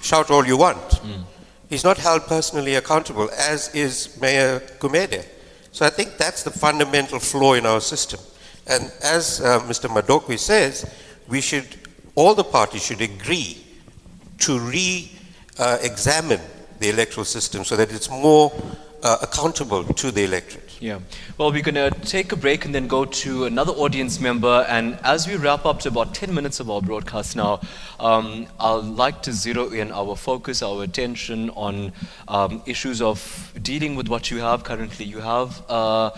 shout 0.00 0.30
all 0.30 0.46
you 0.46 0.56
want. 0.56 0.78
Mm. 0.78 1.24
He's 1.68 1.84
not 1.84 1.98
held 1.98 2.22
personally 2.26 2.74
accountable, 2.76 3.30
as 3.30 3.74
is 3.74 4.18
Mayor 4.20 4.60
Gumede. 4.78 5.24
So 5.72 5.86
I 5.86 5.90
think 5.90 6.18
that's 6.18 6.42
the 6.42 6.50
fundamental 6.50 7.18
flaw 7.18 7.54
in 7.54 7.66
our 7.66 7.80
system. 7.80 8.20
And 8.66 8.92
as 9.02 9.40
uh, 9.40 9.60
Mr. 9.60 9.88
Madokwe 9.88 10.38
says, 10.38 10.84
we 11.28 11.40
should 11.40 11.66
all 12.14 12.34
the 12.34 12.44
parties 12.44 12.84
should 12.84 13.00
agree 13.00 13.64
to 14.38 14.58
re-examine 14.58 16.40
uh, 16.40 16.48
the 16.78 16.90
electoral 16.90 17.24
system 17.24 17.64
so 17.64 17.76
that 17.76 17.92
it's 17.92 18.10
more 18.10 18.52
uh, 19.02 19.16
accountable 19.22 19.84
to 19.84 20.10
the 20.10 20.24
electorate. 20.24 20.71
Yeah. 20.82 20.98
Well, 21.38 21.52
we're 21.52 21.62
going 21.62 21.76
to 21.76 21.90
take 22.00 22.32
a 22.32 22.36
break 22.36 22.64
and 22.64 22.74
then 22.74 22.88
go 22.88 23.04
to 23.04 23.44
another 23.44 23.70
audience 23.70 24.18
member. 24.18 24.66
And 24.68 24.98
as 25.04 25.28
we 25.28 25.36
wrap 25.36 25.64
up 25.64 25.78
to 25.82 25.88
about 25.88 26.12
10 26.12 26.34
minutes 26.34 26.58
of 26.58 26.68
our 26.68 26.82
broadcast 26.82 27.36
now, 27.36 27.60
um, 28.00 28.48
I'd 28.58 28.82
like 28.86 29.22
to 29.22 29.32
zero 29.32 29.68
in 29.68 29.92
our 29.92 30.16
focus, 30.16 30.60
our 30.60 30.82
attention 30.82 31.50
on 31.50 31.92
um, 32.26 32.64
issues 32.66 33.00
of 33.00 33.52
dealing 33.62 33.94
with 33.94 34.08
what 34.08 34.32
you 34.32 34.38
have 34.38 34.64
currently. 34.64 35.04
You 35.04 35.20
have 35.20 35.62
uh, 35.70 36.10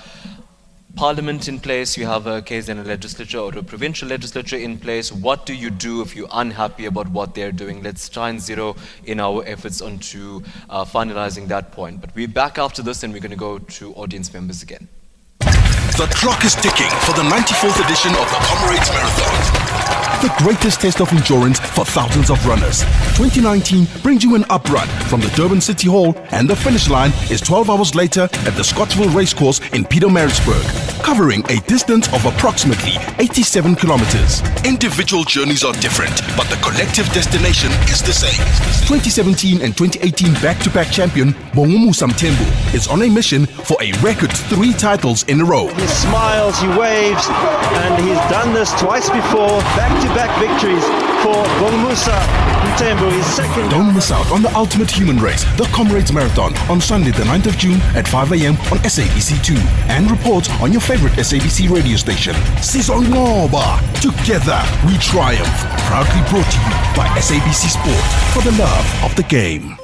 parliament 0.97 1.49
in 1.49 1.59
place, 1.61 1.97
you 1.97 2.07
have 2.07 2.26
a 2.26 2.40
KZN 2.42 2.86
legislature 2.86 3.38
or 3.38 3.57
a 3.59 3.62
provincial 3.62 4.09
legislature 4.09 4.57
in 4.57 4.78
place. 4.78 5.12
What 5.12 5.47
do 5.47 5.55
you 5.55 5.70
do 5.70 6.01
if 6.03 6.14
you're 6.14 6.28
unhappy 6.32 6.86
about 6.86 7.09
what 7.09 7.34
they're 7.34 7.53
doing? 7.53 7.82
Let's 7.82 8.09
try 8.09 8.30
and 8.30 8.40
zero 8.40 8.76
in 9.05 9.20
our 9.20 9.45
efforts 9.47 9.80
onto 9.80 10.42
uh, 10.70 10.84
finalizing 10.84 11.49
that 11.49 11.72
point. 11.72 12.01
But 12.01 12.14
we're 12.14 12.28
back 12.28 12.59
after 12.59 12.82
this 12.82 13.03
and 13.03 13.12
we're 13.12 13.20
going 13.20 13.30
to 13.30 13.36
go 13.36 13.59
to 13.59 13.95
audience 13.95 14.32
members 14.32 14.62
again. 14.62 14.88
The 15.40 16.11
clock 16.14 16.45
is 16.45 16.55
ticking 16.57 16.90
for 17.07 17.12
the 17.12 17.22
94th 17.22 17.84
edition 17.84 18.11
of 18.12 18.28
the 18.30 18.38
Comrades 18.40 18.90
Marathon. 18.90 20.04
The 20.23 20.35
greatest 20.39 20.81
test 20.81 21.01
of 21.01 21.12
endurance 21.12 21.59
for 21.61 21.85
thousands 21.85 22.31
of 22.31 22.45
runners. 22.47 22.81
2019 23.17 23.87
brings 24.03 24.25
you 24.25 24.35
an 24.35 24.45
uprun 24.45 24.87
from 25.09 25.21
the 25.21 25.29
Durban 25.37 25.61
City 25.61 25.89
Hall, 25.89 26.15
and 26.31 26.49
the 26.49 26.57
finish 26.57 26.89
line 26.89 27.12
is 27.31 27.41
12 27.41 27.69
hours 27.69 27.95
later 27.95 28.23
at 28.23 28.57
the 28.57 28.65
Scottsville 28.65 29.11
Racecourse 29.11 29.61
in 29.73 29.85
Pietermaritzburg, 29.85 30.93
covering 31.05 31.45
a 31.51 31.61
distance 31.69 32.09
of 32.15 32.25
approximately 32.25 32.93
87 33.19 33.77
kilometers. 33.77 34.41
Individual 34.65 35.23
journeys 35.25 35.63
are 35.63 35.75
different, 35.75 36.17
but 36.35 36.49
the 36.49 36.57
collective 36.65 37.07
destination 37.13 37.71
is 37.93 38.01
the 38.01 38.13
same. 38.13 38.41
2017 38.89 39.61
and 39.61 39.77
2018 39.77 40.33
back-to-back 40.41 40.91
champion 40.91 41.35
Bongumusa 41.53 42.09
Mthembu 42.09 42.75
is 42.75 42.89
on 42.89 43.03
a 43.03 43.09
mission 43.09 43.45
for 43.45 43.77
a 43.83 43.93
record 44.01 44.33
three 44.49 44.73
titles 44.73 45.25
in 45.25 45.43
a 45.43 45.45
row. 45.45 45.69
He 45.69 45.87
smiles, 45.87 46.59
he 46.59 46.69
waves, 46.69 47.29
and 47.29 48.03
he's 48.03 48.19
done 48.33 48.55
this 48.55 48.73
twice 48.81 49.11
before. 49.11 49.61
Back-to-back 49.77 50.33
victories 50.41 51.04
for 51.25 51.43
Bongumusa 51.59 52.12
Mthembu, 52.68 53.11
his 53.11 53.27
second. 53.27 53.70
Don't 53.70 53.95
miss 53.95 54.11
out 54.11 54.31
on 54.31 54.43
the 54.43 54.55
ultimate 54.55 54.91
human 54.91 55.16
race, 55.16 55.45
the 55.57 55.64
Comrades 55.72 56.12
Marathon, 56.12 56.55
on 56.68 56.83
Sunday, 56.83 57.12
the 57.12 57.25
9th 57.25 57.47
of 57.47 57.57
June 57.57 57.81
at 57.97 58.07
5 58.07 58.33
a.m. 58.33 58.55
on 58.72 58.79
SABC2. 58.85 59.57
And 59.89 60.11
report 60.11 60.51
on 60.61 60.70
your 60.70 60.83
favorite 60.83 61.14
SABC 61.14 61.70
radio 61.70 61.97
station. 61.97 62.35
Sizongoba. 62.61 63.81
Together 64.03 64.61
we 64.87 64.99
triumph. 64.99 65.59
Proudly 65.89 66.20
brought 66.29 66.51
to 66.53 66.59
you 66.61 66.75
by 66.95 67.09
SABC 67.16 67.72
Sport 67.72 68.07
for 68.35 68.43
the 68.49 68.57
love 68.59 68.87
of 69.05 69.16
the 69.16 69.25
game. 69.25 69.77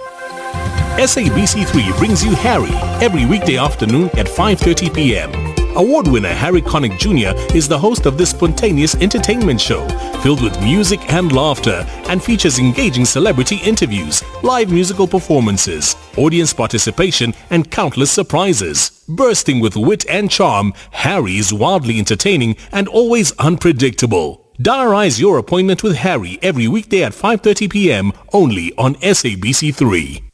SABC3 1.01 1.97
brings 1.97 2.23
you 2.23 2.35
Harry 2.35 2.75
every 3.03 3.25
weekday 3.25 3.57
afternoon 3.57 4.11
at 4.19 4.27
5:30 4.27 4.93
p.m. 4.93 5.50
Award 5.77 6.09
winner 6.09 6.35
Harry 6.35 6.61
Connick 6.61 6.99
Jr. 6.99 7.57
is 7.57 7.69
the 7.69 7.79
host 7.79 8.05
of 8.05 8.19
this 8.19 8.31
spontaneous 8.31 8.97
entertainment 8.97 9.61
show 9.61 9.87
filled 10.21 10.43
with 10.43 10.61
music 10.61 11.01
and 11.13 11.31
laughter 11.31 11.87
and 12.09 12.23
features 12.23 12.59
engaging 12.59 13.05
celebrity 13.05 13.57
interviews, 13.65 14.25
live 14.43 14.73
musical 14.73 15.07
performances, 15.07 15.95
audience 16.17 16.53
participation 16.53 17.33
and 17.51 17.71
countless 17.71 18.11
surprises. 18.11 19.05
Bursting 19.09 19.61
with 19.61 19.77
wit 19.77 20.05
and 20.11 20.29
charm, 20.29 20.75
Harry 20.91 21.37
is 21.37 21.55
wildly 21.55 21.99
entertaining 21.99 22.57
and 22.73 22.89
always 22.89 23.31
unpredictable. 23.39 24.53
Diarize 24.61 25.21
your 25.21 25.39
appointment 25.39 25.85
with 25.85 25.97
Harry 25.97 26.39
every 26.43 26.67
weekday 26.67 27.05
at 27.05 27.13
5:30 27.13 27.71
p.m. 27.71 28.13
only 28.33 28.75
on 28.77 28.97
SABC3. 28.97 30.30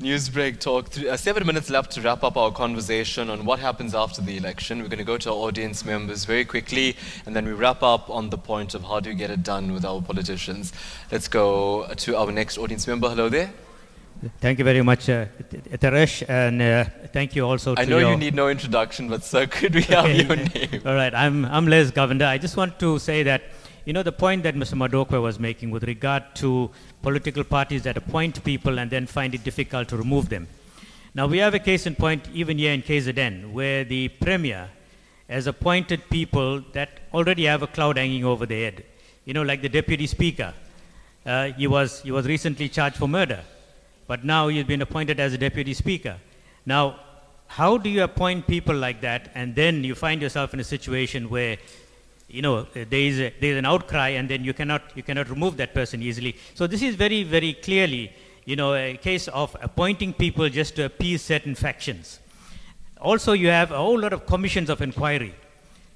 Newsbreak 0.00 0.58
talk. 0.60 0.88
Th- 0.88 1.06
uh, 1.06 1.16
seven 1.16 1.46
minutes 1.46 1.68
left 1.68 1.92
to 1.92 2.00
wrap 2.00 2.24
up 2.24 2.36
our 2.38 2.50
conversation 2.50 3.28
on 3.28 3.44
what 3.44 3.58
happens 3.58 3.94
after 3.94 4.22
the 4.22 4.38
election. 4.38 4.78
We're 4.80 4.88
going 4.88 4.98
to 4.98 5.04
go 5.04 5.18
to 5.18 5.30
our 5.30 5.36
audience 5.36 5.84
members 5.84 6.24
very 6.24 6.46
quickly, 6.46 6.96
and 7.26 7.36
then 7.36 7.44
we 7.44 7.52
wrap 7.52 7.82
up 7.82 8.08
on 8.08 8.30
the 8.30 8.38
point 8.38 8.74
of 8.74 8.82
how 8.82 9.00
do 9.00 9.10
we 9.10 9.16
get 9.16 9.30
it 9.30 9.42
done 9.42 9.72
with 9.74 9.84
our 9.84 10.00
politicians. 10.00 10.72
Let's 11.12 11.28
go 11.28 11.86
to 11.94 12.16
our 12.16 12.32
next 12.32 12.56
audience 12.56 12.86
member. 12.86 13.10
Hello 13.10 13.28
there. 13.28 13.52
Thank 14.40 14.58
you 14.58 14.64
very 14.64 14.82
much, 14.82 15.08
uh, 15.10 15.26
Taresh, 15.78 16.22
and 16.28 16.60
uh, 16.62 16.84
thank 17.12 17.36
you 17.36 17.44
also 17.46 17.74
to 17.74 17.80
I 17.80 17.84
know 17.84 17.98
you 17.98 18.16
need 18.16 18.34
no 18.34 18.48
introduction, 18.48 19.08
but 19.08 19.22
sir, 19.22 19.46
could 19.46 19.74
we 19.74 19.82
have 19.94 20.10
your 20.10 20.36
name? 20.36 20.82
All 20.84 20.94
right, 20.94 21.14
I'm, 21.14 21.44
I'm 21.44 21.66
Les 21.66 21.90
Govender. 21.90 22.26
I 22.26 22.36
just 22.38 22.56
want 22.56 22.78
to 22.80 22.98
say 22.98 23.22
that, 23.22 23.42
you 23.84 23.92
know, 23.92 24.02
the 24.02 24.12
point 24.12 24.42
that 24.42 24.54
Mr. 24.54 24.74
Madokwe 24.74 25.20
was 25.20 25.38
making 25.38 25.70
with 25.70 25.84
regard 25.84 26.22
to 26.36 26.70
political 27.02 27.44
parties 27.44 27.82
that 27.82 27.96
appoint 27.96 28.42
people 28.44 28.78
and 28.78 28.90
then 28.90 29.06
find 29.06 29.34
it 29.34 29.42
difficult 29.44 29.88
to 29.88 29.96
remove 29.96 30.28
them. 30.28 30.46
Now, 31.14 31.26
we 31.26 31.38
have 31.38 31.54
a 31.54 31.58
case 31.58 31.86
in 31.86 31.94
point 31.94 32.28
even 32.32 32.58
here 32.58 32.72
in 32.72 32.82
KZN 32.82 33.52
where 33.52 33.84
the 33.84 34.08
Premier 34.08 34.68
has 35.28 35.46
appointed 35.46 36.08
people 36.10 36.60
that 36.72 37.00
already 37.12 37.44
have 37.44 37.62
a 37.62 37.66
cloud 37.66 37.96
hanging 37.96 38.24
over 38.24 38.46
their 38.46 38.70
head. 38.70 38.84
You 39.24 39.34
know, 39.34 39.42
like 39.42 39.62
the 39.62 39.68
Deputy 39.68 40.06
Speaker. 40.06 40.54
Uh, 41.24 41.52
he, 41.52 41.66
was, 41.66 42.00
he 42.02 42.10
was 42.10 42.26
recently 42.26 42.68
charged 42.68 42.96
for 42.96 43.06
murder, 43.06 43.40
but 44.06 44.24
now 44.24 44.48
he's 44.48 44.64
been 44.64 44.82
appointed 44.82 45.20
as 45.20 45.32
a 45.34 45.38
Deputy 45.38 45.74
Speaker. 45.74 46.16
Now, 46.64 46.98
how 47.46 47.76
do 47.76 47.90
you 47.90 48.04
appoint 48.04 48.46
people 48.46 48.74
like 48.74 49.00
that 49.00 49.30
and 49.34 49.54
then 49.54 49.84
you 49.84 49.94
find 49.94 50.22
yourself 50.22 50.54
in 50.54 50.60
a 50.60 50.64
situation 50.64 51.28
where 51.28 51.58
you 52.30 52.42
know 52.42 52.62
there 52.72 52.86
is 53.10 53.18
a, 53.18 53.32
there 53.40 53.52
is 53.52 53.56
an 53.58 53.66
outcry 53.66 54.08
and 54.10 54.28
then 54.28 54.44
you 54.44 54.54
cannot 54.54 54.82
you 54.94 55.02
cannot 55.02 55.28
remove 55.28 55.56
that 55.56 55.74
person 55.74 56.02
easily. 56.02 56.36
So 56.54 56.66
this 56.66 56.82
is 56.82 56.94
very 56.94 57.22
very 57.22 57.54
clearly 57.54 58.12
you 58.44 58.56
know 58.56 58.74
a 58.74 58.96
case 58.96 59.28
of 59.28 59.56
appointing 59.60 60.12
people 60.14 60.48
just 60.48 60.76
to 60.76 60.84
appease 60.84 61.22
certain 61.22 61.54
factions. 61.54 62.20
Also 63.00 63.32
you 63.32 63.48
have 63.48 63.70
a 63.72 63.76
whole 63.76 63.98
lot 63.98 64.12
of 64.12 64.26
commissions 64.26 64.70
of 64.70 64.80
inquiry 64.80 65.34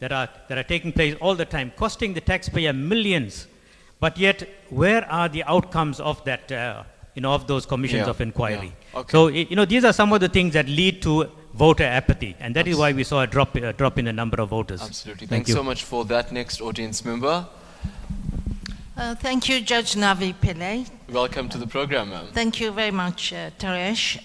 that 0.01 0.13
are 0.13 0.29
that 0.49 0.59
are 0.59 0.65
taking 0.65 0.93
place 0.93 1.15
all 1.21 1.35
the 1.35 1.45
time 1.45 1.73
costing 1.77 2.15
the 2.15 2.21
taxpayer 2.21 2.73
millions. 2.73 3.47
But 4.01 4.19
yet 4.19 4.49
where 4.71 5.05
are 5.11 5.29
the 5.29 5.45
outcomes 5.45 6.01
of 6.01 6.25
that 6.25 6.51
uh, 6.51 6.83
you 7.15 7.23
know 7.23 7.33
of 7.33 7.47
those 7.47 7.65
commissions 7.65 8.05
Yeah, 8.07 8.11
of 8.11 8.21
inquiry? 8.21 8.73
yeah, 8.93 9.01
okay. 9.01 9.11
so 9.13 9.29
you 9.29 9.55
know 9.57 9.65
these 9.65 9.85
are 9.85 9.93
some 9.93 10.13
of 10.13 10.21
the 10.21 10.29
things 10.29 10.53
that 10.55 10.69
lead 10.69 11.01
to 11.03 11.31
voter 11.55 11.85
apathy 11.85 12.37
and 12.41 12.57
that 12.57 12.67
is 12.67 12.77
why 12.77 12.93
we 12.93 13.05
saw 13.05 13.23
a 13.23 13.27
drop 13.27 13.55
a 13.55 13.73
drop 13.73 13.99
in 13.99 14.05
the 14.07 14.13
number 14.13 14.41
of 14.41 14.49
voters 14.49 14.83
Absolutely. 14.83 15.27
Thank 15.27 15.47
Thanks 15.47 15.49
you. 15.51 15.55
so 15.55 15.63
much 15.63 15.85
for 15.85 16.05
that. 16.07 16.33
Next 16.33 16.61
audience 16.61 17.05
member. 17.05 17.47
Uh, 18.97 19.15
thank 19.17 19.49
you, 19.49 19.61
Judge 19.61 19.95
Navi 19.95 20.35
Pillay. 20.35 20.89
Welcome 21.11 21.49
to 21.49 21.59
the 21.59 21.67
program, 21.67 22.11
ma'am. 22.11 22.29
Thank 22.33 22.61
you 22.61 22.71
very 22.71 22.93
much, 22.93 23.33
uh, 23.33 23.51
Taresh. 23.59 24.19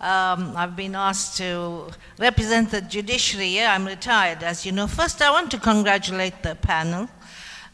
Um, 0.00 0.56
I've 0.56 0.76
been 0.76 0.94
asked 0.94 1.36
to 1.38 1.88
represent 2.18 2.70
the 2.70 2.80
judiciary 2.80 3.48
here. 3.48 3.66
I'm 3.66 3.86
retired, 3.86 4.42
as 4.42 4.64
you 4.64 4.72
know. 4.72 4.86
First, 4.86 5.20
I 5.20 5.30
want 5.30 5.50
to 5.50 5.58
congratulate 5.58 6.42
the 6.42 6.54
panel 6.54 7.08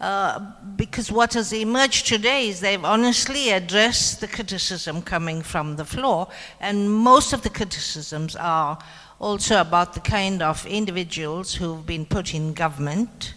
uh, 0.05 0.39
because 0.77 1.11
what 1.11 1.33
has 1.33 1.51
emerged 1.51 2.07
today 2.07 2.51
is 2.51 2.61
they've 2.61 2.85
honestly 2.85 3.49
addressed 3.49 4.21
the 4.21 4.29
criticism 4.29 5.01
coming 5.01 5.41
from 5.41 5.77
the 5.77 5.85
floor, 5.87 6.29
and 6.61 6.93
most 6.93 7.33
of 7.33 7.41
the 7.41 7.49
criticisms 7.49 8.37
are 8.37 8.79
also 9.19 9.63
about 9.63 9.95
the 9.95 10.01
kind 10.01 10.43
of 10.43 10.67
individuals 10.67 11.55
who've 11.55 11.87
been 11.87 12.05
put 12.05 12.35
in 12.35 12.53
government. 12.53 13.33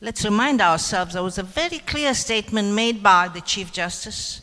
Let's 0.00 0.24
remind 0.24 0.62
ourselves 0.62 1.12
there 1.12 1.22
was 1.22 1.36
a 1.36 1.42
very 1.42 1.80
clear 1.80 2.14
statement 2.14 2.72
made 2.72 3.02
by 3.02 3.28
the 3.28 3.42
Chief 3.42 3.70
Justice 3.70 4.40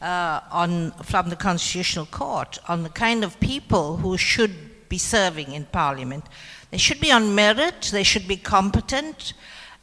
uh, 0.00 0.40
on, 0.50 0.92
from 1.02 1.28
the 1.28 1.36
Constitutional 1.36 2.06
Court 2.06 2.58
on 2.68 2.84
the 2.84 2.88
kind 2.88 3.22
of 3.22 3.38
people 3.38 3.98
who 3.98 4.16
should 4.16 4.88
be 4.88 4.96
serving 4.96 5.52
in 5.52 5.66
Parliament. 5.66 6.24
They 6.70 6.78
should 6.78 7.00
be 7.00 7.12
on 7.12 7.34
merit, 7.34 7.90
they 7.92 8.02
should 8.02 8.26
be 8.26 8.38
competent 8.38 9.34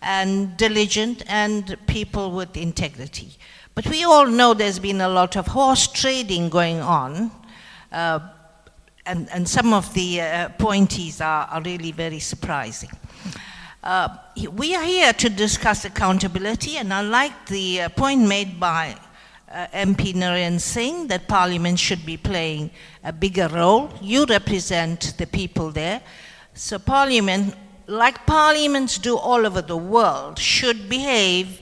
and 0.03 0.55
diligent, 0.57 1.23
and 1.27 1.77
people 1.87 2.31
with 2.31 2.55
integrity. 2.57 3.29
But 3.75 3.87
we 3.87 4.03
all 4.03 4.27
know 4.27 4.53
there's 4.53 4.79
been 4.79 5.01
a 5.01 5.09
lot 5.09 5.35
of 5.35 5.47
horse 5.47 5.87
trading 5.87 6.49
going 6.49 6.79
on. 6.79 7.31
Uh, 7.91 8.19
and, 9.05 9.29
and 9.31 9.47
some 9.47 9.73
of 9.73 9.93
the 9.93 10.21
uh, 10.21 10.45
appointees 10.45 11.19
are, 11.21 11.45
are 11.47 11.61
really 11.61 11.91
very 11.91 12.19
surprising. 12.19 12.89
Uh, 13.83 14.07
we 14.53 14.75
are 14.75 14.83
here 14.83 15.11
to 15.11 15.29
discuss 15.29 15.83
accountability, 15.83 16.77
and 16.77 16.93
I 16.93 17.01
like 17.01 17.47
the 17.47 17.81
uh, 17.81 17.89
point 17.89 18.21
made 18.21 18.59
by 18.59 18.95
uh, 19.51 19.67
MP 19.73 20.13
Narend 20.13 20.61
Singh 20.61 21.07
that 21.07 21.27
Parliament 21.27 21.77
should 21.77 22.05
be 22.05 22.15
playing 22.15 22.71
a 23.03 23.11
bigger 23.11 23.49
role. 23.49 23.91
You 24.01 24.25
represent 24.25 25.17
the 25.17 25.27
people 25.27 25.69
there. 25.71 26.01
So, 26.53 26.79
Parliament, 26.79 27.55
like 27.87 28.25
parliaments 28.25 28.97
do 28.97 29.17
all 29.17 29.45
over 29.45 29.61
the 29.61 29.77
world, 29.77 30.39
should 30.39 30.89
behave 30.89 31.61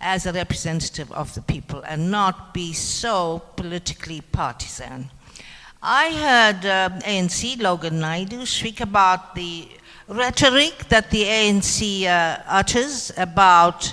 as 0.00 0.26
a 0.26 0.32
representative 0.32 1.10
of 1.12 1.34
the 1.34 1.42
people 1.42 1.82
and 1.82 2.10
not 2.10 2.52
be 2.52 2.72
so 2.72 3.42
politically 3.56 4.20
partisan. 4.32 5.10
I 5.82 6.12
heard 6.12 6.66
uh, 6.66 6.90
ANC 7.06 7.60
Logan 7.60 8.00
Naidoo 8.00 8.46
speak 8.46 8.80
about 8.80 9.34
the 9.34 9.68
rhetoric 10.08 10.88
that 10.88 11.10
the 11.10 11.24
ANC 11.24 12.04
uh, 12.06 12.42
utters 12.46 13.12
about 13.16 13.92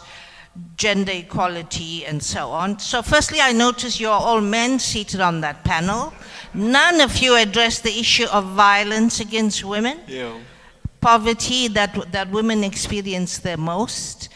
gender 0.77 1.11
equality 1.11 2.05
and 2.05 2.21
so 2.21 2.49
on. 2.51 2.77
So, 2.79 3.01
firstly, 3.01 3.39
I 3.41 3.51
notice 3.53 3.99
you're 3.99 4.11
all 4.11 4.41
men 4.41 4.79
seated 4.79 5.21
on 5.21 5.41
that 5.41 5.63
panel. 5.63 6.13
None 6.53 7.01
of 7.01 7.17
you 7.17 7.35
address 7.35 7.79
the 7.79 7.97
issue 7.99 8.25
of 8.31 8.45
violence 8.45 9.19
against 9.19 9.63
women, 9.63 9.99
Yeah. 10.07 10.33
Poverty 11.03 11.67
that, 11.69 12.11
that 12.11 12.29
women 12.31 12.63
experience 12.63 13.39
the 13.39 13.57
most. 13.57 14.29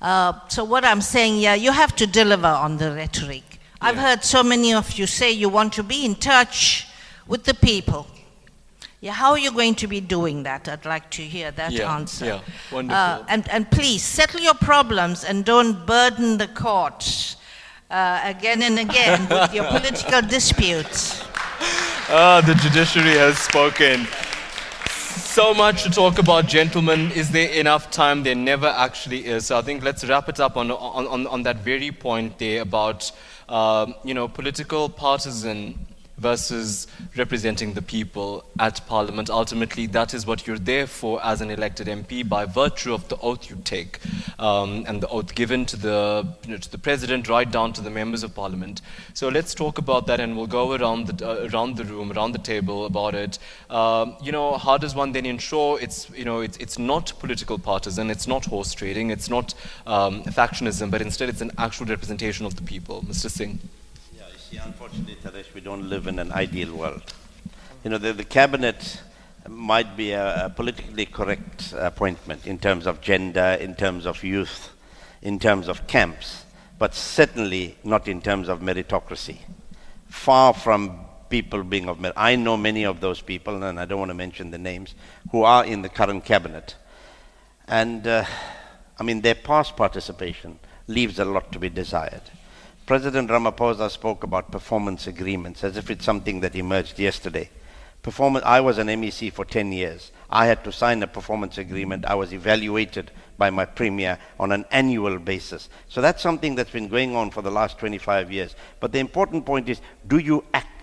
Uh, 0.00 0.32
so, 0.48 0.64
what 0.64 0.84
I'm 0.84 1.00
saying, 1.00 1.38
yeah, 1.38 1.54
you 1.54 1.72
have 1.72 1.94
to 1.96 2.06
deliver 2.06 2.46
on 2.46 2.78
the 2.78 2.92
rhetoric. 2.92 3.60
I've 3.80 3.96
heard 3.96 4.24
so 4.24 4.42
many 4.42 4.72
of 4.74 4.98
you 4.98 5.06
say 5.06 5.30
you 5.30 5.48
want 5.48 5.72
to 5.74 5.82
be 5.82 6.04
in 6.04 6.14
touch 6.14 6.86
with 7.26 7.44
the 7.44 7.54
people. 7.54 8.06
Yeah, 9.00 9.12
how 9.12 9.32
are 9.32 9.38
you 9.38 9.52
going 9.52 9.74
to 9.76 9.86
be 9.86 10.00
doing 10.00 10.42
that? 10.44 10.68
I'd 10.68 10.86
like 10.86 11.10
to 11.10 11.22
hear 11.22 11.50
that 11.52 11.70
Yeah, 11.72 11.94
answer. 11.94 12.24
yeah, 12.26 12.40
wonderful. 12.72 12.96
Uh, 12.96 13.24
and, 13.28 13.48
and 13.50 13.70
please 13.70 14.02
settle 14.02 14.40
your 14.40 14.54
problems 14.54 15.22
and 15.22 15.44
don't 15.44 15.86
burden 15.86 16.38
the 16.38 16.48
courts 16.48 17.36
uh, 17.90 18.20
again 18.24 18.62
and 18.62 18.78
again 18.78 19.28
with 19.30 19.54
your 19.54 19.64
political 19.64 20.22
disputes. 20.22 21.22
Ah, 22.08 22.40
the 22.44 22.54
judiciary 22.54 23.16
has 23.18 23.38
spoken. 23.38 24.06
So 25.36 25.52
much 25.52 25.82
to 25.82 25.90
talk 25.90 26.18
about, 26.18 26.46
gentlemen. 26.46 27.12
Is 27.12 27.30
there 27.30 27.50
enough 27.50 27.90
time? 27.90 28.22
There 28.22 28.34
never 28.34 28.68
actually 28.68 29.26
is. 29.26 29.44
So 29.44 29.58
I 29.58 29.60
think 29.60 29.84
let's 29.84 30.02
wrap 30.02 30.30
it 30.30 30.40
up 30.40 30.56
on, 30.56 30.70
on, 30.70 31.06
on, 31.06 31.26
on 31.26 31.42
that 31.42 31.58
very 31.58 31.92
point 31.92 32.38
there 32.38 32.62
about, 32.62 33.12
um, 33.50 33.94
you 34.02 34.14
know, 34.14 34.28
political 34.28 34.88
partisan 34.88 35.85
versus 36.18 36.86
representing 37.16 37.74
the 37.74 37.82
people 37.82 38.44
at 38.58 38.86
Parliament. 38.86 39.28
Ultimately, 39.28 39.86
that 39.86 40.14
is 40.14 40.26
what 40.26 40.46
you're 40.46 40.58
there 40.58 40.86
for 40.86 41.22
as 41.24 41.40
an 41.40 41.50
elected 41.50 41.86
MP 41.86 42.26
by 42.26 42.46
virtue 42.46 42.94
of 42.94 43.06
the 43.08 43.16
oath 43.18 43.50
you 43.50 43.56
take 43.64 44.00
um, 44.38 44.84
and 44.88 45.02
the 45.02 45.08
oath 45.08 45.34
given 45.34 45.66
to 45.66 45.76
the, 45.76 46.26
you 46.44 46.52
know, 46.52 46.56
to 46.56 46.70
the 46.70 46.78
President 46.78 47.28
right 47.28 47.50
down 47.50 47.72
to 47.74 47.82
the 47.82 47.90
members 47.90 48.22
of 48.22 48.34
Parliament. 48.34 48.80
So 49.14 49.28
let's 49.28 49.54
talk 49.54 49.78
about 49.78 50.06
that 50.06 50.20
and 50.20 50.36
we'll 50.36 50.46
go 50.46 50.72
around 50.72 51.08
the, 51.08 51.28
uh, 51.28 51.48
around 51.52 51.76
the 51.76 51.84
room, 51.84 52.10
around 52.12 52.32
the 52.32 52.38
table 52.38 52.86
about 52.86 53.14
it. 53.14 53.38
Um, 53.68 54.16
you 54.22 54.32
know, 54.32 54.56
how 54.56 54.78
does 54.78 54.94
one 54.94 55.12
then 55.12 55.26
ensure 55.26 55.78
it's, 55.80 56.08
you 56.10 56.24
know, 56.24 56.40
it's, 56.40 56.56
it's 56.56 56.78
not 56.78 57.12
political 57.18 57.58
partisan, 57.58 58.10
it's 58.10 58.26
not 58.26 58.46
horse 58.46 58.72
trading, 58.72 59.10
it's 59.10 59.28
not 59.28 59.54
um, 59.86 60.22
factionism, 60.24 60.90
but 60.90 61.02
instead 61.02 61.28
it's 61.28 61.42
an 61.42 61.52
actual 61.58 61.86
representation 61.86 62.46
of 62.46 62.56
the 62.56 62.62
people. 62.62 63.02
Mr. 63.02 63.30
Singh. 63.30 63.58
See, 64.50 64.58
unfortunately, 64.58 65.16
Taresh, 65.16 65.52
we 65.54 65.60
don't 65.60 65.88
live 65.88 66.06
in 66.06 66.20
an 66.20 66.30
ideal 66.30 66.72
world. 66.76 67.02
You 67.82 67.90
know, 67.90 67.98
the, 67.98 68.12
the 68.12 68.22
cabinet 68.22 69.00
might 69.48 69.96
be 69.96 70.12
a, 70.12 70.46
a 70.46 70.50
politically 70.50 71.04
correct 71.04 71.74
appointment 71.76 72.46
in 72.46 72.60
terms 72.60 72.86
of 72.86 73.00
gender, 73.00 73.58
in 73.60 73.74
terms 73.74 74.06
of 74.06 74.22
youth, 74.22 74.70
in 75.20 75.40
terms 75.40 75.66
of 75.66 75.88
camps, 75.88 76.44
but 76.78 76.94
certainly 76.94 77.76
not 77.82 78.06
in 78.06 78.22
terms 78.22 78.48
of 78.48 78.60
meritocracy. 78.60 79.38
Far 80.06 80.54
from 80.54 81.00
people 81.28 81.64
being 81.64 81.88
of 81.88 81.98
merit. 81.98 82.14
I 82.16 82.36
know 82.36 82.56
many 82.56 82.84
of 82.84 83.00
those 83.00 83.20
people, 83.20 83.64
and 83.64 83.80
I 83.80 83.84
don't 83.84 83.98
want 83.98 84.10
to 84.10 84.14
mention 84.14 84.52
the 84.52 84.58
names, 84.58 84.94
who 85.32 85.42
are 85.42 85.64
in 85.64 85.82
the 85.82 85.88
current 85.88 86.24
cabinet. 86.24 86.76
And, 87.66 88.06
uh, 88.06 88.24
I 88.96 89.02
mean, 89.02 89.22
their 89.22 89.34
past 89.34 89.76
participation 89.76 90.60
leaves 90.86 91.18
a 91.18 91.24
lot 91.24 91.50
to 91.50 91.58
be 91.58 91.68
desired. 91.68 92.22
President 92.86 93.28
Ramaphosa 93.28 93.90
spoke 93.90 94.22
about 94.22 94.52
performance 94.52 95.08
agreements 95.08 95.64
as 95.64 95.76
if 95.76 95.90
it's 95.90 96.04
something 96.04 96.38
that 96.38 96.54
emerged 96.54 97.00
yesterday. 97.00 97.50
Performance, 98.00 98.44
I 98.46 98.60
was 98.60 98.78
an 98.78 98.86
MEC 98.86 99.32
for 99.32 99.44
10 99.44 99.72
years. 99.72 100.12
I 100.30 100.46
had 100.46 100.62
to 100.62 100.70
sign 100.70 101.02
a 101.02 101.08
performance 101.08 101.58
agreement. 101.58 102.04
I 102.04 102.14
was 102.14 102.32
evaluated 102.32 103.10
by 103.38 103.50
my 103.50 103.64
premier 103.64 104.20
on 104.38 104.52
an 104.52 104.66
annual 104.70 105.18
basis. 105.18 105.68
So 105.88 106.00
that's 106.00 106.22
something 106.22 106.54
that's 106.54 106.70
been 106.70 106.86
going 106.86 107.16
on 107.16 107.32
for 107.32 107.42
the 107.42 107.50
last 107.50 107.76
25 107.80 108.30
years. 108.30 108.54
But 108.78 108.92
the 108.92 109.00
important 109.00 109.44
point 109.44 109.68
is 109.68 109.80
do 110.06 110.18
you 110.18 110.44
act 110.54 110.75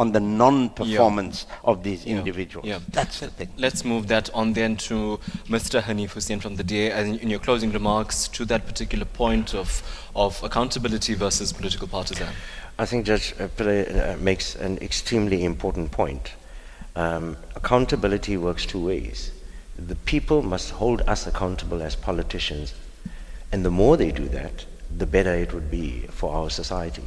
on 0.00 0.12
the 0.12 0.20
non 0.20 0.70
performance 0.70 1.46
of 1.62 1.82
these 1.82 2.06
individuals? 2.06 2.66
Yeah. 2.66 2.78
That's 2.88 3.20
the 3.20 3.28
thing. 3.28 3.50
Let's 3.58 3.84
move 3.84 4.08
that 4.08 4.30
on 4.32 4.54
then 4.54 4.76
to 4.88 5.20
Mr. 5.46 5.82
Hanif 5.82 6.12
Hoosen 6.12 6.40
from 6.40 6.56
the 6.56 6.64
DA, 6.64 6.90
and 6.90 7.20
in 7.20 7.28
your 7.28 7.38
closing 7.38 7.70
remarks 7.70 8.26
to 8.28 8.46
that 8.46 8.66
particular 8.66 9.04
point 9.04 9.54
of, 9.54 9.68
of 10.16 10.42
accountability 10.42 11.14
versus 11.14 11.52
political 11.52 11.86
partisan. 11.86 12.28
I 12.78 12.86
think 12.86 13.04
Judge 13.04 13.34
uh, 13.38 13.48
Pillay 13.48 13.82
uh, 13.84 14.16
makes 14.16 14.54
an 14.54 14.78
extremely 14.78 15.44
important 15.44 15.90
point. 15.90 16.32
Um, 16.96 17.36
accountability 17.54 18.38
works 18.38 18.64
two 18.64 18.82
ways. 18.82 19.32
The 19.76 19.96
people 19.96 20.42
must 20.42 20.70
hold 20.70 21.02
us 21.02 21.26
accountable 21.26 21.82
as 21.82 21.94
politicians, 21.94 22.72
and 23.52 23.66
the 23.66 23.70
more 23.70 23.98
they 23.98 24.12
do 24.12 24.28
that, 24.28 24.64
the 24.96 25.06
better 25.06 25.34
it 25.34 25.52
would 25.52 25.70
be 25.70 26.06
for 26.08 26.34
our 26.34 26.48
society. 26.48 27.04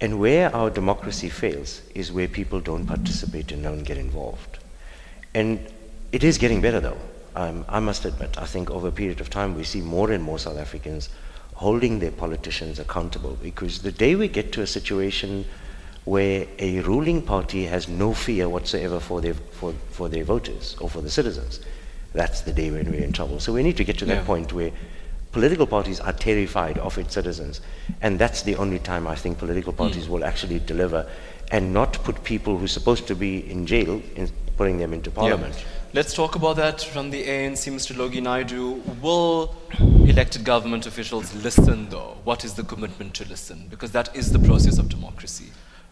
And 0.00 0.18
where 0.18 0.54
our 0.54 0.70
democracy 0.70 1.28
fails 1.28 1.82
is 1.94 2.10
where 2.10 2.28
people 2.28 2.60
don't 2.60 2.86
participate 2.86 3.52
and 3.52 3.62
don't 3.62 3.82
get 3.84 3.98
involved. 3.98 4.58
And 5.34 5.66
it 6.12 6.24
is 6.24 6.38
getting 6.38 6.60
better 6.60 6.80
though. 6.80 6.98
Um, 7.36 7.64
I 7.68 7.80
must 7.80 8.04
admit, 8.04 8.36
I 8.38 8.46
think 8.46 8.70
over 8.70 8.88
a 8.88 8.92
period 8.92 9.20
of 9.20 9.30
time 9.30 9.54
we 9.54 9.62
see 9.64 9.80
more 9.80 10.10
and 10.10 10.22
more 10.22 10.38
South 10.38 10.58
Africans 10.58 11.10
holding 11.54 11.98
their 11.98 12.10
politicians 12.10 12.78
accountable 12.78 13.36
because 13.42 13.82
the 13.82 13.92
day 13.92 14.14
we 14.14 14.26
get 14.26 14.52
to 14.52 14.62
a 14.62 14.66
situation 14.66 15.44
where 16.06 16.46
a 16.58 16.80
ruling 16.80 17.20
party 17.20 17.66
has 17.66 17.86
no 17.86 18.14
fear 18.14 18.48
whatsoever 18.48 18.98
for 18.98 19.20
their, 19.20 19.34
for, 19.34 19.74
for 19.90 20.08
their 20.08 20.24
voters 20.24 20.74
or 20.80 20.88
for 20.88 21.02
the 21.02 21.10
citizens, 21.10 21.60
that's 22.14 22.40
the 22.40 22.52
day 22.52 22.70
when 22.70 22.90
we're 22.90 23.04
in 23.04 23.12
trouble. 23.12 23.38
So 23.38 23.52
we 23.52 23.62
need 23.62 23.76
to 23.76 23.84
get 23.84 23.98
to 23.98 24.06
that 24.06 24.14
Yeah. 24.20 24.24
point 24.24 24.52
where 24.52 24.72
political 25.32 25.66
parties 25.66 26.00
are 26.00 26.12
terrified 26.12 26.78
of 26.78 26.98
its 26.98 27.14
citizens. 27.14 27.60
And 28.02 28.18
that's 28.18 28.42
the 28.42 28.56
only 28.56 28.78
time 28.78 29.06
I 29.06 29.14
think 29.14 29.38
political 29.38 29.72
parties 29.72 30.08
will 30.08 30.24
actually 30.24 30.58
deliver 30.60 31.08
and 31.50 31.72
not 31.72 31.94
put 32.04 32.22
people 32.24 32.56
who're 32.56 32.68
supposed 32.68 33.06
to 33.08 33.14
be 33.14 33.50
in 33.50 33.66
jail 33.66 34.02
in 34.16 34.30
putting 34.56 34.78
them 34.78 34.92
into 34.92 35.10
parliament. 35.10 35.54
Yeah. 35.56 35.64
Let's 35.92 36.14
talk 36.14 36.36
about 36.36 36.56
that 36.56 36.80
from 36.80 37.10
the 37.10 37.24
ANC, 37.26 37.72
Mr. 37.72 37.96
Logie 37.96 38.20
Naidoo. 38.20 39.00
Will 39.00 39.56
elected 40.06 40.44
government 40.44 40.86
officials 40.86 41.34
listen, 41.42 41.88
though? 41.88 42.16
What 42.24 42.44
is 42.44 42.54
the 42.54 42.62
commitment 42.62 43.14
to 43.14 43.28
listen? 43.28 43.66
Because 43.68 43.90
that 43.92 44.14
is 44.14 44.30
the 44.30 44.38
process 44.38 44.78
of 44.78 44.88
democracy. 44.88 45.46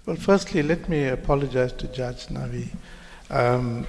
Well, 0.07 0.17
firstly, 0.17 0.63
let 0.63 0.89
me 0.89 1.07
apologize 1.09 1.73
to 1.73 1.89
Judge 1.89 2.27
Navi. 2.29 2.69
Um, 3.31 3.87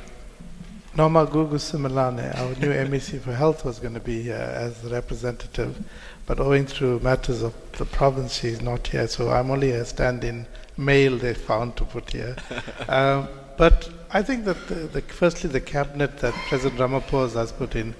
Nomagugu 1.00 1.58
Simelane, 1.58 2.38
our 2.38 2.54
new 2.56 2.74
MEC 2.74 3.22
for 3.22 3.32
Health, 3.32 3.64
was 3.64 3.80
going 3.80 3.94
to 3.94 4.02
be 4.02 4.22
here 4.24 4.36
as 4.36 4.82
the 4.82 4.90
representative, 4.90 5.82
but 6.26 6.42
owing 6.42 6.66
to 6.66 7.00
matters 7.00 7.42
of 7.42 7.54
the 7.78 7.86
province, 7.86 8.34
she's 8.34 8.62
not 8.62 8.86
here, 8.86 9.08
so 9.08 9.30
I'm 9.30 9.50
only 9.50 9.72
a 9.72 9.86
stand-in 9.86 10.46
male 10.76 11.18
they 11.18 11.34
found 11.34 11.78
to 11.78 11.86
put 11.86 12.12
here. 12.12 12.36
um, 12.90 13.30
but 13.58 13.90
I 14.12 14.22
think 14.22 14.44
that, 14.44 14.68
the, 14.68 14.76
the, 14.76 15.02
firstly, 15.04 15.50
the 15.50 15.62
cabinet 15.62 16.18
that 16.18 16.34
President 16.50 16.82
Ramaphosa 16.82 17.36
has 17.36 17.54
put 17.54 17.78
in, 17.78 17.96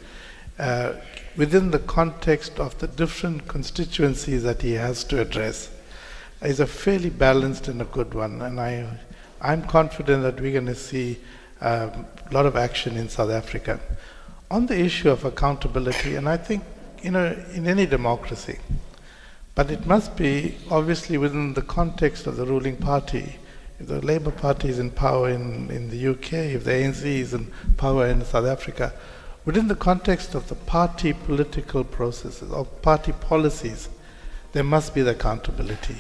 uh, 0.58 0.96
within 1.38 1.72
the 1.72 1.80
context 1.80 2.60
of 2.60 2.78
the 2.80 2.88
different 2.88 3.48
constituencies 3.48 4.44
that 4.44 4.62
he 4.62 4.74
has 4.74 5.06
to 5.06 5.22
address, 5.22 5.72
is 6.42 6.60
a 6.60 6.68
fairly 6.68 7.10
balanced 7.10 7.70
and 7.70 7.82
a 7.82 7.86
good 7.86 8.14
one. 8.14 8.42
And 8.42 8.60
I, 8.60 8.90
I'm 9.40 9.64
confident 9.64 10.24
that 10.24 10.42
we're 10.42 10.52
going 10.52 10.66
to 10.66 10.76
see 10.76 11.20
um, 11.62 12.06
a 12.30 12.34
lot 12.34 12.46
of 12.46 12.56
action 12.56 12.98
in 12.98 13.10
South 13.10 13.32
Africa. 13.32 13.80
On 14.52 14.66
the 14.66 14.80
issue 14.80 15.10
of 15.10 15.26
accountability, 15.26 16.16
and 16.16 16.28
I 16.28 16.38
think, 16.38 16.64
you 17.02 17.12
know, 17.12 17.36
in 17.54 17.68
any 17.68 17.86
democracy, 17.86 18.60
but 19.56 19.70
it 19.70 19.86
must 19.86 20.16
be 20.16 20.58
obviously 20.72 21.18
within 21.18 21.54
the 21.54 21.62
context 21.62 22.28
of 22.28 22.38
the 22.38 22.46
ruling 22.46 22.78
party. 22.78 23.38
If 23.80 23.88
the 23.88 24.02
Labour 24.02 24.32
Party 24.32 24.70
is 24.70 24.80
in 24.80 24.92
power 24.92 25.30
in, 25.30 25.70
in 25.70 25.90
the 25.90 26.08
UK, 26.08 26.34
if 26.56 26.64
the 26.64 26.72
ANC 26.72 27.04
is 27.04 27.34
in 27.34 27.52
power 27.78 28.08
in 28.08 28.24
South 28.26 28.46
Africa, 28.46 28.94
within 29.46 29.68
the 29.68 29.76
context 29.76 30.36
of 30.36 30.48
the 30.48 30.56
party 30.56 31.14
political 31.14 31.84
processes 31.84 32.52
or 32.52 32.66
party 32.66 33.12
policies, 33.12 33.90
there 34.52 34.64
must 34.64 34.94
be 34.94 35.02
the 35.02 35.12
accountability 35.12 35.98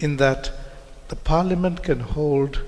in 0.00 0.16
that 0.18 0.50
the 1.08 1.16
parliament 1.16 1.82
can 1.82 2.00
hold 2.00 2.62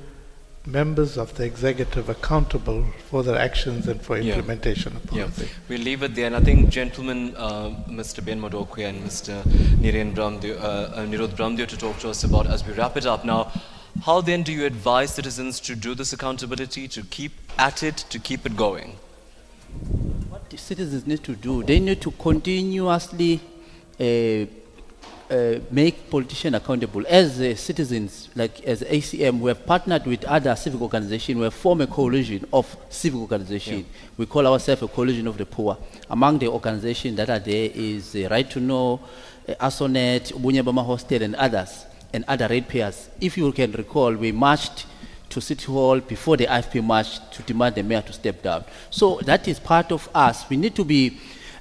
members 0.74 1.16
of 1.18 1.34
the 1.36 1.44
executive 1.44 2.08
accountable 2.08 2.84
for 3.08 3.22
their 3.22 3.36
actions 3.38 3.88
and 3.88 4.00
for 4.00 4.16
Yeah. 4.18 4.34
implementation 4.34 4.96
of 4.96 5.02
Yeah, 5.12 5.24
policy. 5.24 5.48
we'll 5.68 5.80
leave 5.80 6.02
it 6.02 6.14
there. 6.14 6.26
And 6.26 6.36
I 6.36 6.40
think, 6.40 6.68
gentlemen, 6.70 7.34
uh, 7.36 7.70
Mr. 7.88 8.24
Ben 8.24 8.40
Madokwe 8.40 8.84
and 8.88 9.02
Mr. 9.04 9.42
Niren 9.80 10.14
Bramdeo, 10.14 10.56
uh, 10.58 10.62
uh, 10.62 11.06
Nirod 11.06 11.34
Bramdeo 11.36 11.66
to 11.66 11.76
talk 11.76 11.98
to 12.00 12.08
us 12.08 12.24
about 12.24 12.46
as 12.46 12.64
we 12.66 12.72
wrap 12.74 12.96
it 12.96 13.06
up. 13.06 13.24
Now, 13.24 13.50
how 14.06 14.20
then 14.20 14.42
do 14.42 14.52
you 14.52 14.64
advise 14.64 15.10
citizens 15.14 15.60
to 15.60 15.74
do 15.74 15.94
this 15.94 16.12
accountability, 16.12 16.86
to 16.88 17.02
keep 17.02 17.32
at 17.58 17.82
it, 17.82 18.04
to 18.10 18.18
keep 18.18 18.46
it 18.46 18.56
going? 18.56 18.96
What 20.28 20.48
the 20.50 20.56
citizens 20.58 21.06
need 21.06 21.24
to 21.24 21.34
do, 21.34 21.62
they 21.64 21.80
need 21.80 22.00
to 22.02 22.10
continuously 22.12 23.40
uh, 23.98 24.46
uh, 25.30 25.60
make 25.70 26.10
politicians 26.10 26.56
accountable. 26.56 27.04
As 27.08 27.40
uh, 27.40 27.54
citizens, 27.54 28.28
like 28.34 28.62
as 28.64 28.82
ACM, 28.82 29.38
we 29.38 29.48
have 29.48 29.64
partnered 29.64 30.04
with 30.06 30.24
other 30.24 30.54
civic 30.56 30.80
organizations. 30.80 31.38
We 31.38 31.44
have 31.44 31.54
formed 31.54 31.82
a 31.82 31.86
coalition 31.86 32.44
of 32.52 32.76
civic 32.88 33.20
organizations. 33.20 33.80
Yeah. 33.80 34.08
We 34.16 34.26
call 34.26 34.46
ourselves 34.46 34.82
a 34.82 34.88
coalition 34.88 35.26
of 35.26 35.38
the 35.38 35.46
poor. 35.46 35.78
Among 36.08 36.38
the 36.38 36.48
organizations 36.48 37.16
that 37.16 37.30
are 37.30 37.38
there 37.38 37.70
is 37.72 38.14
uh, 38.16 38.28
Right 38.30 38.50
to 38.50 38.60
Know, 38.60 39.00
uh, 39.48 39.54
Asonet, 39.54 40.32
Bunyabama 40.32 40.84
Hostel, 40.84 41.22
and 41.22 41.36
others, 41.36 41.86
and 42.12 42.24
other 42.26 42.48
ratepayers. 42.48 43.08
If 43.20 43.38
you 43.38 43.52
can 43.52 43.72
recall, 43.72 44.12
we 44.14 44.32
marched 44.32 44.86
to 45.28 45.40
City 45.40 45.66
Hall 45.66 46.00
before 46.00 46.36
the 46.36 46.46
IFP 46.46 46.82
march 46.82 47.20
to 47.30 47.42
demand 47.44 47.76
the 47.76 47.84
mayor 47.84 48.02
to 48.02 48.12
step 48.12 48.42
down. 48.42 48.64
So 48.90 49.20
that 49.22 49.46
is 49.46 49.60
part 49.60 49.92
of 49.92 50.08
us. 50.12 50.48
We 50.50 50.56
need 50.56 50.74
to 50.74 50.84
be 50.84 51.18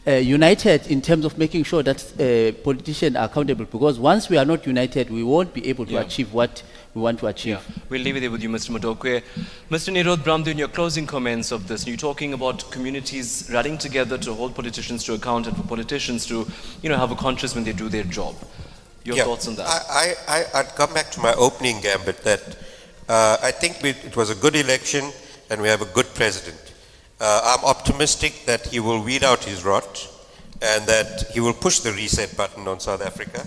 uh, 0.09 0.13
united 0.13 0.87
in 0.87 1.01
terms 1.01 1.23
of 1.25 1.37
making 1.37 1.63
sure 1.63 1.83
that 1.83 1.99
uh, 2.19 2.51
politicians 2.63 3.15
are 3.15 3.25
accountable 3.25 3.65
because 3.65 3.99
once 3.99 4.27
we 4.29 4.37
are 4.37 4.45
not 4.45 4.65
united, 4.65 5.09
we 5.11 5.23
won't 5.23 5.53
be 5.53 5.67
able 5.69 5.85
to 5.85 5.93
Yeah. 5.93 6.01
achieve 6.01 6.33
what 6.33 6.63
we 6.95 7.01
want 7.01 7.19
to 7.19 7.27
achieve. 7.27 7.59
We'll 7.89 8.01
leave 8.01 8.17
it 8.17 8.21
there 8.21 8.31
with 8.31 8.41
you, 8.41 8.49
Mr. 8.49 8.71
Madokwe. 8.71 9.21
Mr. 9.69 9.93
Nirod 9.93 10.17
Bramdeo, 10.23 10.47
in 10.47 10.57
your 10.57 10.67
closing 10.69 11.05
comments 11.05 11.51
of 11.51 11.67
this, 11.67 11.85
you're 11.85 11.97
talking 11.97 12.33
about 12.33 12.71
communities 12.71 13.47
rallying 13.53 13.77
together 13.77 14.17
to 14.17 14.33
hold 14.33 14.55
politicians 14.55 15.03
to 15.03 15.13
account 15.13 15.45
and 15.45 15.55
for 15.55 15.63
politicians 15.63 16.25
to, 16.25 16.47
you 16.81 16.89
know, 16.89 16.97
have 16.97 17.11
a 17.11 17.15
conscience 17.15 17.53
when 17.53 17.63
they 17.63 17.73
do 17.73 17.89
their 17.89 18.03
job. 18.05 18.35
Your 19.03 19.17
Yeah, 19.17 19.23
thoughts 19.25 19.47
on 19.47 19.55
that? 19.55 19.67
I, 19.67 20.15
I, 20.27 20.35
I- 20.39 20.59
I'd 20.61 20.75
come 20.75 20.93
back 20.93 21.11
to 21.11 21.19
my 21.19 21.33
opening 21.35 21.79
gambit 21.81 22.23
that 22.23 22.41
uh, 23.07 23.37
I 23.43 23.51
think 23.51 23.81
we, 23.83 23.89
it 23.91 24.15
was 24.17 24.29
a 24.31 24.35
good 24.35 24.55
election 24.55 25.11
and 25.51 25.61
we 25.61 25.67
have 25.67 25.81
a 25.83 25.91
good 25.93 26.07
president. 26.15 26.68
Uh, 27.19 27.41
I'm 27.57 27.65
optimistic 27.65 28.45
that 28.45 28.67
he 28.67 28.79
will 28.79 29.03
weed 29.03 29.23
out 29.23 29.43
his 29.43 29.65
rot 29.65 30.07
and 30.61 30.85
that 30.87 31.25
he 31.33 31.39
will 31.39 31.53
push 31.53 31.79
the 31.79 31.91
reset 31.91 32.35
button 32.37 32.67
on 32.67 32.79
South 32.79 33.01
Africa 33.01 33.45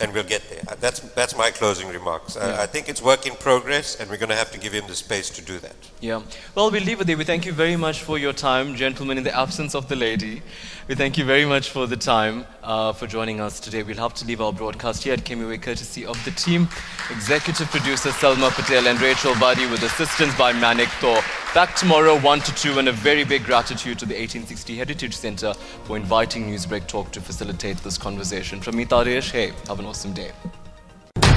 and 0.00 0.12
we'll 0.12 0.24
get 0.24 0.42
there. 0.50 0.60
Uh, 0.68 0.74
That's, 0.80 1.00
that's 1.14 1.36
my 1.36 1.50
closing 1.50 1.88
remarks. 1.88 2.36
Yeah. 2.36 2.46
I, 2.58 2.62
I 2.64 2.66
think 2.66 2.88
it's 2.88 3.00
work 3.00 3.26
in 3.26 3.34
progress 3.36 3.98
and 4.00 4.10
we're 4.10 4.18
going 4.18 4.30
to 4.30 4.36
have 4.36 4.50
to 4.50 4.58
give 4.58 4.72
him 4.72 4.86
the 4.88 4.94
space 4.94 5.30
to 5.30 5.42
do 5.42 5.58
that. 5.60 5.76
Yeah. 6.00 6.20
Well, 6.54 6.70
we'll 6.70 6.82
leave 6.82 7.00
it 7.00 7.06
there. 7.06 7.16
We 7.16 7.24
thank 7.24 7.46
you 7.46 7.52
very 7.52 7.76
much 7.76 8.02
for 8.02 8.18
your 8.18 8.32
time, 8.32 8.74
gentlemen, 8.74 9.18
in 9.18 9.24
the 9.24 9.34
absence 9.34 9.74
of 9.74 9.88
the 9.88 9.96
lady. 9.96 10.42
We 10.86 10.94
thank 10.94 11.16
you 11.16 11.24
very 11.24 11.46
much 11.46 11.70
for 11.70 11.86
the 11.86 11.96
time 11.96 12.44
uh, 12.62 12.92
for 12.92 13.06
joining 13.06 13.40
us 13.40 13.58
today. 13.58 13.82
We'll 13.82 13.96
have 13.96 14.12
to 14.14 14.26
leave 14.26 14.42
our 14.42 14.52
broadcast 14.52 15.02
here 15.02 15.14
at 15.14 15.20
KMUA 15.20 15.62
courtesy 15.62 16.04
of 16.04 16.22
the 16.26 16.30
team, 16.32 16.68
executive 17.10 17.70
producer 17.70 18.12
Selma 18.12 18.50
Patel 18.50 18.86
and 18.86 19.00
Rachel 19.00 19.32
Badi 19.40 19.66
with 19.66 19.82
assistance 19.82 20.36
by 20.36 20.52
Manik 20.52 20.90
Thor. 21.00 21.22
Back 21.54 21.74
tomorrow, 21.74 22.20
1 22.20 22.40
to 22.40 22.54
2, 22.54 22.78
and 22.80 22.88
a 22.88 22.92
very 22.92 23.24
big 23.24 23.44
gratitude 23.44 23.98
to 24.00 24.04
the 24.04 24.12
1860 24.12 24.76
Heritage 24.76 25.16
Center 25.16 25.54
for 25.84 25.96
inviting 25.96 26.50
Newsbreak 26.50 26.86
Talk 26.86 27.10
to 27.12 27.20
facilitate 27.22 27.78
this 27.78 27.96
conversation. 27.96 28.60
From 28.60 28.76
me, 28.76 28.84
Taresh, 28.84 29.30
hey, 29.30 29.52
have 29.68 29.78
an 29.78 29.86
awesome 29.86 30.12
day. 30.12 30.32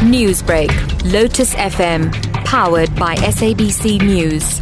Newsbreak, 0.02 1.14
Lotus 1.14 1.56
FM, 1.56 2.12
powered 2.44 2.94
by 2.98 3.16
SABC 3.16 4.02
News. 4.02 4.60